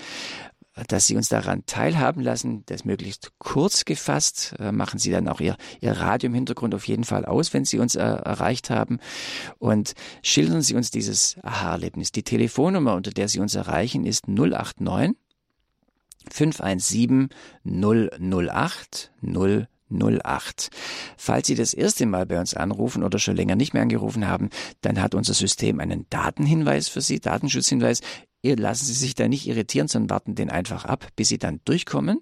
dass 0.88 1.07
Sie 1.07 1.16
uns 1.16 1.28
daran 1.28 1.66
teilhaben 1.66 2.22
lassen, 2.22 2.64
das 2.66 2.84
möglichst 2.84 3.32
kurz 3.38 3.84
gefasst. 3.84 4.55
Äh, 4.59 4.72
machen 4.72 4.98
Sie 4.98 5.11
dann 5.11 5.28
auch 5.28 5.40
Ihr, 5.40 5.57
Ihr 5.80 5.92
Radio 5.92 6.28
im 6.28 6.34
Hintergrund 6.34 6.74
auf 6.74 6.88
jeden 6.88 7.05
Fall 7.05 7.24
aus, 7.24 7.53
wenn 7.53 7.64
Sie 7.64 7.78
uns 7.78 7.94
äh, 7.94 8.00
erreicht 8.00 8.70
haben. 8.70 8.98
Und 9.59 9.94
schildern 10.22 10.62
Sie 10.62 10.74
uns 10.74 10.90
dieses 10.90 11.36
Aha-Erlebnis. 11.42 12.12
Die 12.12 12.22
Telefonnummer, 12.22 12.94
unter 12.94 13.11
der 13.11 13.28
Sie 13.28 13.40
uns 13.40 13.55
erreichen, 13.55 14.07
ist 14.07 14.28
089 14.28 15.16
517 16.30 17.28
008 17.64 19.12
008. 19.20 19.71
Falls 21.16 21.47
Sie 21.47 21.55
das 21.55 21.74
erste 21.74 22.07
Mal 22.07 22.26
bei 22.26 22.38
uns 22.38 22.55
anrufen 22.55 23.03
oder 23.03 23.18
schon 23.18 23.36
länger 23.36 23.57
nicht 23.57 23.74
mehr 23.74 23.82
angerufen 23.82 24.28
haben, 24.28 24.51
dann 24.80 25.01
hat 25.01 25.14
unser 25.14 25.34
System 25.34 25.80
einen 25.80 26.07
Datenhinweis 26.11 26.88
für 26.88 27.01
Sie, 27.01 27.20
Datenschutzhinweis 27.20 28.01
lassen 28.45 28.86
Sie 28.86 28.93
sich 28.93 29.14
da 29.14 29.28
nicht 29.28 29.47
irritieren, 29.47 29.88
sondern 29.88 30.11
warten 30.11 30.34
den 30.34 30.51
einfach 30.51 30.84
ab, 30.84 31.07
bis 31.16 31.28
Sie 31.28 31.38
dann 31.38 31.61
durchkommen. 31.64 32.20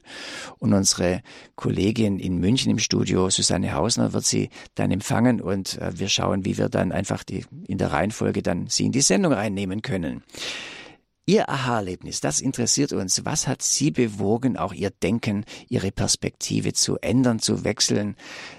Und 0.58 0.74
unsere 0.74 1.22
Kollegin 1.56 2.18
in 2.18 2.38
München 2.38 2.70
im 2.70 2.78
Studio, 2.78 3.30
Susanne 3.30 3.72
Hausner, 3.72 4.12
wird 4.12 4.24
Sie 4.24 4.50
dann 4.74 4.90
empfangen 4.90 5.40
und 5.40 5.78
äh, 5.78 5.98
wir 5.98 6.08
schauen, 6.08 6.44
wie 6.44 6.58
wir 6.58 6.68
dann 6.68 6.92
einfach 6.92 7.24
die, 7.24 7.44
in 7.66 7.78
der 7.78 7.92
Reihenfolge 7.92 8.42
dann 8.42 8.66
Sie 8.66 8.84
in 8.84 8.92
die 8.92 9.00
Sendung 9.00 9.32
reinnehmen 9.32 9.82
können. 9.82 10.22
Ihr 11.26 11.48
Aha-Erlebnis, 11.48 12.20
das 12.20 12.40
interessiert 12.40 12.92
uns. 12.92 13.24
Was 13.24 13.46
hat 13.46 13.62
Sie 13.62 13.90
bewogen, 13.90 14.56
auch 14.56 14.72
Ihr 14.72 14.90
Denken, 14.90 15.44
Ihre 15.68 15.92
Perspektive 15.92 16.72
zu 16.72 16.96
ändern, 16.98 17.38
zu 17.38 17.62
wechseln? 17.62 18.16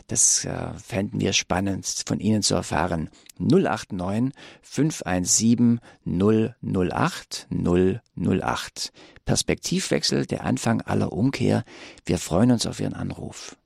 Das 0.08 0.46
äh, 0.46 0.74
fänden 0.76 1.20
wir 1.20 1.34
spannend 1.34 2.04
von 2.06 2.20
Ihnen 2.20 2.44
zu 2.44 2.56
erfahren. 2.56 3.10
089 3.40 4.34
517 4.62 5.80
008 6.06 7.48
008. 7.52 8.94
Perspektivwechsel, 9.26 10.26
der 10.26 10.46
Anfang 10.46 10.82
aller 10.82 11.12
Umkehr. 11.12 11.64
Wir 12.06 12.20
freuen 12.20 12.52
uns 12.52 12.66
auf 12.66 12.80
Ihren 12.80 12.94
Anruf. 12.94 13.58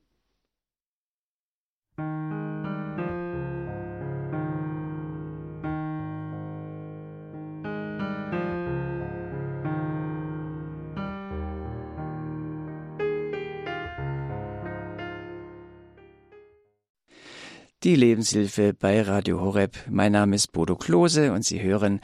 Die 17.85 17.95
Lebenshilfe 17.95 18.73
bei 18.73 19.03
Radio 19.03 19.39
Horeb. 19.39 19.77
Mein 19.87 20.13
Name 20.13 20.35
ist 20.35 20.51
Bodo 20.51 20.75
Klose 20.75 21.31
und 21.31 21.45
Sie 21.45 21.61
hören 21.61 21.99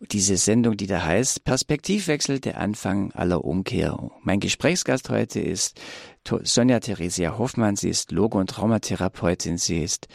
diese 0.00 0.36
Sendung, 0.36 0.76
die 0.76 0.88
da 0.88 1.04
heißt 1.04 1.44
Perspektivwechsel, 1.44 2.40
der 2.40 2.58
Anfang 2.58 3.12
aller 3.12 3.44
Umkehr. 3.44 4.10
Mein 4.22 4.40
Gesprächsgast 4.40 5.10
heute 5.10 5.38
ist 5.38 5.80
Sonja 6.26 6.80
Theresia 6.80 7.38
Hoffmann. 7.38 7.76
Sie 7.76 7.88
ist 7.88 8.10
Logo- 8.10 8.40
und 8.40 8.50
Traumatherapeutin. 8.50 9.58
Sie 9.58 9.84
ist 9.84 10.08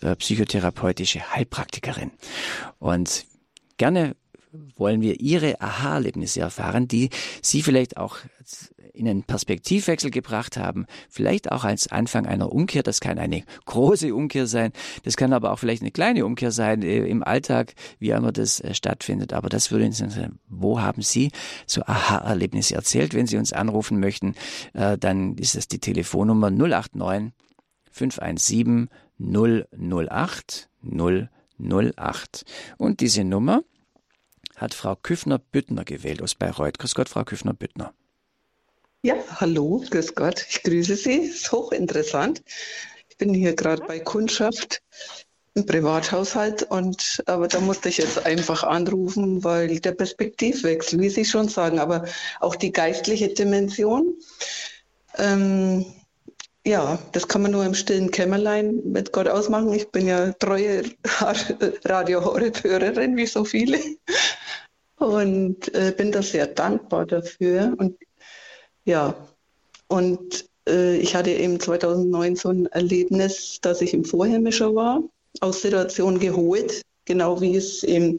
äh, 0.00 0.14
psychotherapeutische 0.14 1.34
Heilpraktikerin. 1.34 2.12
Und 2.78 3.26
gerne 3.78 4.14
wollen 4.76 5.00
wir 5.00 5.18
Ihre 5.18 5.60
Aha-Erlebnisse 5.60 6.38
erfahren, 6.38 6.86
die 6.86 7.10
Sie 7.42 7.62
vielleicht 7.62 7.96
auch 7.96 8.18
in 8.96 9.08
einen 9.08 9.22
Perspektivwechsel 9.22 10.10
gebracht 10.10 10.56
haben, 10.56 10.86
vielleicht 11.08 11.52
auch 11.52 11.64
als 11.64 11.88
Anfang 11.88 12.26
einer 12.26 12.52
Umkehr. 12.52 12.82
Das 12.82 13.00
kann 13.00 13.18
eine 13.18 13.44
große 13.66 14.14
Umkehr 14.14 14.46
sein, 14.46 14.72
das 15.04 15.16
kann 15.16 15.32
aber 15.32 15.52
auch 15.52 15.58
vielleicht 15.58 15.82
eine 15.82 15.90
kleine 15.90 16.24
Umkehr 16.24 16.50
sein 16.50 16.82
äh, 16.82 17.06
im 17.06 17.22
Alltag, 17.22 17.74
wie 17.98 18.10
immer 18.10 18.32
das 18.32 18.60
äh, 18.60 18.74
stattfindet. 18.74 19.32
Aber 19.32 19.48
das 19.48 19.70
würde 19.70 19.86
uns 19.86 20.00
interessieren. 20.00 20.38
Wo 20.48 20.80
haben 20.80 21.02
Sie 21.02 21.30
so 21.66 21.82
Aha-Erlebnisse 21.82 22.74
erzählt? 22.74 23.14
Wenn 23.14 23.26
Sie 23.26 23.36
uns 23.36 23.52
anrufen 23.52 24.00
möchten, 24.00 24.34
äh, 24.72 24.96
dann 24.98 25.36
ist 25.36 25.54
das 25.54 25.68
die 25.68 25.78
Telefonnummer 25.78 26.50
089 26.50 27.32
517 27.90 28.88
008 29.18 30.68
008. 31.58 32.44
Und 32.78 33.00
diese 33.00 33.24
Nummer 33.24 33.62
hat 34.56 34.74
Frau 34.74 34.96
Küffner-Büttner 34.96 35.84
gewählt 35.84 36.22
aus 36.22 36.34
Bayreuth. 36.34 36.78
Grüß 36.78 36.94
Gott, 36.94 37.08
Frau 37.08 37.24
Küffner-Büttner. 37.24 37.92
Ja, 39.06 39.14
hallo, 39.36 39.84
grüß 39.88 40.16
Gott. 40.16 40.44
Ich 40.50 40.64
grüße 40.64 40.96
Sie. 40.96 41.18
Ist 41.18 41.52
hochinteressant. 41.52 42.42
Ich 43.08 43.16
bin 43.16 43.32
hier 43.32 43.54
gerade 43.54 43.84
bei 43.86 44.00
Kundschaft 44.00 44.82
im 45.54 45.64
Privathaushalt 45.64 46.64
und 46.64 47.22
aber 47.26 47.46
da 47.46 47.60
musste 47.60 47.88
ich 47.88 47.98
jetzt 47.98 48.26
einfach 48.26 48.64
anrufen, 48.64 49.44
weil 49.44 49.78
der 49.78 49.92
Perspektivwechsel, 49.92 50.98
wie 50.98 51.08
Sie 51.08 51.24
schon 51.24 51.48
sagen, 51.48 51.78
aber 51.78 52.04
auch 52.40 52.56
die 52.56 52.72
geistliche 52.72 53.28
Dimension, 53.28 54.16
ähm, 55.18 55.86
ja, 56.66 56.98
das 57.12 57.28
kann 57.28 57.42
man 57.42 57.52
nur 57.52 57.64
im 57.64 57.74
stillen 57.74 58.10
Kämmerlein 58.10 58.80
mit 58.86 59.12
Gott 59.12 59.28
ausmachen. 59.28 59.72
Ich 59.72 59.88
bin 59.92 60.08
ja 60.08 60.32
treue 60.32 60.82
Radio 61.84 62.24
Horeb-Hörerin, 62.24 63.16
wie 63.16 63.26
so 63.26 63.44
viele 63.44 63.78
und 64.96 65.72
äh, 65.74 65.94
bin 65.96 66.10
da 66.10 66.22
sehr 66.22 66.48
dankbar 66.48 67.06
dafür. 67.06 67.72
Und 67.78 67.96
ja, 68.86 69.14
und 69.88 70.48
äh, 70.68 70.96
ich 70.96 71.14
hatte 71.14 71.30
eben 71.30 71.60
2009 71.60 72.36
so 72.36 72.48
ein 72.48 72.66
Erlebnis, 72.66 73.58
dass 73.60 73.82
ich 73.82 73.92
im 73.92 74.04
Vorhermischer 74.04 74.74
war, 74.74 75.02
aus 75.40 75.62
Situation 75.62 76.18
geholt, 76.18 76.82
genau 77.04 77.40
wie 77.40 77.56
es 77.56 77.82
eben 77.82 78.16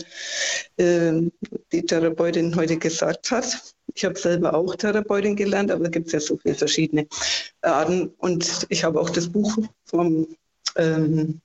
äh, 0.77 1.13
die 1.71 1.85
Therapeutin 1.85 2.55
heute 2.55 2.77
gesagt 2.77 3.31
hat. 3.31 3.73
Ich 3.95 4.05
habe 4.05 4.19
selber 4.19 4.53
auch 4.53 4.75
Therapeutin 4.75 5.35
gelernt, 5.35 5.71
aber 5.71 5.85
da 5.85 5.89
gibt 5.89 6.07
es 6.07 6.13
ja 6.13 6.19
so 6.19 6.37
viele 6.37 6.55
verschiedene 6.55 7.07
Arten. 7.61 8.13
Und 8.17 8.67
ich 8.69 8.83
habe 8.83 8.99
auch 9.01 9.09
das 9.09 9.27
Buch 9.27 9.57
vom 9.85 10.27
ähm, 10.75 11.41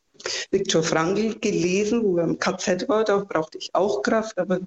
Viktor 0.51 0.83
Frankl 0.83 1.39
gelesen, 1.39 2.05
wo 2.05 2.19
er 2.19 2.25
im 2.25 2.39
KZ 2.39 2.89
war. 2.89 3.05
Da 3.05 3.19
brauchte 3.19 3.59
ich 3.59 3.71
auch 3.73 4.03
Kraft, 4.03 4.39
aber 4.39 4.61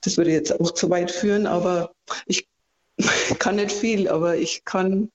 das 0.00 0.16
würde 0.16 0.30
jetzt 0.30 0.58
auch 0.58 0.70
zu 0.72 0.88
weit 0.88 1.10
führen. 1.10 1.46
Aber 1.46 1.92
ich 2.26 2.48
kann 3.38 3.56
nicht 3.56 3.72
viel, 3.72 4.08
aber 4.08 4.36
ich 4.36 4.64
kann, 4.64 5.10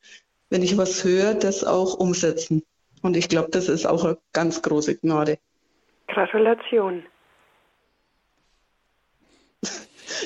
wenn 0.50 0.62
ich 0.62 0.78
was 0.78 1.04
höre, 1.04 1.34
das 1.34 1.64
auch 1.64 1.96
umsetzen. 1.96 2.64
Und 3.02 3.18
ich 3.18 3.30
glaube, 3.30 3.50
das 3.50 3.68
ist 3.68 3.86
auch 3.86 4.06
eine 4.06 4.18
ganz 4.34 4.62
große 4.62 4.98
Gnade. 4.98 5.40
Gratulation. 6.08 7.04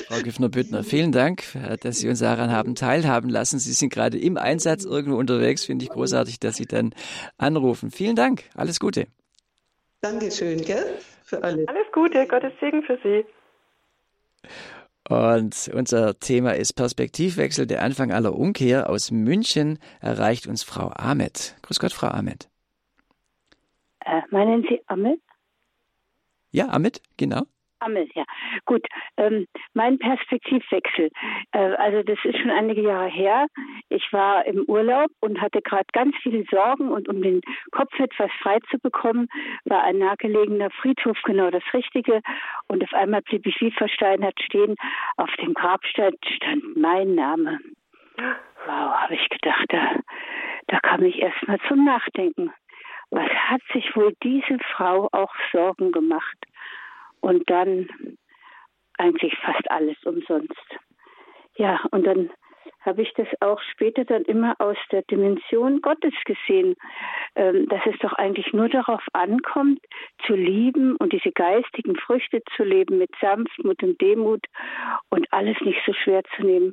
Frau 0.08 0.20
Güffner-Büttner, 0.20 0.84
vielen 0.84 1.12
Dank, 1.12 1.44
dass 1.80 1.98
Sie 1.98 2.08
uns 2.08 2.18
daran 2.18 2.50
haben 2.50 2.74
teilhaben 2.74 3.30
lassen. 3.30 3.58
Sie 3.58 3.72
sind 3.72 3.90
gerade 3.90 4.18
im 4.18 4.36
Einsatz 4.36 4.84
irgendwo 4.84 5.16
unterwegs. 5.16 5.64
Finde 5.64 5.84
ich 5.84 5.90
großartig, 5.90 6.38
dass 6.40 6.56
Sie 6.56 6.66
dann 6.66 6.94
anrufen. 7.38 7.90
Vielen 7.90 8.16
Dank. 8.16 8.44
Alles 8.54 8.78
Gute. 8.78 9.06
Dankeschön, 10.02 10.62
gell? 10.62 10.98
Für 11.24 11.42
alle. 11.42 11.66
Alles 11.68 11.86
Gute. 11.92 12.26
Gottes 12.26 12.52
Segen 12.60 12.82
für 12.82 12.98
Sie. 13.02 13.24
Und 15.08 15.70
unser 15.72 16.18
Thema 16.18 16.56
ist 16.56 16.72
Perspektivwechsel, 16.72 17.66
der 17.66 17.82
Anfang 17.82 18.10
aller 18.10 18.34
Umkehr. 18.34 18.90
Aus 18.90 19.10
München 19.12 19.78
erreicht 20.00 20.46
uns 20.48 20.64
Frau 20.64 20.90
Ahmed. 20.94 21.56
Grüß 21.62 21.78
Gott, 21.78 21.92
Frau 21.92 22.08
Ahmed. 22.08 22.48
Äh, 24.04 24.22
meinen 24.30 24.62
Sie 24.62 24.80
Ahmed? 24.86 25.20
Ja, 26.50 26.68
Ahmed, 26.68 27.02
genau. 27.16 27.42
Ammel, 27.86 28.08
ja. 28.14 28.24
Gut, 28.64 28.86
ähm, 29.16 29.46
mein 29.74 29.98
Perspektivwechsel. 29.98 31.10
Äh, 31.52 31.58
also 31.58 32.02
das 32.02 32.18
ist 32.24 32.38
schon 32.38 32.50
einige 32.50 32.82
Jahre 32.82 33.08
her. 33.08 33.46
Ich 33.88 34.12
war 34.12 34.44
im 34.44 34.64
Urlaub 34.66 35.10
und 35.20 35.40
hatte 35.40 35.62
gerade 35.62 35.86
ganz 35.92 36.14
viele 36.22 36.44
Sorgen 36.50 36.90
und 36.90 37.08
um 37.08 37.22
den 37.22 37.40
Kopf 37.70 37.98
etwas 37.98 38.30
frei 38.42 38.58
zu 38.70 38.78
bekommen, 38.78 39.28
war 39.64 39.84
ein 39.84 39.98
nahegelegener 39.98 40.70
Friedhof 40.70 41.16
genau 41.24 41.50
das 41.50 41.62
Richtige. 41.72 42.20
Und 42.68 42.82
auf 42.82 42.92
einmal 42.92 43.22
blieb 43.22 43.46
ich 43.46 43.60
wie 43.60 43.70
versteinert 43.70 44.38
stehen. 44.42 44.74
Auf 45.16 45.30
dem 45.40 45.54
Grabstein 45.54 46.12
stand 46.36 46.76
mein 46.76 47.14
Name. 47.14 47.60
Wow, 48.16 48.94
habe 49.02 49.14
ich 49.14 49.28
gedacht, 49.28 49.66
da, 49.68 49.96
da 50.66 50.80
kam 50.80 51.04
ich 51.04 51.18
erst 51.20 51.46
mal 51.46 51.58
zum 51.68 51.84
Nachdenken. 51.84 52.52
Was 53.10 53.28
hat 53.30 53.60
sich 53.72 53.94
wohl 53.94 54.14
diese 54.22 54.58
Frau 54.74 55.08
auch 55.12 55.32
Sorgen 55.52 55.92
gemacht? 55.92 56.36
Und 57.26 57.50
dann 57.50 57.88
eigentlich 58.98 59.36
fast 59.38 59.68
alles 59.68 59.96
umsonst. 60.04 60.78
Ja, 61.56 61.80
und 61.90 62.06
dann 62.06 62.30
habe 62.82 63.02
ich 63.02 63.12
das 63.14 63.26
auch 63.40 63.60
später 63.72 64.04
dann 64.04 64.22
immer 64.22 64.54
aus 64.60 64.76
der 64.92 65.02
Dimension 65.02 65.80
Gottes 65.80 66.14
gesehen, 66.24 66.76
ähm, 67.34 67.68
dass 67.68 67.84
es 67.84 67.98
doch 67.98 68.12
eigentlich 68.12 68.52
nur 68.52 68.68
darauf 68.68 69.02
ankommt, 69.12 69.80
zu 70.24 70.34
lieben 70.34 70.94
und 70.96 71.12
diese 71.12 71.32
geistigen 71.32 71.96
Früchte 71.96 72.42
zu 72.54 72.62
leben 72.62 72.98
mit 72.98 73.10
Sanftmut 73.20 73.82
und 73.82 74.00
Demut 74.00 74.46
und 75.10 75.26
alles 75.32 75.56
nicht 75.62 75.80
so 75.84 75.92
schwer 75.92 76.22
zu 76.36 76.44
nehmen. 76.44 76.72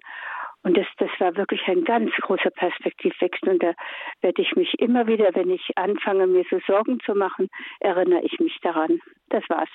Und 0.62 0.78
das, 0.78 0.86
das 0.98 1.10
war 1.18 1.36
wirklich 1.36 1.68
ein 1.68 1.84
ganz 1.84 2.12
großer 2.12 2.52
Perspektivwechsel. 2.52 3.50
Und 3.50 3.64
da 3.64 3.74
werde 4.22 4.42
ich 4.42 4.56
mich 4.56 4.80
immer 4.80 5.08
wieder, 5.08 5.34
wenn 5.34 5.50
ich 5.50 5.78
anfange, 5.78 6.28
mir 6.28 6.46
so 6.50 6.60
Sorgen 6.68 7.00
zu 7.00 7.16
machen, 7.16 7.50
erinnere 7.80 8.22
ich 8.22 8.40
mich 8.40 8.58
daran. 8.62 9.00
Das 9.30 9.44
war's. 9.50 9.70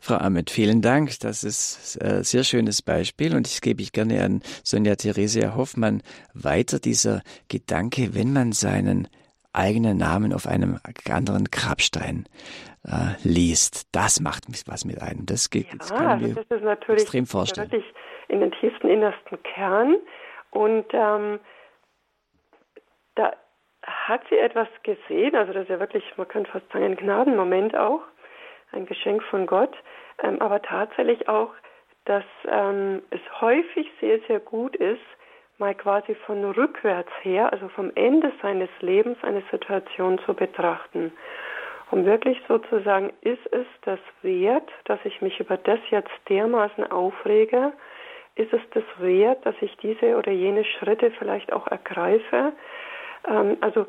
Frau 0.00 0.16
Ahmed, 0.16 0.50
vielen 0.50 0.82
Dank. 0.82 1.18
Das 1.20 1.44
ist 1.44 1.98
ein 2.02 2.20
äh, 2.20 2.24
sehr 2.24 2.44
schönes 2.44 2.82
Beispiel 2.82 3.34
und 3.34 3.46
ich 3.46 3.62
gebe 3.62 3.80
ich 3.80 3.92
gerne 3.92 4.22
an 4.22 4.42
Sonja 4.62 4.96
Theresia 4.96 5.56
Hoffmann 5.56 6.02
weiter. 6.34 6.78
Dieser 6.78 7.22
Gedanke, 7.48 8.14
wenn 8.14 8.32
man 8.32 8.52
seinen 8.52 9.08
eigenen 9.54 9.96
Namen 9.96 10.34
auf 10.34 10.46
einem 10.46 10.78
anderen 11.08 11.46
Grabstein 11.46 12.26
äh, 12.84 13.16
liest, 13.22 13.88
das 13.92 14.20
macht 14.20 14.44
was 14.66 14.84
mit 14.84 15.00
einem. 15.00 15.24
Das, 15.24 15.48
geht, 15.48 15.68
ja, 15.68 15.76
das 15.78 15.94
kann 15.94 16.20
mir 16.20 16.34
das 16.34 16.44
ist 16.50 16.64
natürlich 16.64 17.02
extrem 17.02 17.26
vorstellen. 17.26 17.70
Wirklich 17.70 17.94
in 18.28 18.40
den 18.40 18.52
tiefsten 18.52 18.88
innersten 18.88 19.42
Kern 19.42 19.96
und 20.50 20.86
ähm, 20.92 21.40
da 23.14 23.32
hat 23.86 24.22
sie 24.28 24.36
etwas 24.36 24.68
gesehen, 24.82 25.34
also 25.34 25.52
das 25.52 25.64
ist 25.64 25.68
ja 25.68 25.80
wirklich, 25.80 26.04
man 26.16 26.28
könnte 26.28 26.50
fast 26.50 26.70
sagen, 26.72 26.84
ein 26.84 26.96
Gnadenmoment 26.96 27.76
auch, 27.76 28.02
ein 28.74 28.86
Geschenk 28.86 29.22
von 29.24 29.46
Gott, 29.46 29.74
ähm, 30.22 30.40
aber 30.40 30.60
tatsächlich 30.62 31.28
auch, 31.28 31.52
dass 32.04 32.24
ähm, 32.48 33.02
es 33.10 33.20
häufig 33.40 33.90
sehr, 34.00 34.18
sehr 34.28 34.40
gut 34.40 34.76
ist, 34.76 35.00
mal 35.58 35.74
quasi 35.74 36.14
von 36.26 36.44
rückwärts 36.44 37.10
her, 37.22 37.52
also 37.52 37.68
vom 37.68 37.92
Ende 37.94 38.32
seines 38.42 38.68
Lebens, 38.80 39.16
eine 39.22 39.42
Situation 39.50 40.18
zu 40.26 40.34
betrachten. 40.34 41.12
Um 41.90 42.04
wirklich 42.04 42.40
sozusagen, 42.48 43.12
ist 43.20 43.46
es 43.52 43.66
das 43.82 44.00
wert, 44.22 44.68
dass 44.84 44.98
ich 45.04 45.20
mich 45.22 45.38
über 45.38 45.56
das 45.56 45.78
jetzt 45.90 46.10
dermaßen 46.28 46.90
aufrege? 46.90 47.72
Ist 48.34 48.52
es 48.52 48.62
das 48.72 48.84
wert, 48.98 49.46
dass 49.46 49.54
ich 49.60 49.76
diese 49.76 50.16
oder 50.16 50.32
jene 50.32 50.64
Schritte 50.64 51.12
vielleicht 51.12 51.52
auch 51.52 51.68
ergreife? 51.68 52.52
Ähm, 53.28 53.56
also 53.60 53.86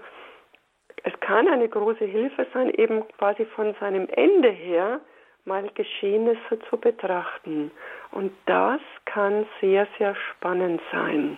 es 1.06 1.14
kann 1.20 1.48
eine 1.48 1.70
große 1.70 2.06
Hilfe 2.06 2.48
sein, 2.52 2.70
eben 2.72 3.08
quasi 3.18 3.46
von 3.46 3.76
seinem 3.80 4.08
Ende 4.10 4.50
her 4.50 5.00
mal 5.46 5.70
Geschehnisse 5.76 6.60
zu 6.68 6.78
betrachten. 6.78 7.70
Und 8.12 8.32
das 8.48 8.82
kann 9.06 9.46
sehr, 9.62 9.88
sehr 10.00 10.16
spannend 10.16 10.82
sein. 10.92 11.38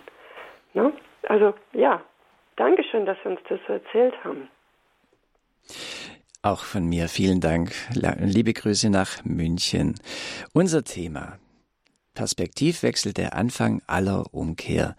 Ne? 0.74 0.93
Also 1.24 1.53
ja, 1.74 2.01
Dankeschön, 2.55 3.05
dass 3.05 3.18
Sie 3.24 3.30
uns 3.30 3.41
das 3.49 3.59
so 3.68 3.74
erzählt 3.74 4.15
haben. 4.24 4.47
Auch 6.41 6.63
von 6.63 6.88
mir 6.88 7.09
vielen 7.09 7.41
Dank. 7.41 7.72
Liebe 7.93 8.53
Grüße 8.53 8.89
nach 8.89 9.26
München. 9.26 9.95
Unser 10.53 10.86
Thema 10.86 11.39
Perspektivwechsel, 12.13 13.13
der 13.13 13.36
Anfang 13.36 13.82
aller 13.86 14.34
Umkehr. 14.34 14.95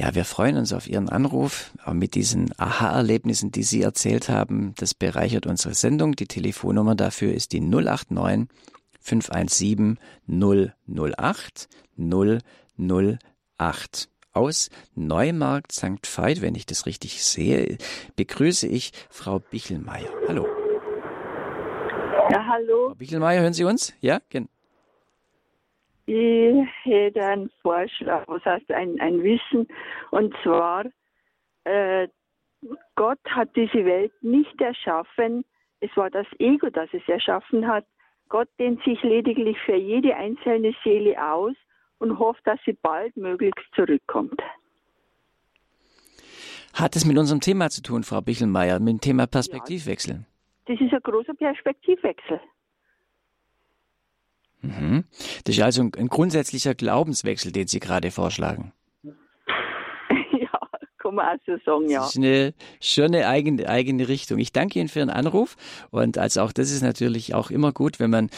Ja, 0.00 0.14
wir 0.14 0.24
freuen 0.24 0.56
uns 0.56 0.72
auf 0.72 0.88
Ihren 0.88 1.10
Anruf, 1.10 1.72
auch 1.84 1.92
mit 1.92 2.14
diesen 2.14 2.54
Aha-Erlebnissen, 2.56 3.52
die 3.52 3.62
Sie 3.62 3.82
erzählt 3.82 4.30
haben. 4.30 4.72
Das 4.78 4.94
bereichert 4.94 5.44
unsere 5.44 5.74
Sendung. 5.74 6.16
Die 6.16 6.24
Telefonnummer 6.24 6.94
dafür 6.94 7.34
ist 7.34 7.52
die 7.52 7.60
089 7.60 8.48
517 8.98 9.98
008 10.26 11.68
008. 11.98 14.08
Aus 14.32 14.70
Neumarkt 14.94 15.72
St. 15.72 16.16
Veit, 16.16 16.40
wenn 16.40 16.54
ich 16.54 16.64
das 16.64 16.86
richtig 16.86 17.22
sehe, 17.22 17.76
begrüße 18.16 18.68
ich 18.68 18.92
Frau 19.10 19.38
Bichelmeier. 19.38 20.08
Hallo. 20.26 20.46
Ja, 22.30 22.46
hallo. 22.46 22.86
Frau 22.86 22.94
Bichelmeier, 22.94 23.42
hören 23.42 23.52
Sie 23.52 23.64
uns? 23.64 23.92
Ja, 24.00 24.22
genau. 24.30 24.48
Ich 26.12 26.68
hätte 26.82 27.24
einen 27.24 27.50
Vorschlag, 27.62 28.26
was 28.26 28.44
heißt 28.44 28.68
ein, 28.72 29.00
ein 29.00 29.22
Wissen, 29.22 29.68
und 30.10 30.34
zwar, 30.42 30.86
äh, 31.62 32.08
Gott 32.96 33.20
hat 33.26 33.54
diese 33.54 33.84
Welt 33.84 34.12
nicht 34.20 34.60
erschaffen, 34.60 35.44
es 35.78 35.96
war 35.96 36.10
das 36.10 36.26
Ego, 36.40 36.68
das 36.68 36.88
es 36.92 37.08
erschaffen 37.08 37.68
hat. 37.68 37.86
Gott 38.28 38.48
dehnt 38.58 38.82
sich 38.82 39.00
lediglich 39.04 39.56
für 39.64 39.76
jede 39.76 40.16
einzelne 40.16 40.74
Seele 40.82 41.14
aus 41.24 41.54
und 41.98 42.18
hofft, 42.18 42.44
dass 42.44 42.58
sie 42.66 42.72
baldmöglichst 42.72 43.72
zurückkommt. 43.76 44.42
Hat 46.74 46.96
es 46.96 47.04
mit 47.04 47.18
unserem 47.18 47.40
Thema 47.40 47.70
zu 47.70 47.82
tun, 47.82 48.02
Frau 48.02 48.20
Bichelmeier, 48.20 48.80
mit 48.80 48.94
dem 48.94 49.00
Thema 49.00 49.28
Perspektivwechsel? 49.28 50.14
Ja, 50.14 50.74
das 50.74 50.80
ist 50.80 50.92
ein 50.92 51.02
großer 51.02 51.34
Perspektivwechsel. 51.34 52.40
Mhm. 54.62 55.04
Das 55.44 55.56
ist 55.56 55.62
also 55.62 55.82
ein 55.82 56.08
grundsätzlicher 56.08 56.74
Glaubenswechsel, 56.74 57.52
den 57.52 57.66
Sie 57.66 57.80
gerade 57.80 58.10
vorschlagen 58.10 58.72
kann 61.10 61.16
man 61.16 61.26
auch 61.26 61.40
so 61.46 61.56
sagen, 61.64 61.90
ja. 61.90 62.00
Das 62.00 62.10
ist 62.10 62.16
eine, 62.16 62.54
schon 62.80 63.06
eine 63.06 63.26
eigene, 63.26 63.68
eigene 63.68 64.08
Richtung. 64.08 64.38
Ich 64.38 64.52
danke 64.52 64.78
Ihnen 64.78 64.88
für 64.88 65.00
Ihren 65.00 65.10
Anruf 65.10 65.56
und 65.90 66.18
also 66.18 66.42
auch 66.42 66.52
das 66.52 66.70
ist 66.70 66.82
natürlich 66.82 67.34
auch 67.34 67.50
immer 67.50 67.72
gut, 67.72 67.98
wenn 68.00 68.10
man 68.10 68.30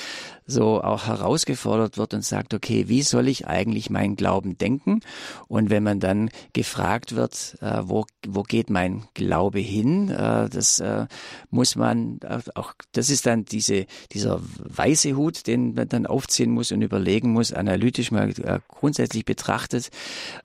so 0.47 0.83
auch 0.83 1.07
herausgefordert 1.07 1.99
wird 1.99 2.15
und 2.15 2.25
sagt, 2.25 2.55
okay, 2.55 2.89
wie 2.89 3.03
soll 3.03 3.29
ich 3.29 3.47
eigentlich 3.47 3.91
meinen 3.91 4.17
Glauben 4.17 4.59
denken? 4.59 5.01
Und 5.49 5.71
wenn 5.71 5.83
man 5.83 6.01
dann 6.01 6.31
gefragt 6.53 7.15
wird, 7.15 7.57
äh, 7.61 7.81
wo, 7.85 8.07
wo 8.27 8.43
geht 8.43 8.71
mein 8.71 9.05
Glaube 9.15 9.61
hin, 9.61 10.11
äh, 10.11 10.49
das 10.49 10.81
äh, 10.81 11.07
muss 11.51 11.77
man 11.77 12.21
auch, 12.55 12.75
das 12.93 13.11
ist 13.11 13.27
dann 13.27 13.45
diese, 13.45 13.87
dieser 14.13 14.41
weiße 14.59 15.15
Hut, 15.15 15.47
den 15.47 15.75
man 15.75 15.89
dann 15.89 16.07
aufziehen 16.07 16.51
muss 16.51 16.73
und 16.73 16.83
überlegen 16.83 17.33
muss, 17.33 17.53
analytisch 17.53 18.11
mal 18.11 18.31
äh, 18.31 18.61
grundsätzlich 18.69 19.25
betrachtet, 19.25 19.91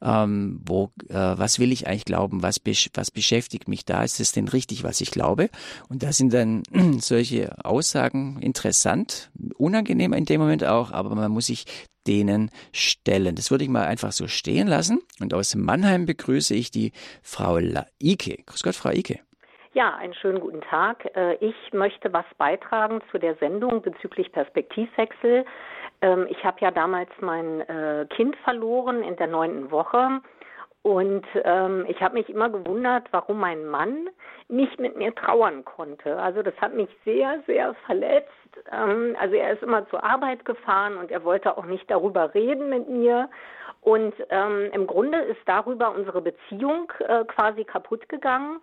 ähm, 0.02 0.62
wo, 0.66 0.92
äh, 1.10 1.14
was 1.16 1.60
will 1.60 1.72
ich 1.72 1.88
eigentlich 1.88 2.06
glauben, 2.06 2.16
was, 2.30 2.59
was 2.93 3.11
beschäftigt 3.11 3.68
mich 3.68 3.86
da, 3.86 4.03
ist 4.03 4.20
es 4.20 4.32
denn 4.32 4.47
richtig, 4.47 4.84
was 4.84 5.01
ich 5.01 5.11
glaube? 5.11 5.49
Und 5.89 6.03
da 6.03 6.11
sind 6.11 6.34
dann 6.34 6.63
solche 6.99 7.53
Aussagen 7.63 8.39
interessant, 8.41 9.30
unangenehm 9.57 10.13
in 10.13 10.26
dem 10.26 10.41
Moment 10.41 10.63
auch, 10.65 10.91
aber 10.91 11.15
man 11.15 11.32
muss 11.32 11.47
sich 11.47 11.65
denen 12.07 12.51
stellen. 12.74 13.36
Das 13.36 13.51
würde 13.51 13.65
ich 13.65 13.70
mal 13.70 13.86
einfach 13.86 14.11
so 14.11 14.28
stehen 14.28 14.68
lassen. 14.68 15.01
Und 15.20 15.34
aus 15.34 15.55
Mannheim 15.55 16.05
begrüße 16.05 16.55
ich 16.55 16.72
die 16.72 16.93
Frau 17.22 17.57
Ike. 18.01 18.43
Grüß 18.45 18.63
Gott, 18.63 18.76
Frau 18.76 18.89
Ike. 18.89 19.20
Ja, 19.74 19.95
einen 19.95 20.13
schönen 20.15 20.39
guten 20.39 20.61
Tag. 20.61 21.05
Äh, 21.15 21.36
ich 21.36 21.55
möchte 21.72 22.11
was 22.11 22.26
beitragen 22.38 23.01
zu 23.11 23.20
der 23.20 23.36
Sendung 23.36 23.82
bezüglich 23.82 24.32
Perspektivwechsel. 24.32 25.45
Ähm, 26.01 26.28
ich 26.30 26.43
habe 26.43 26.57
ja 26.61 26.72
damals 26.72 27.09
mein 27.22 27.61
äh, 27.61 28.07
Kind 28.09 28.36
verloren 28.38 29.03
in 29.03 29.15
der 29.18 29.28
neunten 29.28 29.70
Woche 29.70 30.22
und 30.88 31.26
ähm, 31.44 31.86
ich 31.90 32.02
habe 32.02 32.14
mich 32.14 32.30
immer 32.30 32.50
gewundert, 32.50 33.10
warum 33.12 33.42
mein 33.42 33.66
Mann 33.66 34.08
nicht 34.48 34.80
mit 34.80 34.96
mir 34.96 35.14
trauern 35.14 35.66
konnte. 35.66 36.18
Also 36.18 36.42
das 36.44 36.54
hat 36.62 36.74
mich 36.76 36.88
sehr, 37.04 37.44
sehr 37.46 37.74
verletzt. 37.86 38.32
Ähm, 38.72 39.14
also 39.20 39.36
er 39.36 39.52
ist 39.52 39.64
immer 39.64 39.86
zur 39.90 40.02
Arbeit 40.02 40.46
gefahren 40.46 40.96
und 40.96 41.12
er 41.12 41.26
wollte 41.26 41.58
auch 41.58 41.66
nicht 41.66 41.92
darüber 41.92 42.34
reden 42.34 42.70
mit 42.70 42.88
mir. 42.88 43.30
Und 43.82 44.14
ähm, 44.30 44.70
im 44.72 44.88
Grunde 44.88 45.18
ist 45.18 45.42
darüber 45.46 45.94
unsere 45.94 46.22
Beziehung 46.22 46.90
äh, 47.00 47.26
quasi 47.26 47.66
kaputt 47.66 48.08
gegangen. 48.08 48.62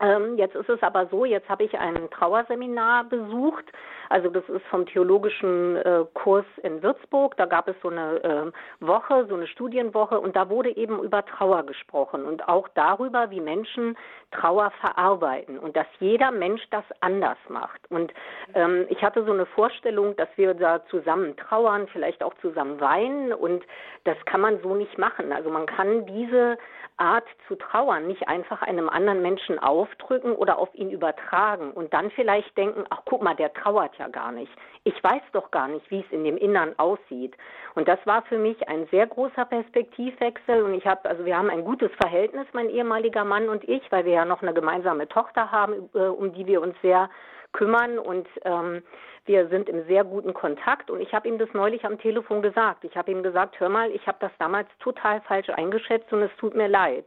Ähm, 0.00 0.36
jetzt 0.36 0.54
ist 0.54 0.68
es 0.68 0.82
aber 0.82 1.06
so, 1.06 1.24
jetzt 1.24 1.48
habe 1.48 1.64
ich 1.64 1.78
ein 1.78 2.10
Trauerseminar 2.10 3.04
besucht. 3.04 3.64
Also 4.08 4.30
das 4.30 4.48
ist 4.48 4.64
vom 4.66 4.86
theologischen 4.86 5.76
äh, 5.76 6.04
Kurs 6.14 6.46
in 6.62 6.82
Würzburg. 6.82 7.36
Da 7.36 7.46
gab 7.46 7.68
es 7.68 7.76
so 7.82 7.88
eine 7.88 8.22
äh, 8.22 8.86
Woche, 8.86 9.26
so 9.28 9.34
eine 9.34 9.46
Studienwoche 9.46 10.18
und 10.20 10.36
da 10.36 10.48
wurde 10.48 10.76
eben 10.76 11.02
über 11.02 11.24
Trauer 11.24 11.64
gesprochen 11.64 12.24
und 12.24 12.48
auch 12.48 12.68
darüber, 12.74 13.30
wie 13.30 13.40
Menschen 13.40 13.96
Trauer 14.30 14.70
verarbeiten 14.80 15.58
und 15.58 15.76
dass 15.76 15.86
jeder 16.00 16.30
Mensch 16.30 16.62
das 16.70 16.84
anders 17.00 17.38
macht. 17.48 17.80
Und 17.90 18.12
ähm, 18.54 18.86
ich 18.90 19.02
hatte 19.02 19.24
so 19.24 19.32
eine 19.32 19.46
Vorstellung, 19.46 20.16
dass 20.16 20.28
wir 20.36 20.54
da 20.54 20.84
zusammen 20.86 21.36
trauern, 21.36 21.88
vielleicht 21.92 22.22
auch 22.22 22.34
zusammen 22.40 22.80
weinen 22.80 23.32
und 23.32 23.64
das 24.04 24.16
kann 24.26 24.40
man 24.40 24.60
so 24.62 24.74
nicht 24.74 24.98
machen. 24.98 25.32
Also 25.32 25.50
man 25.50 25.66
kann 25.66 26.06
diese 26.06 26.58
Art 26.98 27.26
zu 27.46 27.54
trauern 27.54 28.06
nicht 28.06 28.28
einfach 28.28 28.62
einem 28.62 28.88
anderen 28.88 29.22
Menschen 29.22 29.58
aufdrücken 29.58 30.32
oder 30.32 30.58
auf 30.58 30.74
ihn 30.74 30.90
übertragen 30.90 31.70
und 31.70 31.94
dann 31.94 32.10
vielleicht 32.10 32.56
denken, 32.56 32.84
ach 32.90 33.02
guck 33.04 33.22
mal, 33.22 33.34
der 33.34 33.52
trauert 33.52 33.97
ja 33.98 34.08
gar 34.08 34.32
nicht. 34.32 34.52
Ich 34.84 35.02
weiß 35.02 35.22
doch 35.32 35.50
gar 35.50 35.68
nicht, 35.68 35.90
wie 35.90 36.00
es 36.00 36.12
in 36.12 36.24
dem 36.24 36.36
Innern 36.36 36.74
aussieht. 36.78 37.36
Und 37.74 37.88
das 37.88 37.98
war 38.04 38.22
für 38.22 38.38
mich 38.38 38.68
ein 38.68 38.86
sehr 38.90 39.06
großer 39.06 39.44
Perspektivwechsel 39.44 40.62
und 40.62 40.74
ich 40.74 40.86
habe, 40.86 41.08
also 41.08 41.24
wir 41.24 41.36
haben 41.36 41.50
ein 41.50 41.64
gutes 41.64 41.90
Verhältnis, 42.00 42.46
mein 42.52 42.70
ehemaliger 42.70 43.24
Mann 43.24 43.48
und 43.48 43.68
ich, 43.68 43.82
weil 43.90 44.04
wir 44.04 44.12
ja 44.12 44.24
noch 44.24 44.42
eine 44.42 44.54
gemeinsame 44.54 45.08
Tochter 45.08 45.50
haben, 45.50 45.88
äh, 45.94 45.98
um 45.98 46.32
die 46.32 46.46
wir 46.46 46.60
uns 46.60 46.74
sehr 46.82 47.10
kümmern 47.52 47.98
und 47.98 48.28
ähm, 48.44 48.82
wir 49.24 49.48
sind 49.48 49.68
im 49.68 49.86
sehr 49.86 50.04
guten 50.04 50.34
Kontakt 50.34 50.90
und 50.90 51.00
ich 51.00 51.12
habe 51.12 51.28
ihm 51.28 51.38
das 51.38 51.48
neulich 51.52 51.84
am 51.84 51.98
Telefon 51.98 52.42
gesagt. 52.42 52.84
Ich 52.84 52.96
habe 52.96 53.10
ihm 53.10 53.22
gesagt, 53.22 53.60
hör 53.60 53.68
mal, 53.68 53.90
ich 53.90 54.06
habe 54.06 54.18
das 54.20 54.32
damals 54.38 54.68
total 54.80 55.20
falsch 55.22 55.48
eingeschätzt 55.50 56.12
und 56.12 56.22
es 56.22 56.34
tut 56.38 56.54
mir 56.54 56.68
leid. 56.68 57.04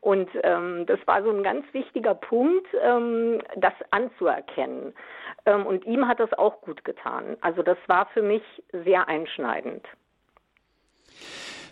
Und 0.00 0.28
ähm, 0.42 0.84
das 0.86 0.98
war 1.06 1.22
so 1.22 1.30
ein 1.30 1.42
ganz 1.42 1.64
wichtiger 1.72 2.14
Punkt, 2.14 2.66
ähm, 2.82 3.40
das 3.56 3.72
anzuerkennen. 3.90 4.92
Ähm, 5.44 5.66
und 5.66 5.84
ihm 5.86 6.06
hat 6.06 6.20
das 6.20 6.32
auch 6.34 6.60
gut 6.60 6.84
getan. 6.84 7.36
Also 7.40 7.62
das 7.62 7.78
war 7.86 8.06
für 8.14 8.22
mich 8.22 8.42
sehr 8.72 9.08
einschneidend. 9.08 9.86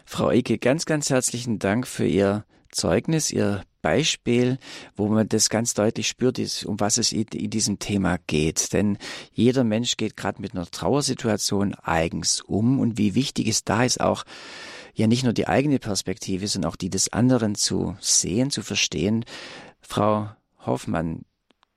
Frau 0.04 0.30
Ecke, 0.30 0.58
ganz, 0.58 0.86
ganz 0.86 1.10
herzlichen 1.10 1.58
Dank 1.58 1.86
für 1.86 2.06
Ihr 2.06 2.44
Zeugnis, 2.70 3.30
Ihr 3.30 3.62
Beispiel, 3.84 4.56
wo 4.96 5.08
man 5.08 5.28
das 5.28 5.50
ganz 5.50 5.74
deutlich 5.74 6.08
spürt, 6.08 6.38
um 6.66 6.80
was 6.80 6.96
es 6.96 7.12
in 7.12 7.50
diesem 7.50 7.78
Thema 7.78 8.16
geht. 8.26 8.72
Denn 8.72 8.96
jeder 9.32 9.62
Mensch 9.62 9.98
geht 9.98 10.16
gerade 10.16 10.40
mit 10.40 10.54
einer 10.54 10.64
Trauersituation 10.64 11.74
eigens 11.82 12.40
um 12.40 12.80
und 12.80 12.96
wie 12.96 13.14
wichtig 13.14 13.46
es 13.46 13.62
da 13.62 13.84
ist, 13.84 14.00
auch 14.00 14.24
ja 14.94 15.06
nicht 15.06 15.24
nur 15.24 15.32
die 15.32 15.48
eigene 15.48 15.78
Perspektive, 15.78 16.46
sondern 16.46 16.70
auch 16.70 16.76
die 16.76 16.90
des 16.90 17.12
anderen 17.12 17.54
zu 17.54 17.96
sehen, 18.00 18.50
zu 18.50 18.62
verstehen. 18.62 19.24
Frau 19.80 20.28
Hoffmann, 20.64 21.22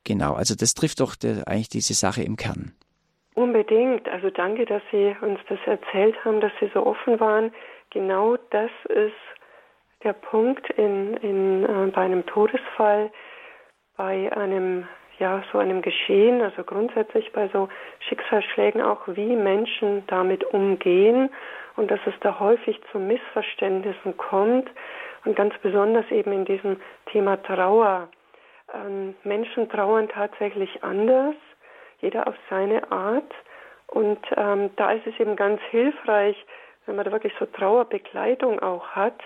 genau, 0.04 0.34
also 0.34 0.56
das 0.56 0.74
trifft 0.74 1.00
doch 1.00 1.16
eigentlich 1.46 1.70
diese 1.70 1.94
Sache 1.94 2.24
im 2.24 2.36
Kern. 2.36 2.74
Unbedingt. 3.36 4.10
Also 4.10 4.32
danke, 4.32 4.66
dass 4.66 4.82
Sie 4.92 5.16
uns 5.22 5.40
das 5.48 5.60
erzählt 5.66 6.16
haben, 6.26 6.42
dass 6.42 6.52
Sie 6.60 6.72
so 6.74 6.86
offen 6.86 7.20
waren. 7.20 7.52
Genau 7.92 8.38
das 8.50 8.72
ist 8.90 9.14
der 10.04 10.14
Punkt 10.14 10.70
in, 10.72 11.16
in, 11.18 11.64
äh, 11.64 11.92
bei 11.92 12.02
einem 12.02 12.26
Todesfall, 12.26 13.12
bei 13.96 14.32
einem, 14.36 14.88
ja, 15.20 15.44
so 15.52 15.58
einem 15.58 15.82
Geschehen, 15.82 16.42
also 16.42 16.64
grundsätzlich 16.64 17.32
bei 17.32 17.48
so 17.50 17.70
Schicksalsschlägen 18.08 18.82
auch, 18.82 19.02
wie 19.08 19.36
Menschen 19.36 20.04
damit 20.08 20.44
umgehen 20.46 21.30
und 21.78 21.90
dass 21.90 22.00
es 22.06 22.14
da 22.20 22.40
häufig 22.40 22.80
zu 22.92 23.00
Missverständnissen 23.00 24.18
kommt 24.18 24.70
und 25.24 25.36
ganz 25.36 25.58
besonders 25.60 26.10
eben 26.12 26.34
in 26.34 26.46
diesem 26.46 26.82
Thema 27.12 27.42
Trauer. 27.44 28.10
Ähm, 28.74 29.16
Menschen 29.24 29.70
trauern 29.70 30.10
tatsächlich 30.10 30.84
anders 30.84 31.36
jeder 32.00 32.28
auf 32.28 32.36
seine 32.50 32.92
Art. 32.92 33.32
Und 33.88 34.20
ähm, 34.36 34.70
da 34.76 34.92
ist 34.92 35.08
es 35.08 35.20
eben 35.20 35.36
ganz 35.36 35.62
hilfreich, 35.70 36.36
wenn 36.86 36.96
man 36.96 37.06
da 37.06 37.12
wirklich 37.12 37.34
so 37.40 37.46
Trauerbegleitung 37.46 38.60
auch 38.60 38.90
hat, 38.90 39.20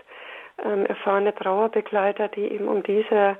ähm, 0.64 0.86
erfahrene 0.86 1.34
Trauerbegleiter, 1.34 2.28
die 2.28 2.52
eben 2.52 2.68
um 2.68 2.84
diese, 2.84 3.38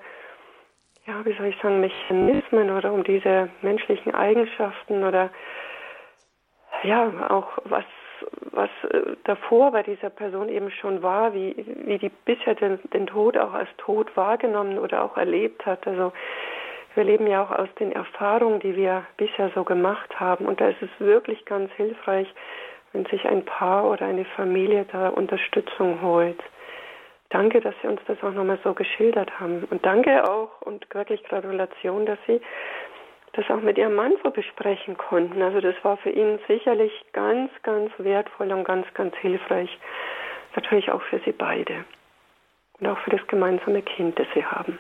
ja, 1.06 1.26
wie 1.26 1.34
soll 1.34 1.48
ich 1.48 1.62
sagen, 1.62 1.80
Mechanismen 1.80 2.72
oder 2.72 2.92
um 2.92 3.04
diese 3.04 3.50
menschlichen 3.62 4.14
Eigenschaften 4.16 5.04
oder 5.04 5.30
ja, 6.84 7.12
auch 7.30 7.60
was, 7.66 7.86
was 8.52 8.70
äh, 8.90 9.16
davor 9.24 9.72
bei 9.72 9.84
dieser 9.84 10.10
Person 10.10 10.50
eben 10.50 10.72
schon 10.72 11.02
war, 11.02 11.34
wie, 11.34 11.56
wie 11.86 11.98
die 11.98 12.12
bisher 12.26 12.56
den, 12.56 12.80
den 12.94 13.08
Tod 13.08 13.38
auch 13.38 13.54
als 13.54 13.70
Tod 13.78 14.16
wahrgenommen 14.16 14.80
oder 14.80 15.04
auch 15.04 15.18
erlebt 15.18 15.66
hat. 15.66 15.88
Also 15.88 16.12
wir 16.96 17.04
leben 17.04 17.28
ja 17.28 17.44
auch 17.44 17.52
aus 17.52 17.70
den 17.80 17.92
Erfahrungen, 17.92 18.60
die 18.60 18.76
wir 18.76 19.06
bisher 19.18 19.50
so 19.56 19.64
gemacht 19.64 20.20
haben. 20.20 20.46
Und 20.46 20.60
da 20.60 20.70
ist 20.70 20.82
es 20.82 20.90
wirklich 21.00 21.46
ganz 21.46 21.72
hilfreich, 21.74 22.28
wenn 22.94 23.06
sich 23.06 23.26
ein 23.26 23.46
Paar 23.46 23.90
oder 23.90 24.06
eine 24.06 24.26
Familie 24.26 24.86
da 24.92 25.10
Unterstützung 25.10 26.02
holt. 26.02 26.40
Danke, 27.30 27.62
dass 27.62 27.74
Sie 27.82 27.88
uns 27.88 28.02
das 28.08 28.22
auch 28.24 28.34
nochmal 28.34 28.60
so 28.62 28.74
geschildert 28.74 29.40
haben. 29.40 29.66
Und 29.70 29.86
danke 29.86 30.30
auch 30.30 30.62
und 30.62 30.86
wirklich 30.94 31.24
Gratulation, 31.24 32.06
dass 32.06 32.20
Sie 32.28 32.42
das 33.34 33.50
auch 33.50 33.62
mit 33.62 33.78
Ihrem 33.78 33.96
Mann 33.96 34.14
so 34.24 34.32
besprechen 34.32 34.98
konnten. 34.98 35.42
Also 35.42 35.62
das 35.62 35.76
war 35.84 35.98
für 35.98 36.10
ihn 36.10 36.40
sicherlich 36.48 36.92
ganz, 37.14 37.50
ganz 37.64 37.92
wertvoll 37.98 38.52
und 38.52 38.64
ganz, 38.64 38.86
ganz 38.94 39.16
hilfreich. 39.18 39.70
Natürlich 40.56 40.92
auch 40.92 41.02
für 41.04 41.20
Sie 41.26 41.32
beide. 41.32 41.86
Und 42.80 42.88
auch 42.88 42.98
für 43.00 43.12
das 43.12 43.26
gemeinsame 43.28 43.82
Kind, 43.82 44.20
das 44.20 44.28
Sie 44.34 44.44
haben. 44.44 44.80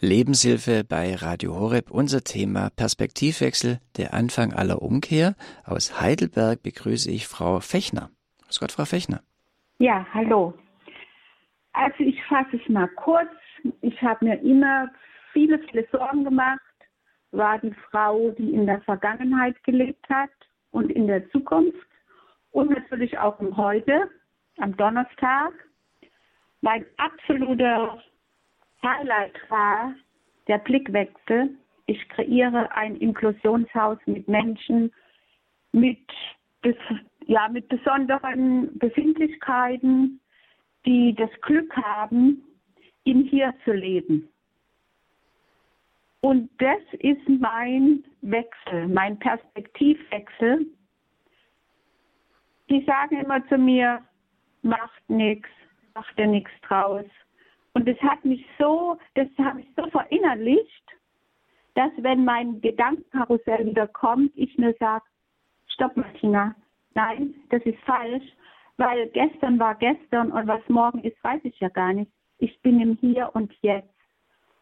Lebenshilfe 0.00 0.82
bei 0.82 1.14
Radio 1.14 1.54
Horeb. 1.54 1.90
Unser 1.90 2.22
Thema 2.22 2.70
Perspektivwechsel, 2.70 3.80
der 3.98 4.14
Anfang 4.14 4.54
aller 4.54 4.80
Umkehr. 4.80 5.34
Aus 5.64 6.00
Heidelberg 6.00 6.62
begrüße 6.62 7.10
ich 7.10 7.28
Frau 7.28 7.60
Fechner. 7.60 8.08
Grüß 8.46 8.60
Gott, 8.60 8.72
Frau 8.72 8.86
Fechner. 8.86 9.20
Ja, 9.78 10.06
hallo. 10.14 10.54
Also 11.74 11.96
ich 11.98 12.22
fasse 12.24 12.56
es 12.56 12.68
mal 12.68 12.88
kurz. 12.96 13.28
Ich 13.82 14.00
habe 14.02 14.24
mir 14.24 14.40
immer 14.40 14.88
viele, 15.32 15.58
viele 15.60 15.86
Sorgen 15.90 16.24
gemacht. 16.24 16.60
War 17.32 17.58
die 17.58 17.74
Frau, 17.90 18.30
die 18.30 18.52
in 18.52 18.66
der 18.66 18.80
Vergangenheit 18.82 19.62
gelebt 19.64 20.08
hat 20.08 20.30
und 20.72 20.90
in 20.90 21.06
der 21.06 21.28
Zukunft. 21.30 21.78
Und 22.50 22.70
natürlich 22.70 23.16
auch 23.18 23.38
im 23.40 23.56
Heute, 23.56 24.10
am 24.58 24.76
Donnerstag. 24.76 25.52
Mein 26.60 26.84
absoluter 26.96 28.02
Highlight 28.82 29.38
war 29.48 29.94
der 30.48 30.58
Blickwechsel. 30.58 31.56
Ich 31.86 32.08
kreiere 32.08 32.70
ein 32.72 32.96
Inklusionshaus 32.96 33.98
mit 34.06 34.26
Menschen 34.26 34.92
mit, 35.72 35.98
ja, 37.26 37.48
mit 37.48 37.68
besonderen 37.68 38.76
Befindlichkeiten, 38.78 40.20
die 40.86 41.14
das 41.14 41.30
Glück 41.42 41.74
haben, 41.76 42.42
im 43.04 43.24
Hier 43.24 43.54
zu 43.64 43.72
leben. 43.72 44.28
Und 46.22 46.50
das 46.58 46.82
ist 46.98 47.26
mein 47.28 48.04
Wechsel, 48.20 48.88
mein 48.88 49.18
Perspektivwechsel. 49.18 50.66
Die 52.68 52.84
sagen 52.84 53.20
immer 53.20 53.46
zu 53.48 53.56
mir, 53.56 54.02
macht 54.62 55.08
nichts, 55.08 55.48
macht 55.94 56.16
dir 56.18 56.26
nichts 56.26 56.52
draus. 56.62 57.06
Und 57.72 57.88
das 57.88 57.98
hat 58.02 58.24
mich 58.24 58.44
so, 58.58 58.98
das 59.14 59.28
habe 59.38 59.60
ich 59.60 59.68
so 59.76 59.88
verinnerlicht, 59.90 60.84
dass 61.74 61.90
wenn 61.98 62.24
mein 62.24 62.60
Gedankenkarussell 62.60 63.66
wieder 63.66 63.86
kommt, 63.86 64.32
ich 64.34 64.56
nur 64.58 64.74
sage, 64.78 65.04
stopp 65.68 65.96
Martina, 65.96 66.54
nein, 66.94 67.34
das 67.48 67.62
ist 67.62 67.78
falsch, 67.80 68.24
weil 68.76 69.08
gestern 69.08 69.58
war 69.58 69.74
gestern 69.76 70.32
und 70.32 70.46
was 70.46 70.66
morgen 70.68 71.00
ist, 71.00 71.22
weiß 71.22 71.40
ich 71.44 71.58
ja 71.60 71.68
gar 71.68 71.92
nicht. 71.92 72.10
Ich 72.38 72.60
bin 72.62 72.80
im 72.80 72.96
Hier 73.00 73.30
und 73.34 73.52
Jetzt. 73.62 73.94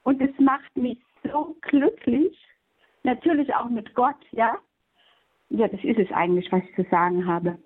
Und 0.02 0.20
es 0.20 0.36
macht 0.38 0.76
mich 0.76 0.98
so 1.25 1.57
glücklich, 1.62 2.37
natürlich 3.03 3.55
auch 3.55 3.69
mit 3.69 3.95
Gott, 3.95 4.16
ja. 4.33 4.57
Ja, 5.51 5.66
das 5.69 5.83
ist 5.83 5.99
es 5.99 6.11
eigentlich, 6.12 6.51
was 6.53 6.62
ich 6.62 6.75
zu 6.77 6.91
sagen 6.91 7.27
habe. 7.27 7.59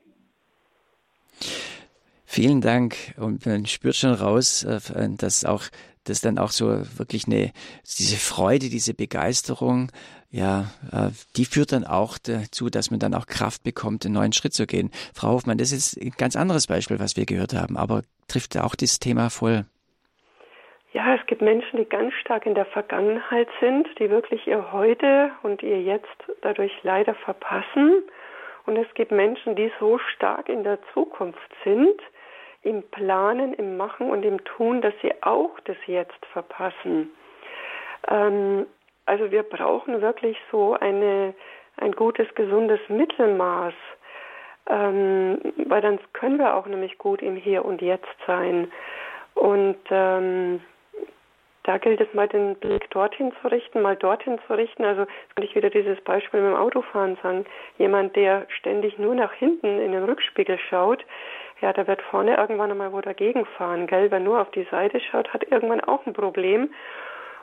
Vielen 2.24 2.60
Dank. 2.60 3.14
Und 3.18 3.44
man 3.44 3.66
spürt 3.66 3.96
schon 3.96 4.14
raus, 4.14 4.64
äh, 4.64 5.08
dass 5.18 5.44
auch 5.44 5.64
dass 6.04 6.20
dann 6.20 6.38
auch 6.38 6.50
so 6.50 6.66
wirklich 6.98 7.26
eine 7.26 7.52
diese 7.98 8.16
Freude, 8.16 8.68
diese 8.68 8.94
Begeisterung, 8.94 9.92
ja, 10.30 10.72
äh, 10.90 11.10
die 11.36 11.44
führt 11.44 11.72
dann 11.72 11.84
auch 11.84 12.18
dazu, 12.18 12.70
dass 12.70 12.90
man 12.90 13.00
dann 13.00 13.14
auch 13.14 13.26
Kraft 13.26 13.62
bekommt, 13.62 14.04
einen 14.04 14.14
neuen 14.14 14.32
Schritt 14.32 14.54
zu 14.54 14.66
gehen. 14.66 14.90
Frau 15.14 15.32
Hofmann, 15.32 15.58
das 15.58 15.72
ist 15.72 15.96
ein 16.00 16.12
ganz 16.16 16.36
anderes 16.36 16.66
Beispiel, 16.66 16.98
was 16.98 17.16
wir 17.16 17.26
gehört 17.26 17.54
haben, 17.54 17.76
aber 17.76 18.02
trifft 18.28 18.56
auch 18.56 18.74
dieses 18.74 18.98
Thema 18.98 19.30
voll. 19.30 19.66
Ja, 20.92 21.14
es 21.14 21.24
gibt 21.26 21.40
Menschen, 21.40 21.78
die 21.78 21.88
ganz 21.88 22.12
stark 22.14 22.44
in 22.44 22.54
der 22.54 22.66
Vergangenheit 22.66 23.48
sind, 23.60 23.88
die 23.98 24.10
wirklich 24.10 24.46
ihr 24.46 24.72
Heute 24.72 25.30
und 25.42 25.62
ihr 25.62 25.80
Jetzt 25.80 26.06
dadurch 26.42 26.72
leider 26.82 27.14
verpassen. 27.14 28.02
Und 28.66 28.76
es 28.76 28.92
gibt 28.92 29.10
Menschen, 29.10 29.56
die 29.56 29.72
so 29.80 29.96
stark 29.98 30.50
in 30.50 30.64
der 30.64 30.78
Zukunft 30.92 31.50
sind, 31.64 31.98
im 32.62 32.82
Planen, 32.90 33.54
im 33.54 33.78
Machen 33.78 34.10
und 34.10 34.22
im 34.22 34.44
Tun, 34.44 34.82
dass 34.82 34.92
sie 35.00 35.12
auch 35.22 35.58
das 35.64 35.78
Jetzt 35.86 36.26
verpassen. 36.30 37.10
Ähm, 38.08 38.66
also 39.06 39.30
wir 39.30 39.44
brauchen 39.44 40.02
wirklich 40.02 40.36
so 40.50 40.74
eine, 40.74 41.32
ein 41.78 41.92
gutes, 41.92 42.32
gesundes 42.34 42.80
Mittelmaß, 42.88 43.74
ähm, 44.68 45.40
weil 45.56 45.80
dann 45.80 45.98
können 46.12 46.38
wir 46.38 46.54
auch 46.54 46.66
nämlich 46.66 46.98
gut 46.98 47.22
im 47.22 47.36
Hier 47.36 47.64
und 47.64 47.80
Jetzt 47.80 48.14
sein. 48.26 48.70
Und 49.34 49.78
ähm, 49.90 50.60
da 51.64 51.78
gilt 51.78 52.00
es 52.00 52.12
mal 52.12 52.28
den 52.28 52.56
Blick 52.56 52.90
dorthin 52.90 53.32
zu 53.40 53.48
richten, 53.48 53.82
mal 53.82 53.96
dorthin 53.96 54.38
zu 54.46 54.54
richten. 54.54 54.84
Also 54.84 55.06
kann 55.34 55.44
ich 55.44 55.54
wieder 55.54 55.70
dieses 55.70 56.00
Beispiel 56.00 56.40
mit 56.40 56.50
dem 56.50 56.56
Autofahren 56.56 57.16
sagen. 57.22 57.44
Jemand, 57.78 58.16
der 58.16 58.46
ständig 58.58 58.98
nur 58.98 59.14
nach 59.14 59.32
hinten 59.32 59.80
in 59.80 59.92
den 59.92 60.04
Rückspiegel 60.04 60.58
schaut, 60.58 61.04
ja, 61.60 61.72
der 61.72 61.86
wird 61.86 62.02
vorne 62.02 62.36
irgendwann 62.36 62.72
einmal 62.72 62.92
wo 62.92 63.00
dagegen 63.00 63.46
fahren, 63.46 63.86
gell? 63.86 64.10
Wer 64.10 64.18
nur 64.18 64.40
auf 64.40 64.50
die 64.50 64.66
Seite 64.72 64.98
schaut, 64.98 65.32
hat 65.32 65.44
irgendwann 65.44 65.80
auch 65.80 66.04
ein 66.06 66.12
Problem. 66.12 66.74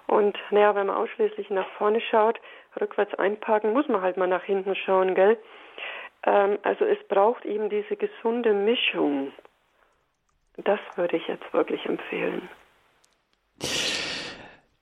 Und 0.07 0.37
naja, 0.49 0.75
wenn 0.75 0.87
man 0.87 0.97
ausschließlich 0.97 1.49
nach 1.51 1.69
vorne 1.77 2.01
schaut, 2.01 2.41
rückwärts 2.81 3.13
einparken, 3.15 3.71
muss 3.71 3.87
man 3.87 4.01
halt 4.01 4.17
mal 4.17 4.27
nach 4.27 4.43
hinten 4.43 4.75
schauen, 4.75 5.15
gell? 5.15 5.37
Ähm, 6.23 6.57
also 6.63 6.83
es 6.83 6.97
braucht 7.07 7.45
eben 7.45 7.69
diese 7.69 7.95
gesunde 7.95 8.51
Mischung. 8.51 9.31
Das 10.57 10.79
würde 10.95 11.15
ich 11.15 11.27
jetzt 11.29 11.53
wirklich 11.53 11.85
empfehlen. 11.85 12.49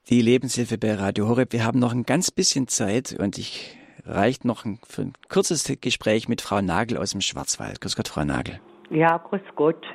Die 0.10 0.22
Lebenshilfe 0.22 0.78
bei 0.78 0.94
Radio 0.94 1.28
Horeb. 1.28 1.52
Wir 1.52 1.66
haben 1.66 1.80
noch 1.80 1.94
ein 1.94 2.04
ganz 2.04 2.32
bisschen 2.32 2.70
Zeit 2.70 3.14
und 3.20 3.38
ich 3.38 3.78
reicht 4.06 4.46
noch 4.46 4.64
ein, 4.64 4.80
für 4.88 5.02
ein 5.02 5.14
kurzes 5.28 5.70
Gespräch 5.82 6.30
mit 6.30 6.40
Frau 6.40 6.62
Nagel 6.62 6.98
aus 6.98 7.12
dem 7.12 7.20
Schwarzwald. 7.20 7.82
Grüß 7.82 7.98
Gott, 7.98 8.08
Frau 8.08 8.24
Nagel. 8.24 8.62
Ja, 8.90 9.18
grüß 9.18 9.42
Gott. 9.58 9.86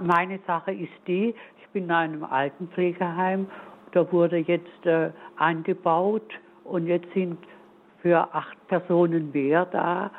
Meine 0.00 0.38
Sache 0.46 0.72
ist 0.72 0.94
die, 1.06 1.34
ich 1.60 1.68
bin 1.74 1.84
in 1.84 1.90
einem 1.90 2.24
Altenpflegeheim, 2.24 3.48
da 3.92 4.10
wurde 4.10 4.38
jetzt 4.38 4.86
äh, 4.86 5.10
angebaut 5.36 6.30
und 6.64 6.86
jetzt 6.86 7.12
sind 7.12 7.36
für 8.00 8.32
acht 8.34 8.66
Personen 8.68 9.30
mehr 9.30 9.66
da. 9.66 10.10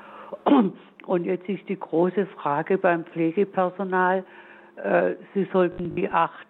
Und 1.06 1.26
jetzt 1.26 1.50
ist 1.50 1.68
die 1.68 1.78
große 1.78 2.28
Frage 2.28 2.78
beim 2.78 3.04
Pflegepersonal, 3.04 4.24
äh, 4.78 5.16
sie 5.34 5.46
sollten 5.52 5.96
die 5.96 6.08
acht 6.10 6.48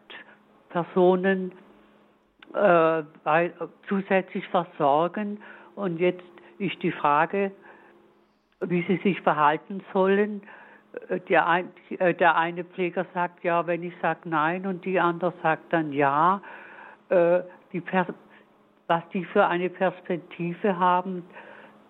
Personen 0.69 1.51
äh, 2.53 3.03
bei, 3.23 3.51
zusätzlich 3.87 4.47
versorgen. 4.49 5.39
Und 5.75 5.99
jetzt 5.99 6.23
ist 6.59 6.81
die 6.83 6.91
Frage, 6.91 7.51
wie 8.61 8.83
sie 8.83 8.97
sich 8.97 9.19
verhalten 9.21 9.83
sollen. 9.91 10.41
Äh, 11.09 11.19
der, 11.21 11.47
ein, 11.47 11.69
äh, 11.89 12.13
der 12.13 12.35
eine 12.35 12.63
Pfleger 12.63 13.05
sagt 13.13 13.43
ja, 13.43 13.65
wenn 13.67 13.83
ich 13.83 13.93
sage 14.01 14.21
nein 14.25 14.65
und 14.65 14.85
die 14.85 14.99
andere 14.99 15.33
sagt 15.41 15.73
dann 15.73 15.91
ja. 15.93 16.41
Äh, 17.09 17.41
die 17.71 17.81
was 18.87 19.03
die 19.13 19.25
für 19.25 19.47
eine 19.47 19.69
Perspektive 19.69 20.77
haben, 20.77 21.23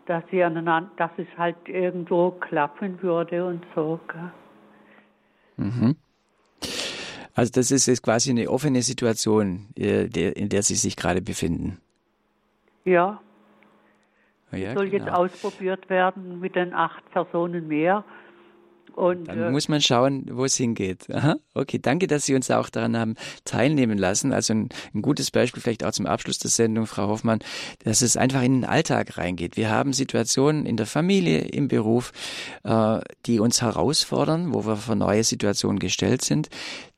dass 0.06 0.24
sie 0.32 0.44
aneinander, 0.44 0.90
dass 0.98 1.12
es 1.18 1.28
halt 1.38 1.58
irgendwo 1.68 2.32
klappen 2.32 3.02
würde 3.02 3.46
und 3.46 3.66
so. 3.76 4.00
Mhm. 5.58 5.96
Also 7.36 7.52
das 7.54 7.72
ist 7.72 7.88
jetzt 7.88 8.04
quasi 8.04 8.30
eine 8.30 8.50
offene 8.50 8.82
Situation, 8.82 9.68
in 9.76 10.50
der 10.50 10.64
Sie 10.64 10.76
sich 10.76 10.96
gerade 10.96 11.22
befinden. 11.22 11.80
Ja. 12.86 13.22
ja 14.52 14.74
soll 14.74 14.90
genau. 14.90 15.06
jetzt 15.06 15.14
ausprobiert 15.14 15.90
werden 15.90 16.40
mit 16.40 16.56
den 16.56 16.74
acht 16.74 17.10
Personen 17.12 17.68
mehr. 17.68 18.04
Und, 18.96 19.28
Dann 19.28 19.42
äh, 19.42 19.52
muss 19.52 19.70
man 19.70 19.82
schauen, 19.82 20.26
wo 20.32 20.46
es 20.46 20.56
hingeht. 20.56 21.10
Aha, 21.10 21.38
okay, 21.54 21.80
danke, 21.80 22.08
dass 22.08 22.26
Sie 22.26 22.36
uns 22.36 22.52
auch 22.52 22.70
daran 22.70 22.96
haben 22.96 23.16
teilnehmen 23.44 23.98
lassen. 23.98 24.34
Also 24.34 24.54
ein, 24.54 24.70
ein, 24.94 25.02
gutes 25.02 25.32
Beispiel 25.32 25.62
vielleicht 25.62 25.84
auch 25.84 25.92
zum 25.92 26.06
Abschluss 26.06 26.38
der 26.38 26.52
Sendung, 26.52 26.86
Frau 26.86 27.08
Hoffmann, 27.08 27.40
dass 27.84 28.02
es 28.02 28.18
einfach 28.18 28.44
in 28.44 28.62
den 28.62 28.66
Alltag 28.66 29.18
reingeht. 29.18 29.58
Wir 29.58 29.72
haben 29.72 29.94
Situationen 29.94 30.66
in 30.66 30.78
der 30.78 30.86
Familie, 30.86 31.40
im 31.40 31.68
Beruf, 31.68 32.12
äh, 32.64 33.00
die 33.26 33.40
uns 33.40 33.62
herausfordern, 33.62 34.54
wo 34.54 34.66
wir 34.66 34.76
vor 34.76 34.96
neue 34.96 35.24
Situationen 35.24 35.80
gestellt 35.80 36.24
sind. 36.24 36.50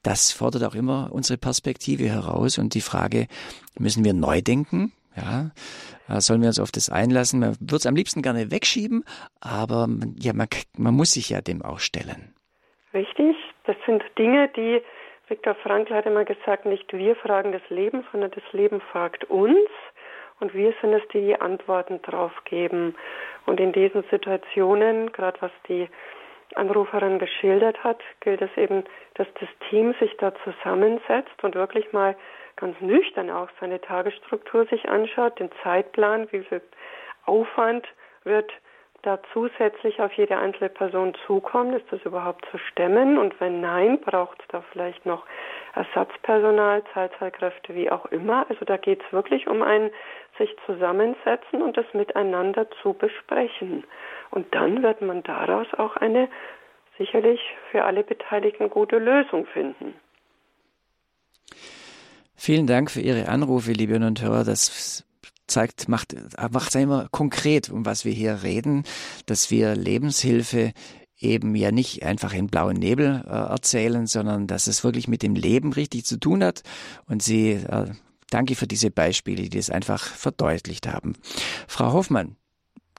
Das 0.03 0.31
fordert 0.31 0.63
auch 0.63 0.75
immer 0.75 1.09
unsere 1.11 1.37
Perspektive 1.37 2.07
heraus 2.09 2.57
und 2.57 2.73
die 2.73 2.81
Frage, 2.81 3.27
müssen 3.79 4.03
wir 4.03 4.13
neu 4.13 4.41
denken? 4.41 4.91
Ja, 5.15 5.51
sollen 6.07 6.41
wir 6.41 6.47
uns 6.47 6.59
auf 6.59 6.71
das 6.71 6.89
einlassen? 6.89 7.39
Man 7.39 7.55
würde 7.59 7.77
es 7.77 7.85
am 7.85 7.95
liebsten 7.95 8.21
gerne 8.21 8.51
wegschieben, 8.51 9.03
aber 9.41 9.87
ja, 10.17 10.33
man, 10.33 10.47
man 10.77 10.93
muss 10.93 11.13
sich 11.13 11.29
ja 11.29 11.41
dem 11.41 11.61
auch 11.61 11.79
stellen. 11.79 12.33
Richtig, 12.93 13.35
das 13.65 13.75
sind 13.85 14.03
Dinge, 14.17 14.49
die 14.55 14.81
Viktor 15.27 15.55
Frankl 15.55 15.95
hat 15.95 16.05
immer 16.05 16.23
gesagt, 16.23 16.65
nicht 16.65 16.93
wir 16.93 17.15
fragen 17.15 17.51
das 17.51 17.67
Leben, 17.69 18.05
sondern 18.11 18.31
das 18.31 18.43
Leben 18.51 18.79
fragt 18.91 19.23
uns 19.25 19.69
und 20.39 20.53
wir 20.53 20.73
sind 20.81 20.93
es, 20.93 21.01
die 21.13 21.21
die 21.21 21.41
Antworten 21.41 22.01
drauf 22.03 22.31
geben. 22.45 22.95
Und 23.45 23.59
in 23.59 23.71
diesen 23.71 24.03
Situationen, 24.11 25.11
gerade 25.13 25.41
was 25.41 25.51
die 25.67 25.89
Anruferin 26.53 27.17
geschildert 27.17 27.83
hat, 27.83 27.99
gilt 28.19 28.41
es 28.41 28.55
eben, 28.55 28.83
dass 29.15 29.27
das 29.39 29.49
Team 29.69 29.95
sich 29.99 30.15
da 30.17 30.33
zusammensetzt 30.43 31.43
und 31.43 31.55
wirklich 31.55 31.91
mal 31.91 32.15
ganz 32.65 32.81
nüchtern 32.81 33.29
auch 33.29 33.49
seine 33.59 33.79
Tagesstruktur 33.79 34.65
sich 34.65 34.89
anschaut, 34.89 35.39
den 35.39 35.51
Zeitplan, 35.61 36.27
wie 36.31 36.41
viel 36.41 36.63
Aufwand 37.27 37.87
wird 38.23 38.51
da 39.03 39.19
zusätzlich 39.33 40.01
auf 40.01 40.11
jede 40.13 40.35
einzelne 40.39 40.69
Person 40.69 41.13
zukommen? 41.27 41.73
Ist 41.73 41.85
das 41.91 42.01
überhaupt 42.05 42.43
zu 42.49 42.57
stemmen? 42.57 43.19
Und 43.19 43.39
wenn 43.39 43.61
nein, 43.61 44.01
braucht 44.01 44.41
es 44.41 44.47
da 44.47 44.63
vielleicht 44.71 45.05
noch 45.05 45.27
Ersatzpersonal, 45.75 46.81
Teilzeitkräfte, 46.91 47.75
wie 47.75 47.91
auch 47.91 48.07
immer. 48.07 48.47
Also 48.49 48.65
da 48.65 48.77
geht 48.77 49.03
es 49.05 49.13
wirklich 49.13 49.45
um 49.45 49.61
ein 49.61 49.91
sich 50.39 50.49
zusammensetzen 50.65 51.61
und 51.61 51.77
das 51.77 51.85
miteinander 51.93 52.67
zu 52.81 52.93
besprechen. 52.93 53.83
Und 54.31 54.55
dann 54.55 54.81
wird 54.81 55.01
man 55.01 55.21
daraus 55.21 55.67
auch 55.77 55.97
eine 55.97 56.29
sicherlich 56.97 57.41
für 57.69 57.83
alle 57.83 58.03
Beteiligten 58.03 58.71
gute 58.71 58.97
Lösung 58.97 59.45
finden. 59.45 59.93
Vielen 62.35 62.67
Dank 62.67 62.91
für 62.91 63.01
Ihre 63.01 63.27
Anrufe, 63.27 63.71
liebe 63.71 63.95
und 63.95 64.21
Hörer. 64.21 64.43
Das 64.43 65.05
zeigt, 65.47 65.87
macht, 65.87 66.15
macht 66.51 66.75
immer 66.75 67.07
konkret, 67.11 67.69
um 67.69 67.85
was 67.85 68.05
wir 68.05 68.13
hier 68.13 68.43
reden, 68.43 68.83
dass 69.25 69.51
wir 69.51 69.75
Lebenshilfe 69.75 70.73
eben 71.19 71.55
ja 71.55 71.71
nicht 71.71 72.03
einfach 72.03 72.33
in 72.33 72.47
blauen 72.47 72.75
Nebel 72.75 73.23
äh, 73.25 73.29
erzählen, 73.29 74.05
sondern 74.05 74.47
dass 74.47 74.67
es 74.67 74.83
wirklich 74.83 75.07
mit 75.07 75.23
dem 75.23 75.35
Leben 75.35 75.73
richtig 75.73 76.05
zu 76.05 76.19
tun 76.19 76.43
hat. 76.43 76.63
Und 77.07 77.23
Sie, 77.23 77.51
äh, 77.51 77.85
danke 78.29 78.55
für 78.55 78.67
diese 78.67 78.91
Beispiele, 78.91 79.43
die 79.43 79.57
das 79.57 79.69
einfach 79.69 80.03
verdeutlicht 80.03 80.87
haben. 80.87 81.13
Frau 81.67 81.93
Hoffmann, 81.93 82.35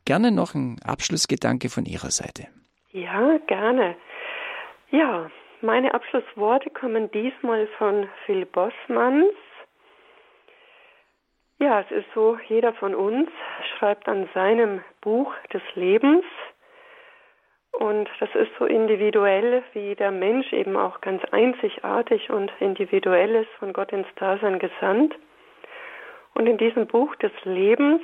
gerne 0.05 0.30
noch 0.30 0.55
ein 0.55 0.80
Abschlussgedanke 0.82 1.68
von 1.68 1.84
Ihrer 1.84 2.11
Seite. 2.11 2.49
Ja, 2.93 3.39
gerne. 3.47 3.97
Ja, 4.91 5.30
meine 5.66 5.92
Abschlussworte 5.92 6.70
kommen 6.70 7.10
diesmal 7.10 7.66
von 7.78 8.08
Phil 8.24 8.46
Bossmanns. 8.46 9.32
Ja, 11.58 11.80
es 11.80 11.90
ist 11.90 12.06
so, 12.14 12.38
jeder 12.48 12.72
von 12.74 12.94
uns 12.94 13.28
schreibt 13.76 14.08
an 14.08 14.28
seinem 14.32 14.82
Buch 15.00 15.34
des 15.52 15.62
Lebens. 15.74 16.24
Und 17.72 18.08
das 18.20 18.32
ist 18.34 18.52
so 18.58 18.64
individuell, 18.64 19.64
wie 19.72 19.96
der 19.96 20.12
Mensch 20.12 20.52
eben 20.52 20.76
auch 20.76 21.00
ganz 21.00 21.22
einzigartig 21.32 22.30
und 22.30 22.52
individuell 22.60 23.34
ist, 23.34 23.50
von 23.58 23.72
Gott 23.72 23.92
ins 23.92 24.08
Dasein 24.14 24.60
gesandt. 24.60 25.16
Und 26.34 26.46
in 26.46 26.58
diesem 26.58 26.86
Buch 26.86 27.16
des 27.16 27.32
Lebens, 27.42 28.02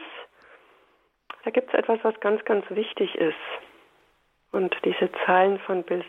da 1.45 1.51
gibt 1.51 1.69
es 1.69 1.79
etwas, 1.79 2.01
was 2.03 2.19
ganz, 2.19 2.45
ganz 2.45 2.65
wichtig 2.71 3.15
ist. 3.15 3.37
Und 4.51 4.77
diese 4.85 5.11
Zeilen 5.25 5.61
von 5.61 5.85
Bill 5.85 6.05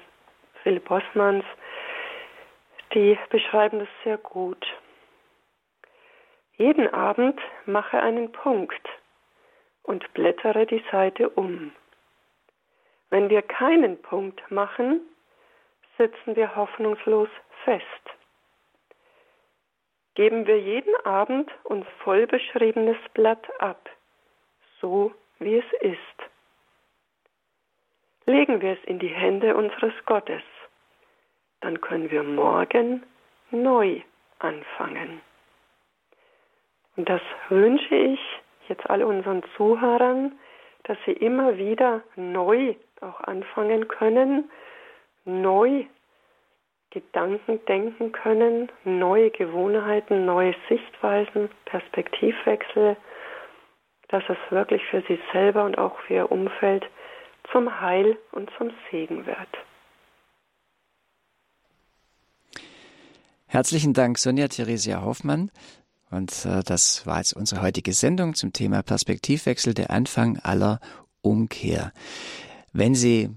Philipp 0.63 0.85
Bossmanns, 0.85 1.43
die 2.93 3.19
beschreiben 3.29 3.79
das 3.79 3.89
sehr 4.05 4.17
gut. 4.17 4.65
Jeden 6.55 6.91
Abend 6.93 7.39
mache 7.65 7.99
einen 8.01 8.31
Punkt 8.31 8.87
und 9.83 10.13
blättere 10.13 10.65
die 10.65 10.83
Seite 10.89 11.29
um. 11.29 11.73
Wenn 13.09 13.29
wir 13.29 13.41
keinen 13.41 14.01
Punkt 14.01 14.49
machen, 14.49 15.01
sitzen 15.97 16.35
wir 16.37 16.55
hoffnungslos 16.55 17.29
fest. 17.65 17.83
Geben 20.15 20.47
wir 20.47 20.59
jeden 20.59 20.95
Abend 21.05 21.51
uns 21.63 21.85
voll 22.03 22.25
beschriebenes 22.25 22.97
Blatt 23.13 23.45
ab, 23.59 23.89
so 24.79 25.13
wie 25.39 25.57
es 25.57 25.73
ist. 25.81 25.99
Legen 28.25 28.61
wir 28.61 28.73
es 28.73 28.83
in 28.85 28.99
die 28.99 29.09
Hände 29.09 29.57
unseres 29.57 29.93
Gottes 30.05 30.43
dann 31.63 31.79
können 31.79 32.11
wir 32.11 32.23
morgen 32.23 33.03
neu 33.49 34.01
anfangen. 34.39 35.21
Und 36.97 37.07
das 37.07 37.21
wünsche 37.49 37.95
ich 37.95 38.19
jetzt 38.67 38.89
all 38.89 39.01
unseren 39.01 39.41
Zuhörern, 39.55 40.33
dass 40.83 40.97
sie 41.05 41.13
immer 41.13 41.57
wieder 41.57 42.01
neu 42.17 42.75
auch 42.99 43.21
anfangen 43.21 43.87
können, 43.87 44.51
neu 45.23 45.85
Gedanken 46.91 47.63
denken 47.65 48.11
können, 48.11 48.69
neue 48.83 49.31
Gewohnheiten, 49.31 50.25
neue 50.25 50.53
Sichtweisen, 50.67 51.49
Perspektivwechsel, 51.65 52.97
dass 54.09 54.23
es 54.27 54.37
wirklich 54.49 54.85
für 54.87 55.01
sie 55.07 55.19
selber 55.31 55.63
und 55.63 55.77
auch 55.77 55.97
für 56.01 56.13
ihr 56.13 56.31
Umfeld 56.31 56.85
zum 57.51 57.81
Heil 57.81 58.17
und 58.33 58.51
zum 58.57 58.71
Segen 58.91 59.25
wird. 59.25 59.57
Herzlichen 63.53 63.93
Dank, 63.93 64.17
Sonja 64.17 64.47
Theresia 64.47 65.03
Hoffmann. 65.03 65.51
Und 66.09 66.43
äh, 66.43 66.63
das 66.63 67.05
war 67.05 67.19
jetzt 67.19 67.35
unsere 67.35 67.61
heutige 67.61 67.93
Sendung 67.93 68.33
zum 68.33 68.51
Thema 68.51 68.81
Perspektivwechsel, 68.81 69.75
der 69.75 69.91
Anfang 69.91 70.39
aller 70.39 70.79
Umkehr. 71.21 71.93
Wenn 72.71 72.95
Sie 72.95 73.29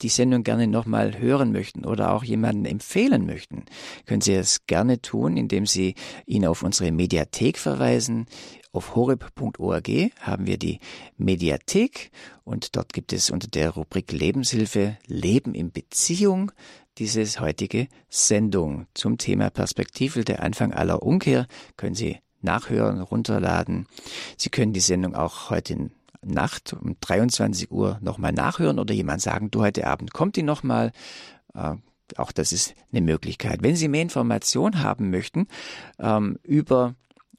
die 0.00 0.08
Sendung 0.08 0.42
gerne 0.42 0.68
nochmal 0.68 1.18
hören 1.18 1.52
möchten 1.52 1.84
oder 1.84 2.14
auch 2.14 2.24
jemanden 2.24 2.64
empfehlen 2.64 3.26
möchten, 3.26 3.66
können 4.06 4.22
Sie 4.22 4.32
es 4.32 4.64
gerne 4.66 5.02
tun, 5.02 5.36
indem 5.36 5.66
Sie 5.66 5.96
ihn 6.24 6.46
auf 6.46 6.62
unsere 6.62 6.90
Mediathek 6.90 7.58
verweisen. 7.58 8.28
Auf 8.72 8.94
horeb.org 8.94 9.88
haben 10.18 10.46
wir 10.46 10.56
die 10.56 10.80
Mediathek 11.18 12.10
und 12.42 12.74
dort 12.74 12.94
gibt 12.94 13.12
es 13.12 13.28
unter 13.28 13.48
der 13.48 13.68
Rubrik 13.68 14.12
Lebenshilfe 14.12 14.96
Leben 15.06 15.54
in 15.54 15.72
Beziehung 15.72 16.52
diese 16.98 17.24
heutige 17.40 17.88
Sendung 18.08 18.86
zum 18.94 19.18
Thema 19.18 19.50
Perspektive 19.50 20.24
der 20.24 20.42
Anfang 20.42 20.72
aller 20.72 21.02
Umkehr. 21.02 21.46
Können 21.76 21.94
Sie 21.94 22.18
nachhören, 22.40 23.00
runterladen. 23.00 23.86
Sie 24.36 24.50
können 24.50 24.72
die 24.72 24.80
Sendung 24.80 25.14
auch 25.14 25.50
heute 25.50 25.90
Nacht 26.24 26.72
um 26.72 26.96
23 27.00 27.70
Uhr 27.70 27.98
nochmal 28.00 28.32
nachhören 28.32 28.78
oder 28.78 28.94
jemand 28.94 29.22
sagen, 29.22 29.50
du 29.50 29.62
heute 29.62 29.86
Abend 29.86 30.12
kommt 30.12 30.36
die 30.36 30.42
nochmal. 30.42 30.92
Äh, 31.54 31.74
auch 32.16 32.30
das 32.30 32.52
ist 32.52 32.74
eine 32.92 33.00
Möglichkeit. 33.00 33.62
Wenn 33.62 33.74
Sie 33.74 33.88
mehr 33.88 34.02
Informationen 34.02 34.82
haben 34.82 35.10
möchten 35.10 35.48
ähm, 35.98 36.38
über 36.42 36.94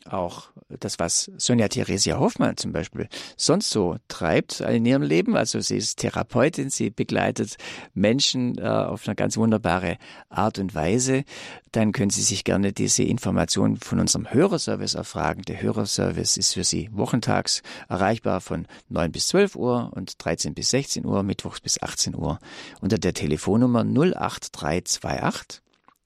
auch 0.05 0.49
das, 0.79 0.99
was 0.99 1.31
Sonja 1.37 1.67
Theresia 1.67 2.19
Hoffmann 2.19 2.57
zum 2.57 2.71
Beispiel 2.71 3.07
sonst 3.37 3.69
so 3.69 3.97
treibt 4.07 4.61
in 4.61 4.85
ihrem 4.85 5.03
Leben. 5.03 5.35
Also 5.35 5.59
sie 5.59 5.77
ist 5.77 5.97
Therapeutin, 5.97 6.69
sie 6.69 6.89
begleitet 6.89 7.57
Menschen 7.93 8.57
äh, 8.57 8.61
auf 8.61 9.07
eine 9.07 9.15
ganz 9.15 9.37
wunderbare 9.37 9.97
Art 10.29 10.59
und 10.59 10.75
Weise. 10.75 11.23
Dann 11.71 11.91
können 11.91 12.11
Sie 12.11 12.21
sich 12.21 12.43
gerne 12.43 12.71
diese 12.71 13.03
Informationen 13.03 13.77
von 13.77 13.99
unserem 13.99 14.31
Hörerservice 14.31 14.93
erfragen. 14.93 15.41
Der 15.43 15.61
Hörerservice 15.61 16.37
ist 16.37 16.53
für 16.53 16.63
Sie 16.63 16.89
wochentags 16.91 17.63
erreichbar 17.89 18.41
von 18.41 18.67
9 18.89 19.11
bis 19.11 19.27
12 19.29 19.55
Uhr 19.55 19.91
und 19.93 20.23
13 20.23 20.53
bis 20.53 20.69
16 20.69 21.05
Uhr, 21.05 21.23
mittwochs 21.23 21.61
bis 21.61 21.81
18 21.81 22.15
Uhr 22.15 22.39
unter 22.81 22.97
der 22.97 23.13
Telefonnummer 23.13 23.83
08328 23.83 25.61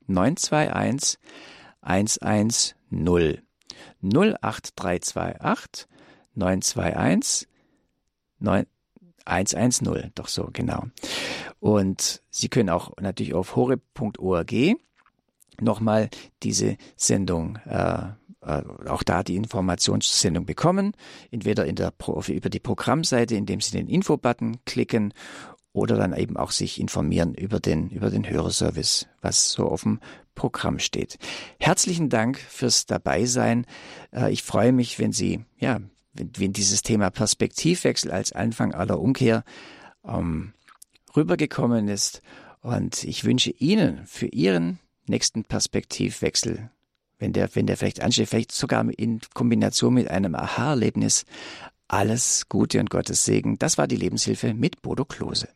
921 0.07 1.19
110 1.81 3.46
08328 4.01 5.87
921 6.35 7.47
110. 9.27 10.11
Doch 10.15 10.27
so, 10.27 10.49
genau. 10.51 10.85
Und 11.59 12.21
Sie 12.29 12.49
können 12.49 12.69
auch 12.69 12.91
natürlich 12.99 13.33
auf 13.33 13.55
horeb.org 13.55 14.53
nochmal 15.59 16.09
diese 16.43 16.77
Sendung, 16.95 17.57
äh, 17.65 18.03
äh, 18.41 18.63
auch 18.87 19.03
da 19.03 19.23
die 19.23 19.35
Informationssendung 19.35 20.45
bekommen. 20.45 20.93
Entweder 21.31 21.65
in 21.65 21.75
der 21.75 21.93
über 22.27 22.49
die 22.49 22.59
Programmseite, 22.59 23.35
indem 23.35 23.61
Sie 23.61 23.71
den 23.71 23.87
Info-Button 23.87 24.57
klicken 24.65 25.13
oder 25.77 25.95
dann 25.95 26.13
eben 26.13 26.37
auch 26.37 26.51
sich 26.51 26.79
informieren 26.79 27.33
über 27.33 27.59
den, 27.59 27.89
über 27.89 28.09
den 28.09 28.27
Hörerservice, 28.27 29.07
was 29.21 29.51
so 29.51 29.67
auf 29.67 29.83
dem 29.83 29.99
Programm 30.35 30.79
steht. 30.79 31.17
Herzlichen 31.59 32.09
Dank 32.09 32.37
fürs 32.37 32.85
Dabeisein. 32.85 33.65
Äh, 34.11 34.31
ich 34.31 34.43
freue 34.43 34.71
mich, 34.71 34.99
wenn 34.99 35.11
Sie, 35.11 35.45
ja, 35.59 35.79
wenn, 36.13 36.31
wenn 36.37 36.53
dieses 36.53 36.81
Thema 36.81 37.09
Perspektivwechsel 37.09 38.11
als 38.11 38.31
Anfang 38.31 38.73
aller 38.73 38.99
Umkehr 38.99 39.43
ähm, 40.05 40.53
rübergekommen 41.15 41.87
ist. 41.87 42.21
Und 42.61 43.03
ich 43.03 43.23
wünsche 43.23 43.51
Ihnen 43.51 44.05
für 44.05 44.27
Ihren 44.27 44.79
nächsten 45.07 45.43
Perspektivwechsel, 45.43 46.69
wenn 47.17 47.33
der, 47.33 47.55
wenn 47.55 47.65
der 47.65 47.77
vielleicht 47.77 48.01
ansteht, 48.01 48.29
vielleicht 48.29 48.51
sogar 48.51 48.85
in 48.97 49.21
Kombination 49.33 49.93
mit 49.93 50.09
einem 50.09 50.35
Aha-Erlebnis, 50.35 51.25
alles 51.87 52.49
Gute 52.49 52.79
und 52.79 52.89
Gottes 52.89 53.25
Segen. 53.25 53.57
Das 53.57 53.77
war 53.77 53.87
die 53.87 53.95
Lebenshilfe 53.95 54.53
mit 54.53 54.81
Bodo 54.81 55.05
Klose. 55.05 55.47